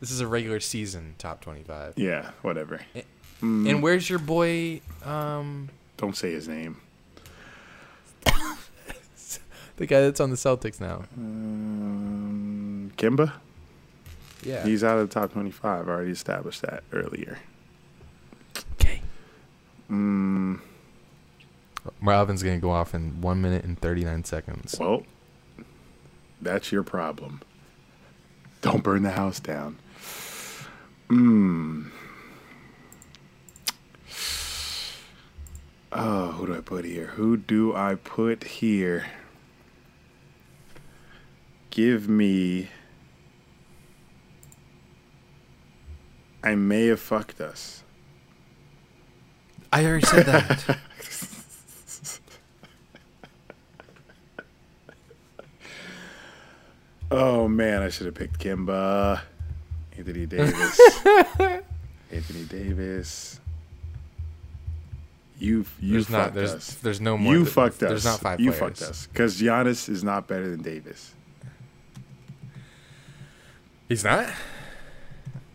[0.00, 1.92] This is a regular season top 25.
[1.96, 2.80] yeah, whatever.
[2.94, 3.04] And
[3.40, 4.80] where's your boy?
[5.04, 6.80] Um, Don't say his name.
[9.76, 11.04] the guy that's on the Celtics now.
[11.16, 13.32] Um, Kemba?
[14.42, 14.64] Yeah.
[14.64, 15.88] He's out of the top 25.
[15.88, 17.38] I already established that earlier.
[18.74, 19.02] okay.
[19.90, 20.60] Mm,
[22.00, 24.76] Marvin's gonna go off in one minute and 39 seconds.
[24.78, 25.02] well,
[26.40, 27.40] that's your problem.
[28.62, 29.78] Don't burn the house down.
[31.08, 31.90] Mm.
[35.92, 37.06] Oh, who do I put here?
[37.08, 39.06] Who do I put here?
[41.70, 42.68] Give me.
[46.42, 47.82] I may have fucked us.
[49.72, 50.78] I already said that.
[57.12, 59.22] Oh man, I should have picked Kemba.
[59.96, 60.80] Anthony Davis.
[62.12, 63.40] Anthony Davis.
[65.40, 66.22] You you there's not.
[66.24, 66.74] fucked There's us.
[66.74, 67.32] there's no more.
[67.32, 67.88] You th- fucked us.
[67.88, 68.78] There's not five You players.
[68.78, 71.14] fucked us because Giannis is not better than Davis.
[73.88, 74.28] He's not.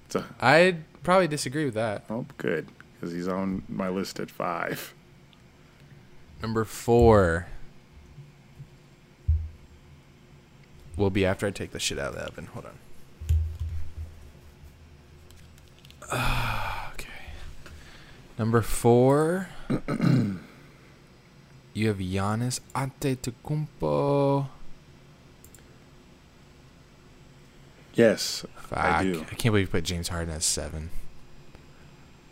[0.10, 2.04] So, I'd probably disagree with that.
[2.10, 4.94] oh, good because he's on my list at five.
[6.42, 7.48] Number four
[10.98, 12.48] will be after I take the shit out of the oven.
[12.48, 12.80] Hold on.
[16.12, 17.10] Ah, okay.
[18.40, 19.50] Number four.
[21.74, 24.48] You have Giannis Antetokounmpo.
[27.94, 28.78] Yes, Fuck.
[28.78, 29.22] I do.
[29.22, 30.90] I can't believe you put James Harden as seven.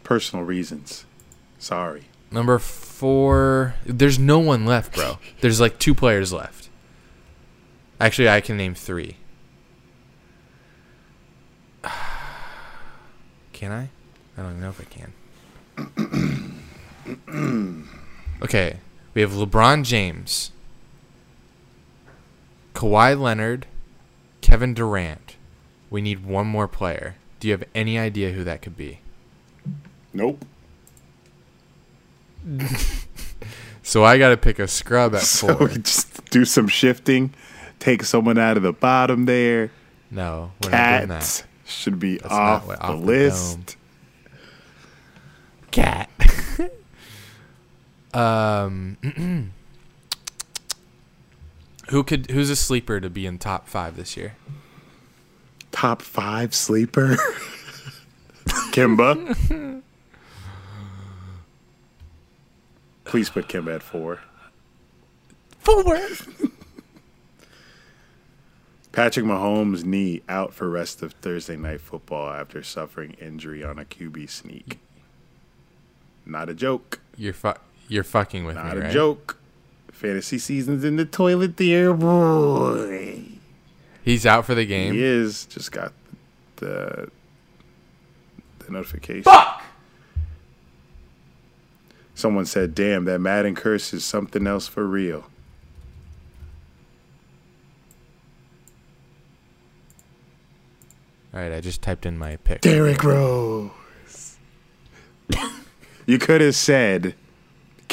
[0.04, 1.06] Personal reasons.
[1.58, 2.04] Sorry.
[2.32, 3.76] Number four.
[3.86, 5.20] There's no one left, bro.
[5.42, 6.70] There's like two players left.
[8.00, 9.18] Actually, I can name three.
[13.54, 13.90] Can I?
[14.36, 15.14] I don't even know if I can.
[18.42, 18.78] okay,
[19.14, 20.52] we have LeBron James,
[22.74, 23.66] Kawhi Leonard,
[24.42, 25.36] Kevin Durant.
[25.90, 27.16] We need one more player.
[27.40, 29.00] Do you have any idea who that could be?
[30.14, 30.44] Nope.
[33.86, 35.68] So I got to pick a scrub at So four.
[35.68, 37.34] we just do some shifting,
[37.80, 39.72] take someone out of the bottom there.
[40.10, 41.20] No, we're not doing that.
[41.22, 43.76] Cat should be That's off, the off the list.
[45.72, 46.10] Cat.
[48.14, 48.98] Um,
[51.90, 52.32] who could?
[52.32, 54.36] Who's a sleeper to be in top five this year?
[55.74, 57.18] top five sleeper.
[58.72, 59.82] Kemba.
[63.04, 64.20] Please put Kemba at four.
[65.60, 66.00] Four.
[68.92, 73.86] Patrick Mahomes' knee out for rest of Thursday night football after suffering injury on a
[73.86, 74.80] QB sneak.
[76.26, 77.02] Not a joke.
[77.18, 77.54] You're fu-
[77.88, 78.92] You're fucking with Not me, a right?
[78.92, 79.38] joke.
[79.92, 83.24] Fantasy season's in the toilet, dear boy.
[84.04, 84.94] He's out for the game.
[84.94, 85.46] He is.
[85.46, 85.94] Just got
[86.58, 87.10] the
[88.60, 89.24] the notification.
[89.24, 89.64] Fuck.
[92.16, 95.26] Someone said, "Damn, that Madden curse is something else for real."
[101.34, 102.62] All right, I just typed in my pick.
[102.62, 104.38] Derrick Rose.
[106.06, 107.16] you could have said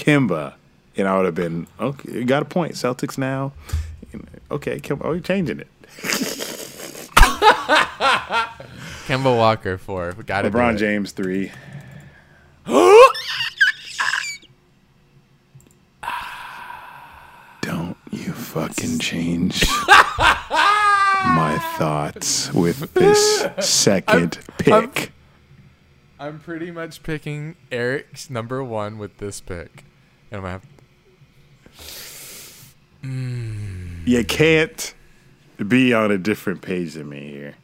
[0.01, 0.55] Kemba,
[0.97, 2.11] and I would have been okay.
[2.13, 2.73] You got a point.
[2.73, 3.53] Celtics now.
[4.51, 5.03] Okay, Kemba.
[5.05, 5.69] Oh, you're changing it.
[9.07, 10.13] Kemba Walker four.
[10.13, 10.53] Got it.
[10.53, 11.53] LeBron James three.
[17.61, 25.13] Don't you fucking change my thoughts with this 2nd pick.
[26.19, 29.85] I'm pretty much picking Eric's number one with this pick,
[30.33, 30.65] I'm gonna have
[33.03, 34.03] hmm.
[34.07, 34.95] you can't
[35.67, 37.55] be on a different page than me here.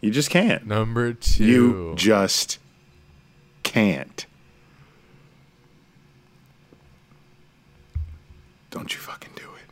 [0.00, 0.66] You just can't.
[0.66, 1.44] number two.
[1.44, 2.58] You just
[3.62, 4.26] can't.
[8.70, 9.70] Don't you fucking do it.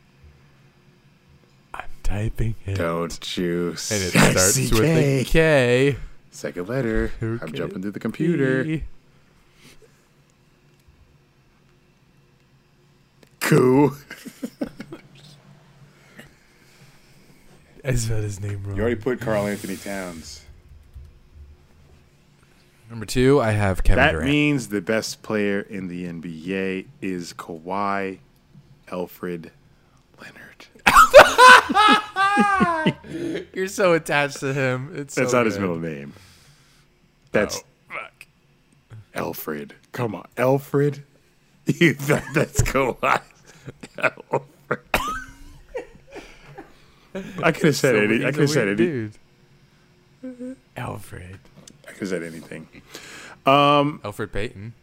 [1.73, 3.67] I'm typing it, Don't you.
[3.67, 5.97] and it starts with a K.
[6.31, 7.11] Second letter.
[7.21, 8.81] I'm jumping through the computer.
[13.43, 13.91] Cool.
[17.85, 18.75] I spelled his name wrong.
[18.77, 20.45] You already put Karl-Anthony Towns.
[22.89, 24.29] Number two, I have Kevin That Durant.
[24.29, 28.19] means the best player in the NBA is Kawhi
[28.89, 29.51] Alfred
[30.21, 30.67] Leonard.
[33.53, 34.91] You're so attached to him.
[34.95, 36.13] It's That's so not his middle name.
[37.31, 37.57] That's
[37.89, 38.27] Oh, fuck.
[39.15, 39.75] Alfred.
[39.91, 41.03] Come on, Alfred.
[41.65, 43.21] You thought that's Kawhi.
[43.97, 44.79] Alfred.
[47.43, 48.15] I could have said So any.
[48.15, 49.09] he's I a could have said weird any.
[50.23, 50.57] dude.
[50.77, 51.39] Alfred.
[51.87, 52.67] I could have said anything.
[53.45, 54.73] Um, Alfred Payton.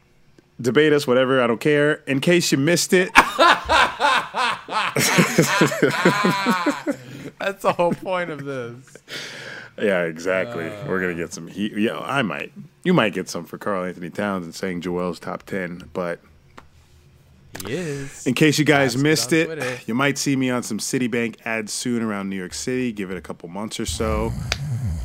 [0.61, 1.43] Debate us, whatever.
[1.43, 1.94] I don't care.
[2.07, 3.11] In case you missed it,
[7.39, 8.97] That's the whole point of this.
[9.81, 10.65] yeah, exactly.
[10.86, 11.73] We're gonna get some heat.
[11.77, 12.52] Yeah, I might.
[12.85, 16.20] You might get some for Karl-Anthony Towns and saying Joel's top ten, but
[17.59, 18.27] He is.
[18.27, 21.37] In case you guys Ask missed on it, you might see me on some Citibank
[21.45, 22.93] ads soon around New York City.
[22.93, 24.33] Give it a couple months or so.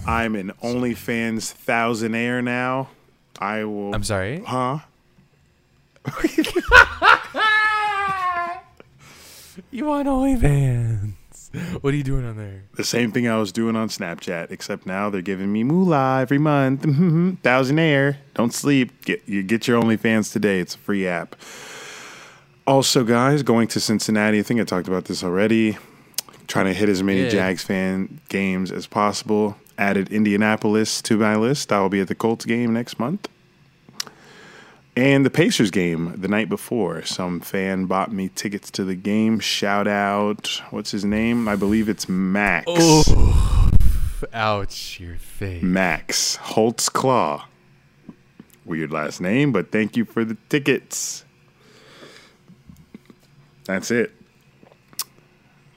[0.08, 2.90] I'm an OnlyFans thousandaire now.
[3.40, 3.94] I will.
[3.94, 4.42] I'm sorry.
[4.46, 4.80] Huh?
[9.72, 11.14] You on OnlyFans?
[11.82, 12.64] What are you doing on there?
[12.76, 16.38] The same thing I was doing on Snapchat, except now they're giving me moolah every
[16.38, 16.82] month.
[17.44, 18.18] thousandaire.
[18.34, 19.06] Don't sleep.
[19.06, 20.60] Get you get your OnlyFans today.
[20.60, 21.36] It's a free app.
[22.68, 24.40] Also, guys, going to Cincinnati.
[24.40, 25.78] I think I talked about this already.
[26.48, 27.30] Trying to hit as many Yeah.
[27.30, 29.58] Jags fan games as possible.
[29.78, 31.72] Added Indianapolis to my list.
[31.72, 33.28] I will be at the Colts game next month.
[34.98, 37.04] And the Pacers game the night before.
[37.04, 39.40] Some fan bought me tickets to the game.
[39.40, 41.50] Shout out, what's his name?
[41.50, 42.66] I believe it's Max.
[42.68, 43.72] Oh,
[44.34, 45.62] ouch, your face.
[45.62, 47.46] Max Holtz Claw.
[48.64, 51.25] Weird last name, but thank you for the tickets.
[53.66, 54.12] That's it.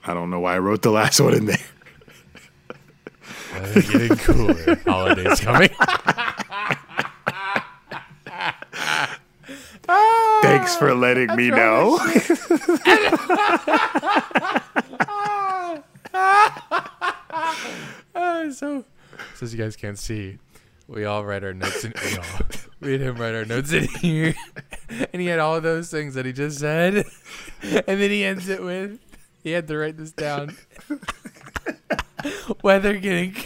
[0.06, 1.59] I don't know why I wrote the last one in there.
[3.52, 4.77] Weather getting cooler.
[4.86, 5.70] Holidays coming.
[10.43, 11.98] Thanks for letting me know.
[18.51, 18.82] So,
[19.35, 20.39] since you guys can't see,
[20.89, 21.93] we all write our notes in.
[22.02, 22.24] We all,
[22.81, 24.35] we had him write our notes in here,
[24.89, 26.97] and he had all those things that he just said,
[27.62, 28.98] and then he ends it with,
[29.44, 30.56] he had to write this down.
[32.62, 33.36] weather getting,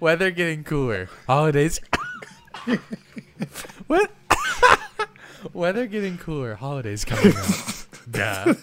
[0.00, 1.08] weather getting cooler.
[1.26, 1.80] Holidays.
[3.86, 4.10] what?
[5.52, 6.54] weather getting cooler.
[6.54, 7.46] Holidays coming up.
[8.10, 8.54] Duh.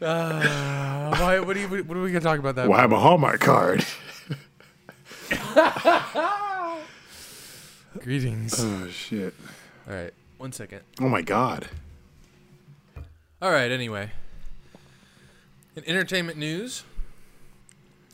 [0.00, 2.68] Uh, why, what, are you, what are we gonna talk about that?
[2.68, 3.84] Well, I have a Hallmark card.
[8.00, 8.54] Greetings.
[8.58, 9.34] Oh, shit.
[9.88, 10.80] All right, one second.
[11.00, 11.68] Oh, my God.
[13.40, 14.10] All right, anyway.
[15.76, 16.82] In entertainment news,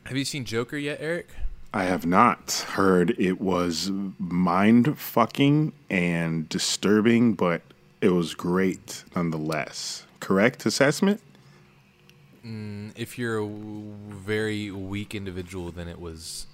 [0.04, 1.28] Have you seen Joker yet, Eric?
[1.72, 7.62] I have not heard it was mind fucking and disturbing, but
[8.00, 10.04] it was great nonetheless.
[10.20, 11.20] Correct assessment?
[12.46, 16.46] Mm, if you're a w- very weak individual, then it was,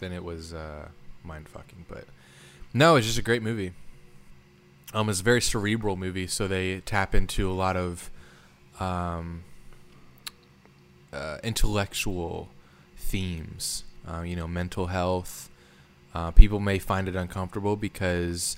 [0.00, 0.88] then it was uh,
[1.22, 1.86] mind fucking.
[1.88, 2.04] But
[2.74, 3.72] no, it's just a great movie.
[4.92, 8.10] Um, it's a very cerebral movie, so they tap into a lot of,
[8.80, 9.44] um,
[11.12, 12.48] uh, intellectual
[12.96, 13.84] themes.
[14.08, 15.48] Uh, you know, mental health.
[16.14, 18.56] Uh, people may find it uncomfortable because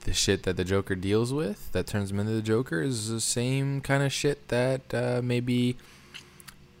[0.00, 3.20] the shit that the Joker deals with that turns him into the Joker is the
[3.20, 5.76] same kind of shit that uh, maybe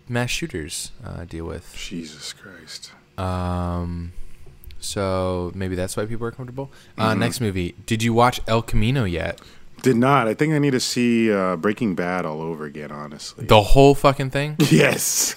[0.08, 1.74] mass shooters uh, deal with.
[1.76, 2.92] Jesus Christ.
[3.18, 4.12] Um,
[4.80, 6.70] so maybe that's why people are comfortable.
[6.96, 7.74] Uh, Next movie.
[7.86, 9.40] Did you watch El Camino yet?
[9.82, 10.26] Did not.
[10.28, 13.46] I think I need to see uh, Breaking Bad all over again, honestly.
[13.46, 14.56] The whole fucking thing.
[14.70, 15.36] yes.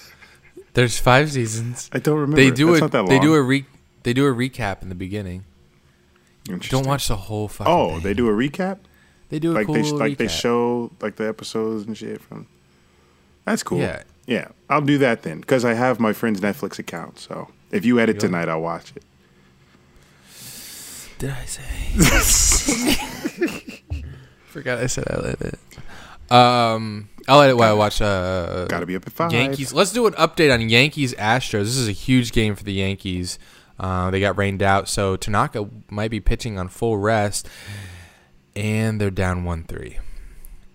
[0.73, 1.89] There's five seasons.
[1.93, 2.41] I don't remember.
[2.41, 3.65] They do That's a not that they do a re
[4.03, 5.43] they do a recap in the beginning.
[6.69, 7.72] Don't watch the whole fucking.
[7.72, 8.01] Oh, thing.
[8.01, 8.80] they do a recap?
[9.30, 12.22] They do a like cool they sh- like they show like the episodes and shit
[12.22, 12.47] from.
[13.45, 13.80] That's cool.
[13.80, 14.03] Yeah.
[14.26, 14.47] yeah.
[14.69, 17.19] I'll do that then because I have my friend's Netflix account.
[17.19, 19.03] So if you edit tonight, I'll watch it.
[21.19, 21.63] Did I say?
[24.45, 25.59] Forgot I said I let it.
[26.31, 29.33] Um, I'll let it while I watch uh, Got to be up at five.
[29.33, 29.73] Yankees.
[29.73, 31.65] Let's do an update on Yankees Astros.
[31.65, 33.37] This is a huge game for the Yankees.
[33.79, 37.47] Uh, they got rained out, so Tanaka might be pitching on full rest,
[38.55, 39.99] and they're down one three,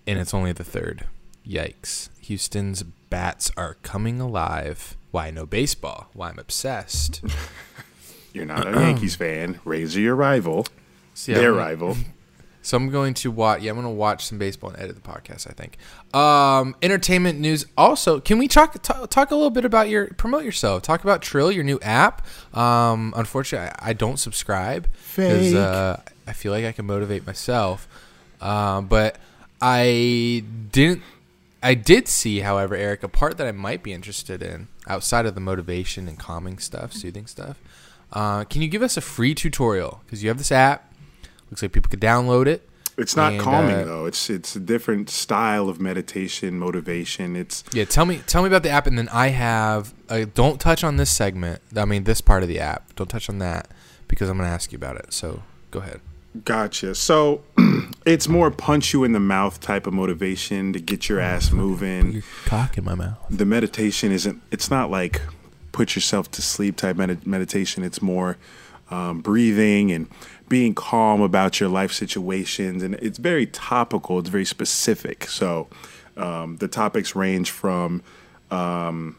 [0.07, 1.05] and it's only the third.
[1.47, 2.09] Yikes!
[2.25, 4.97] Houston's bats are coming alive.
[5.11, 6.09] Why no baseball?
[6.13, 7.23] Why I'm obsessed.
[8.33, 9.59] You're not a Yankees fan.
[9.63, 10.65] Razor your rival.
[11.13, 11.97] See, Their I'm- rival.
[12.61, 13.61] So I'm going to watch.
[13.61, 15.47] Yeah, I'm going to watch some baseball and edit the podcast.
[15.47, 15.77] I think.
[16.15, 17.67] Um, entertainment news.
[17.77, 20.81] Also, can we talk talk, talk a little bit about your promote yourself?
[20.81, 22.25] Talk about Trill, your new app.
[22.57, 27.87] Um, unfortunately, I, I don't subscribe because uh, I feel like I can motivate myself.
[28.41, 29.19] Um, but
[29.61, 31.03] I didn't.
[31.65, 35.33] I did see, however, Eric, a part that I might be interested in outside of
[35.33, 37.59] the motivation and calming stuff, soothing stuff.
[38.13, 40.01] Uh, can you give us a free tutorial?
[40.05, 40.93] Because you have this app.
[41.49, 42.69] Looks like people could download it.
[42.97, 44.05] It's not And, calming uh, though.
[44.05, 47.35] It's it's a different style of meditation, motivation.
[47.35, 49.93] It's Yeah, tell me tell me about the app, and then I have.
[50.07, 51.61] Uh, don't touch on this segment.
[51.75, 52.95] I mean, this part of the app.
[52.95, 53.69] Don't touch on that
[54.07, 55.11] because I'm going to ask you about it.
[55.11, 55.99] So go ahead.
[56.43, 56.95] Gotcha.
[56.95, 57.43] So
[58.05, 62.23] it's more punch you in the mouth type of motivation to get your ass moving.
[62.45, 63.17] cock in my mouth.
[63.29, 65.21] The meditation isn't, it's not like
[65.71, 67.83] put yourself to sleep type med- meditation.
[67.83, 68.37] It's more
[68.89, 70.07] um, breathing and
[70.49, 72.83] being calm about your life situations.
[72.83, 75.25] And it's very topical, it's very specific.
[75.25, 75.67] So
[76.17, 78.03] um, the topics range from,
[78.51, 79.17] um,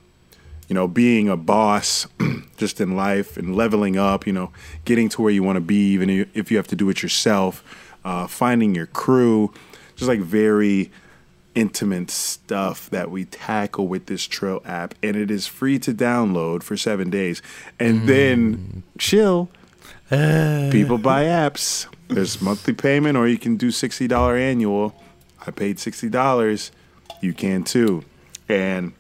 [0.69, 2.07] you know, being a boss
[2.57, 4.51] just in life and leveling up, you know,
[4.85, 7.63] getting to where you want to be, even if you have to do it yourself,
[8.05, 9.53] uh, finding your crew,
[9.95, 10.91] just like very
[11.55, 14.95] intimate stuff that we tackle with this Trill app.
[15.03, 17.43] And it is free to download for seven days.
[17.81, 19.49] And then chill.
[20.71, 21.87] People buy apps.
[22.09, 24.95] There's monthly payment, or you can do $60 annual.
[25.45, 26.71] I paid $60.
[27.21, 28.05] You can too.
[28.49, 28.93] And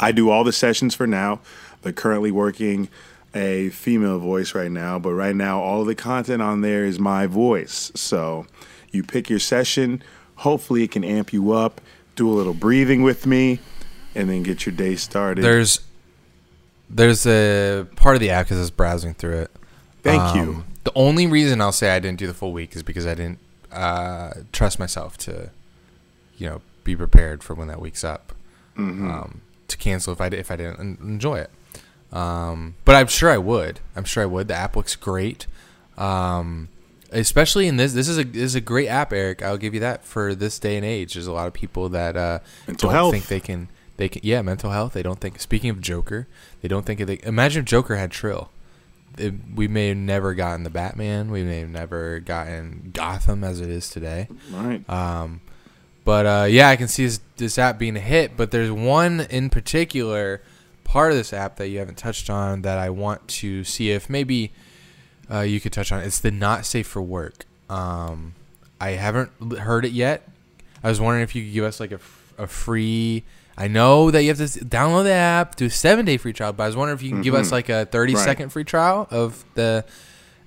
[0.00, 1.40] I do all the sessions for now.
[1.82, 2.88] They're currently working
[3.34, 6.98] a female voice right now, but right now all of the content on there is
[6.98, 7.92] my voice.
[7.94, 8.46] So
[8.90, 10.02] you pick your session.
[10.36, 11.80] Hopefully, it can amp you up.
[12.16, 13.60] Do a little breathing with me,
[14.14, 15.44] and then get your day started.
[15.44, 15.80] There's
[16.90, 19.50] there's a part of the app because I was browsing through it.
[20.02, 20.42] Thank you.
[20.42, 23.14] Um, The only reason I'll say I didn't do the full week is because I
[23.14, 23.40] didn't
[23.70, 25.50] uh, trust myself to,
[26.38, 28.32] you know, be prepared for when that week's up.
[28.76, 29.10] Mm-hmm.
[29.10, 31.50] Um, to cancel if I if I didn't enjoy it.
[32.12, 33.80] Um, but I'm sure I would.
[33.94, 34.48] I'm sure I would.
[34.48, 35.46] The app looks great.
[35.96, 36.68] Um,
[37.10, 39.42] especially in this, this is a this is a great app, Eric.
[39.42, 41.14] I'll give you that for this day and age.
[41.14, 43.12] There's a lot of people that uh, Mental don't health.
[43.12, 43.68] think they can.
[43.96, 44.22] They can.
[44.24, 44.92] Yeah, mental health.
[44.92, 45.40] They don't think.
[45.40, 46.28] Speaking of Joker,
[46.62, 47.00] they don't think.
[47.00, 48.50] They, imagine if Joker had Trill.
[49.18, 51.32] It, we may have never gotten the Batman.
[51.32, 54.28] We may have never gotten Gotham as it is today.
[54.52, 54.88] right.
[54.88, 55.40] Um,
[56.08, 58.34] but uh, yeah, I can see this, this app being a hit.
[58.34, 60.40] But there's one in particular
[60.84, 64.08] part of this app that you haven't touched on that I want to see if
[64.08, 64.50] maybe
[65.30, 66.00] uh, you could touch on.
[66.00, 67.44] It's the not safe for work.
[67.68, 68.32] Um,
[68.80, 70.26] I haven't heard it yet.
[70.82, 73.24] I was wondering if you could give us like a, f- a free.
[73.58, 76.54] I know that you have to download the app, do a seven day free trial,
[76.54, 77.52] but I was wondering if you can give us Mhm.
[77.52, 78.24] like a thirty Right.
[78.24, 79.84] second free trial of the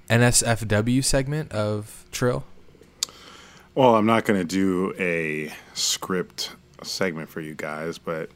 [0.09, 2.45] NSFW segment of Trill.
[3.73, 6.51] Well, I'm not going to do a script
[6.83, 8.29] segment for you guys, but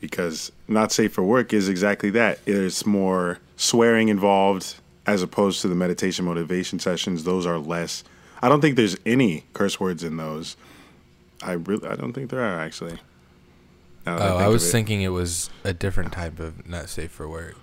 [0.00, 2.40] because not safe for work is exactly that.
[2.46, 4.74] It's more swearing involved
[5.06, 7.24] as opposed to the meditation motivation sessions.
[7.24, 8.02] Those are less.
[8.42, 10.56] I don't think there's any curse words in those.
[11.42, 12.98] I really, I don't think there are actually.
[14.06, 14.72] Oh, think I was it.
[14.72, 17.56] thinking it was a different type of not safe for work.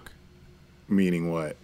[0.87, 1.57] Meaning what?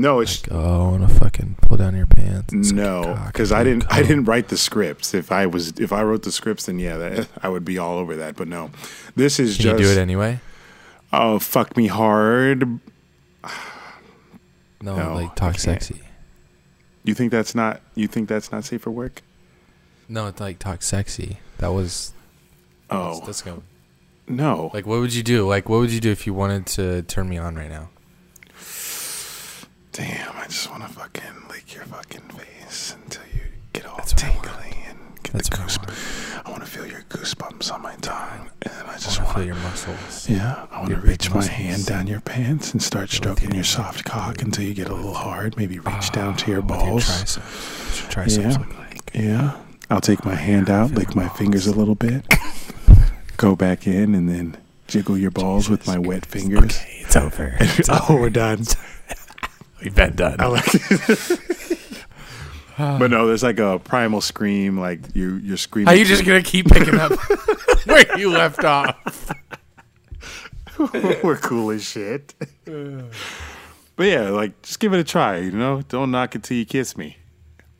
[0.00, 2.54] No, it's Like, oh, I want to fucking pull down your pants.
[2.54, 3.84] and suck your no, because I didn't.
[3.92, 5.12] I didn't write the scripts.
[5.12, 7.98] If I was, if I wrote the scripts, then yeah, that, I would be all
[7.98, 8.34] over that.
[8.34, 8.70] But no,
[9.14, 9.78] this is Can just.
[9.78, 10.40] you do it anyway?
[11.12, 12.80] oh, fuck me hard.
[14.82, 16.00] No, No, like talk sexy.
[17.04, 17.82] You think that's not?
[17.94, 19.20] You think that's not safe for work?
[20.08, 21.36] No, it's like talk sexy.
[21.58, 22.14] That was.
[22.88, 23.62] Oh That's, that's go.
[24.26, 24.70] no!
[24.72, 25.46] Like, what would you do?
[25.46, 27.90] Like, what would you do if you wanted to turn me on right now?
[29.92, 33.40] Damn, I just want to fucking lick your fucking face until you
[33.72, 36.46] get all That's tingly and get That's the I goosebumps.
[36.46, 39.34] I want to feel your goosebumps on my tongue, and then I just want to
[39.36, 40.28] feel your muscles.
[40.28, 44.04] Yeah, I want to reach my hand down your pants and start stroking your soft
[44.04, 45.56] cock until you get a little hard.
[45.56, 47.04] Maybe reach ah, down to your balls.
[47.04, 47.36] triceps.
[47.36, 48.78] What's your triceps Yeah.
[48.78, 49.10] like?
[49.12, 49.56] Yeah.
[49.90, 52.24] I'll take my hand out, lick my fingers a little bit,
[53.36, 54.56] go back in, and then
[54.86, 56.62] jiggle your balls with my wet fingers.
[56.62, 57.56] Okay, it's over.
[57.88, 58.62] oh, we're done.
[59.82, 60.38] We've been done.
[60.38, 60.66] Like
[62.80, 65.92] but no, there's like a primal scream, like you you're screaming.
[65.92, 67.12] Are you just gonna keep picking up
[67.84, 69.30] where you left off?
[71.22, 72.34] we're cool as shit.
[72.64, 75.38] but yeah, like just give it a try.
[75.38, 77.18] You know, don't knock it till you kiss me,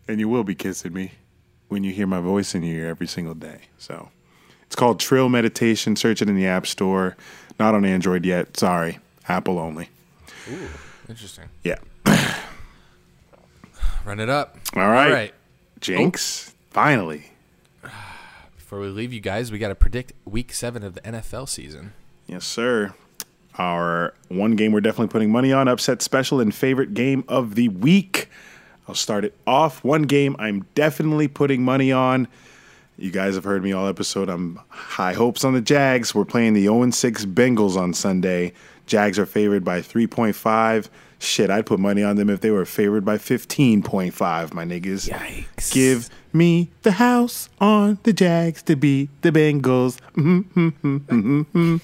[0.06, 1.12] and you will be kissing me
[1.68, 3.60] when you hear my voice in your ear every single day.
[3.78, 4.10] So
[4.62, 5.96] it's called Trill Meditation.
[5.96, 7.16] Search it in the App Store.
[7.58, 8.56] Not on Android yet.
[8.58, 8.98] Sorry,
[9.28, 9.88] Apple only.
[11.08, 11.46] Interesting.
[11.64, 11.78] Yeah.
[14.04, 14.58] Run it up.
[14.74, 15.06] All right.
[15.06, 15.34] All right.
[15.80, 16.54] Jinx.
[16.70, 17.24] Finally.
[18.56, 21.92] Before we leave you guys, we got to predict Week Seven of the NFL season.
[22.26, 22.94] Yes, sir.
[23.58, 27.68] Our one game we're definitely putting money on, upset special and favorite game of the
[27.68, 28.28] week.
[28.88, 29.84] I'll start it off.
[29.84, 32.28] One game I'm definitely putting money on.
[32.96, 34.28] You guys have heard me all episode.
[34.28, 36.14] I'm high hopes on the Jags.
[36.14, 38.52] We're playing the 0 6 Bengals on Sunday.
[38.86, 40.88] Jags are favored by 3.5.
[41.22, 45.08] Shit, I'd put money on them if they were favored by 15.5, my niggas.
[45.10, 45.70] Yikes.
[45.70, 49.98] Give me the house on the Jags to beat the Bengals.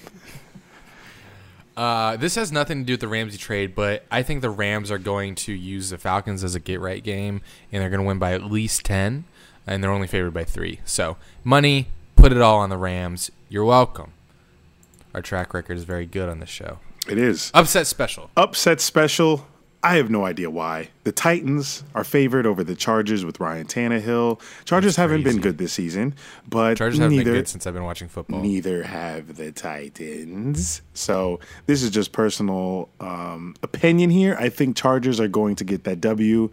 [1.77, 4.89] Uh, this has nothing to do with the Ramsey trade, but I think the Rams
[4.89, 7.41] are going to use the Falcons as a get right game,
[7.71, 9.25] and they're going to win by at least 10,
[9.67, 10.79] and they're only favored by three.
[10.85, 13.29] So, money, put it all on the Rams.
[13.47, 14.13] You're welcome.
[15.13, 16.79] Our track record is very good on this show.
[17.09, 17.51] It is.
[17.53, 18.29] Upset special.
[18.35, 19.47] Upset special.
[19.83, 20.89] I have no idea why.
[21.03, 24.41] The Titans are favored over the Chargers with Ryan Tannehill.
[24.65, 26.15] Chargers haven't been good this season,
[26.49, 28.41] but Chargers haven't neither been good since I've been watching football.
[28.41, 30.81] neither have the Titans.
[30.93, 34.35] So this is just personal um, opinion here.
[34.39, 36.49] I think Chargers are going to get that W.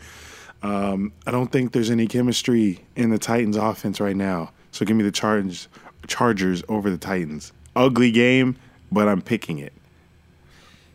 [0.62, 4.52] Um, I don't think there's any chemistry in the Titans offense right now.
[4.70, 5.68] So give me the Chargers,
[6.06, 7.52] Chargers over the Titans.
[7.74, 8.56] Ugly game,
[8.92, 9.72] but I'm picking it.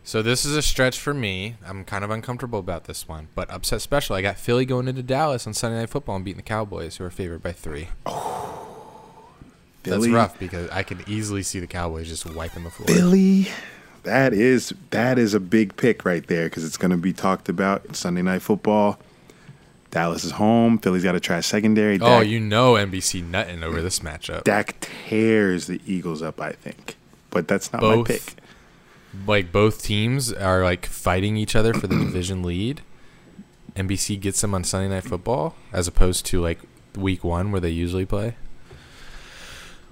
[0.10, 1.54] So this is a stretch for me.
[1.64, 4.16] I'm kind of uncomfortable about this one, but upset special.
[4.16, 7.04] I got Philly going into Dallas on Sunday Night Football and beating the Cowboys, who
[7.04, 7.90] are favored by three.
[8.06, 8.18] That's
[9.84, 12.88] Philly- rough because I can easily see the Cowboys just wiping the floor.
[12.88, 13.50] Philly.
[14.02, 17.48] That is that is a big pick right there because it's going to be talked
[17.48, 18.98] about in Sunday Night Football.
[19.92, 20.80] Dallas is home.
[20.80, 21.98] Philly's got a trash secondary.
[22.02, 24.44] Oh, Dak, you know NBC nutting over this matchup.
[24.44, 26.42] Dak tears the Eagles up.
[26.42, 26.96] I think,
[27.30, 28.40] but that's not Both my pick.
[29.26, 32.82] Like both teams are like fighting each other for the division lead.
[33.76, 36.60] NBC gets them on Sunday Night Football as opposed to like
[36.96, 38.36] week one where they usually play.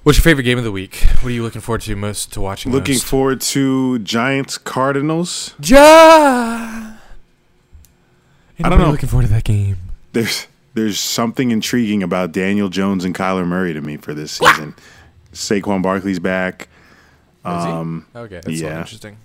[0.03, 1.05] What's your favorite game of the week?
[1.21, 2.71] What are you looking forward to most to watching?
[2.71, 3.05] Looking most?
[3.05, 5.53] forward to Giants Cardinals.
[5.61, 6.93] Ja.
[8.59, 8.91] I don't know.
[8.91, 9.77] Looking forward to that game.
[10.13, 14.75] There's there's something intriguing about Daniel Jones and Kyler Murray to me for this season.
[15.33, 16.69] Saquon Barkley's back.
[17.45, 18.69] Um, okay, that's yeah.
[18.69, 18.79] yeah.
[18.79, 19.17] interesting.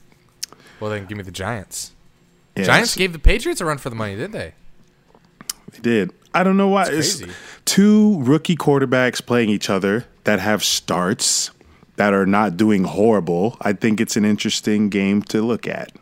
[0.80, 1.92] Well, then give me the Giants.
[2.56, 4.54] Yeah, Giants gave the Patriots a run for the money, did they?
[5.72, 6.12] They did.
[6.34, 6.86] I don't know why.
[6.88, 7.32] It's It's
[7.64, 11.50] two rookie quarterbacks playing each other that have starts
[11.96, 13.56] that are not doing horrible.
[13.60, 15.92] I think it's an interesting game to look at.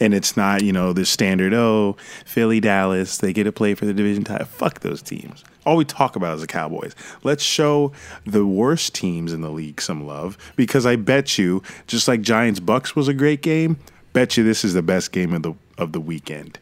[0.00, 3.84] And it's not, you know, the standard, oh, Philly, Dallas, they get to play for
[3.84, 4.46] the division title.
[4.46, 5.44] Fuck those teams.
[5.64, 6.94] All we talk about is the Cowboys.
[7.22, 7.92] Let's show
[8.26, 12.60] the worst teams in the league some love because I bet you, just like Giants
[12.60, 13.78] Bucks was a great game,
[14.12, 16.58] bet you this is the best game of the of the weekend.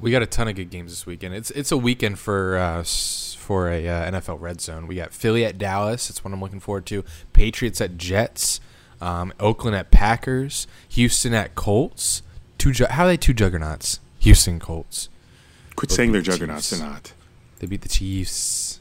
[0.00, 1.34] We got a ton of good games this weekend.
[1.34, 4.86] It's it's a weekend for uh, for a uh, NFL Red Zone.
[4.86, 6.10] We got Philly at Dallas.
[6.10, 7.04] It's one I'm looking forward to.
[7.32, 8.60] Patriots at Jets.
[9.00, 10.66] Um, Oakland at Packers.
[10.90, 12.22] Houston at Colts.
[12.58, 12.72] Two.
[12.72, 14.00] Ju- how are they two juggernauts?
[14.18, 15.08] Houston Colts.
[15.76, 16.70] Quit saying they're juggernauts.
[16.70, 17.12] They're not.
[17.66, 18.80] They beat the Chiefs.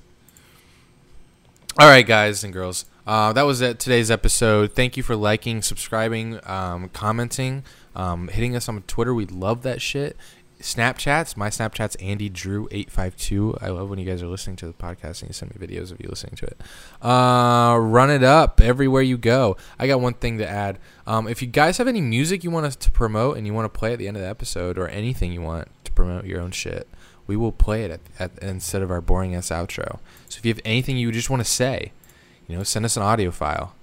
[1.79, 2.85] All right, guys and girls.
[3.07, 4.73] Uh, that was it, today's episode.
[4.73, 7.63] Thank you for liking, subscribing, um, commenting,
[7.95, 9.11] um, hitting us on Twitter.
[9.15, 10.15] We love that shit.
[10.61, 11.35] Snapchats.
[11.35, 13.57] My Snapchat's Andy Drew eight five two.
[13.59, 15.91] I love when you guys are listening to the podcast and you send me videos
[15.91, 16.61] of you listening to it.
[17.01, 19.57] Uh, run it up everywhere you go.
[19.79, 20.77] I got one thing to add.
[21.07, 23.65] Um, if you guys have any music you want us to promote and you want
[23.65, 26.39] to play at the end of the episode or anything you want to promote your
[26.39, 26.87] own shit,
[27.27, 29.99] we will play it at, at instead of our boring ass outro.
[30.29, 31.91] So if you have anything you just want to say,
[32.47, 33.73] you know, send us an audio file.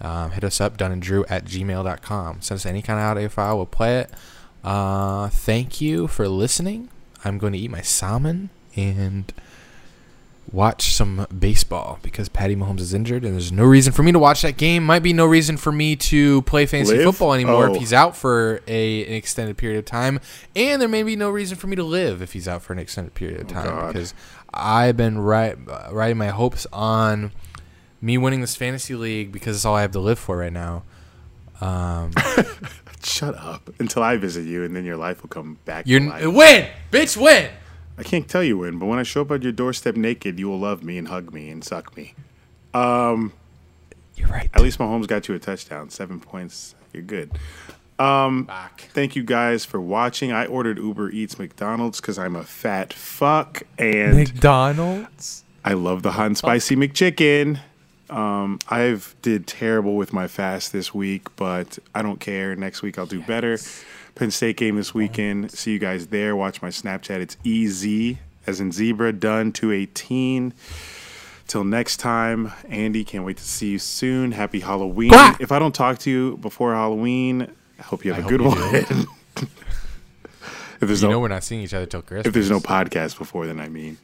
[0.00, 2.42] Um, hit us up, dunandrew at gmail.com.
[2.42, 3.56] Send us any kind of audio file.
[3.56, 4.10] We'll play it.
[4.62, 6.90] Uh, thank you for listening.
[7.24, 9.32] I'm going to eat my salmon and
[10.52, 14.18] watch some baseball because Patty Mahomes is injured and there's no reason for me to
[14.18, 14.84] watch that game.
[14.84, 17.04] Might be no reason for me to play fantasy Live?
[17.04, 17.74] football anymore Oh.
[17.74, 20.20] if he's out for a, an extended period of time.
[20.54, 22.78] And there may be no reason for me to live if he's out for an
[22.78, 24.14] extended period of time Oh, because
[24.54, 25.56] I've been right,
[25.90, 27.32] riding my hopes on
[28.00, 30.84] me winning this fantasy league because it's all I have to live for right now.
[31.60, 32.12] Um,
[33.02, 35.86] Shut up until I visit you, and then your life will come back.
[35.86, 36.26] you're to life.
[36.34, 37.50] win, bitch, win.
[37.98, 40.48] I can't tell you when, but when I show up at your doorstep naked, you
[40.48, 42.14] will love me and hug me and suck me.
[42.74, 43.32] Um,
[44.16, 44.50] You're right.
[44.52, 46.74] At least Mahomes got you a touchdown, seven points.
[46.92, 47.30] You're good.
[48.44, 48.88] back.
[48.92, 50.30] Thank you guys for watching.
[50.32, 55.44] I ordered Uber Eats McDonald's because I'm a fat fuck, and McDonald's.
[55.64, 57.60] I love the hot and spicy McChicken.
[58.10, 62.54] Um, I've did terrible with my fast this week, but I don't care.
[62.54, 63.58] Next week I'll do better.
[64.16, 65.52] Penn State game this weekend.
[65.52, 66.34] See you guys there.
[66.34, 67.20] Watch my Snapchat.
[67.20, 68.16] It's EZ
[68.46, 70.52] as in zebra done 218.
[71.46, 74.32] Till next time, Andy, can't wait to see you soon.
[74.32, 75.10] Happy Halloween.
[75.10, 75.40] Quack.
[75.40, 78.40] If I don't talk to you before Halloween, I hope you have I a good
[78.40, 78.56] one.
[78.74, 79.06] if
[80.80, 82.26] there's You no know we're not seeing each other till Christmas.
[82.26, 83.98] if there's no podcast before then, I mean,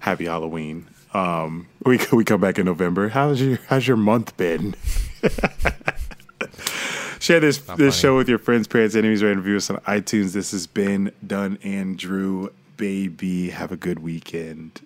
[0.00, 0.86] happy Halloween.
[1.12, 3.08] Um, we we come back in November.
[3.10, 4.74] How's your how's your month been?
[7.20, 8.00] Share this Not this funny.
[8.00, 10.32] show with your friends, parents, enemies, and review us on iTunes.
[10.32, 13.50] This has been Done and Drew, baby.
[13.50, 14.80] Have a good weekend.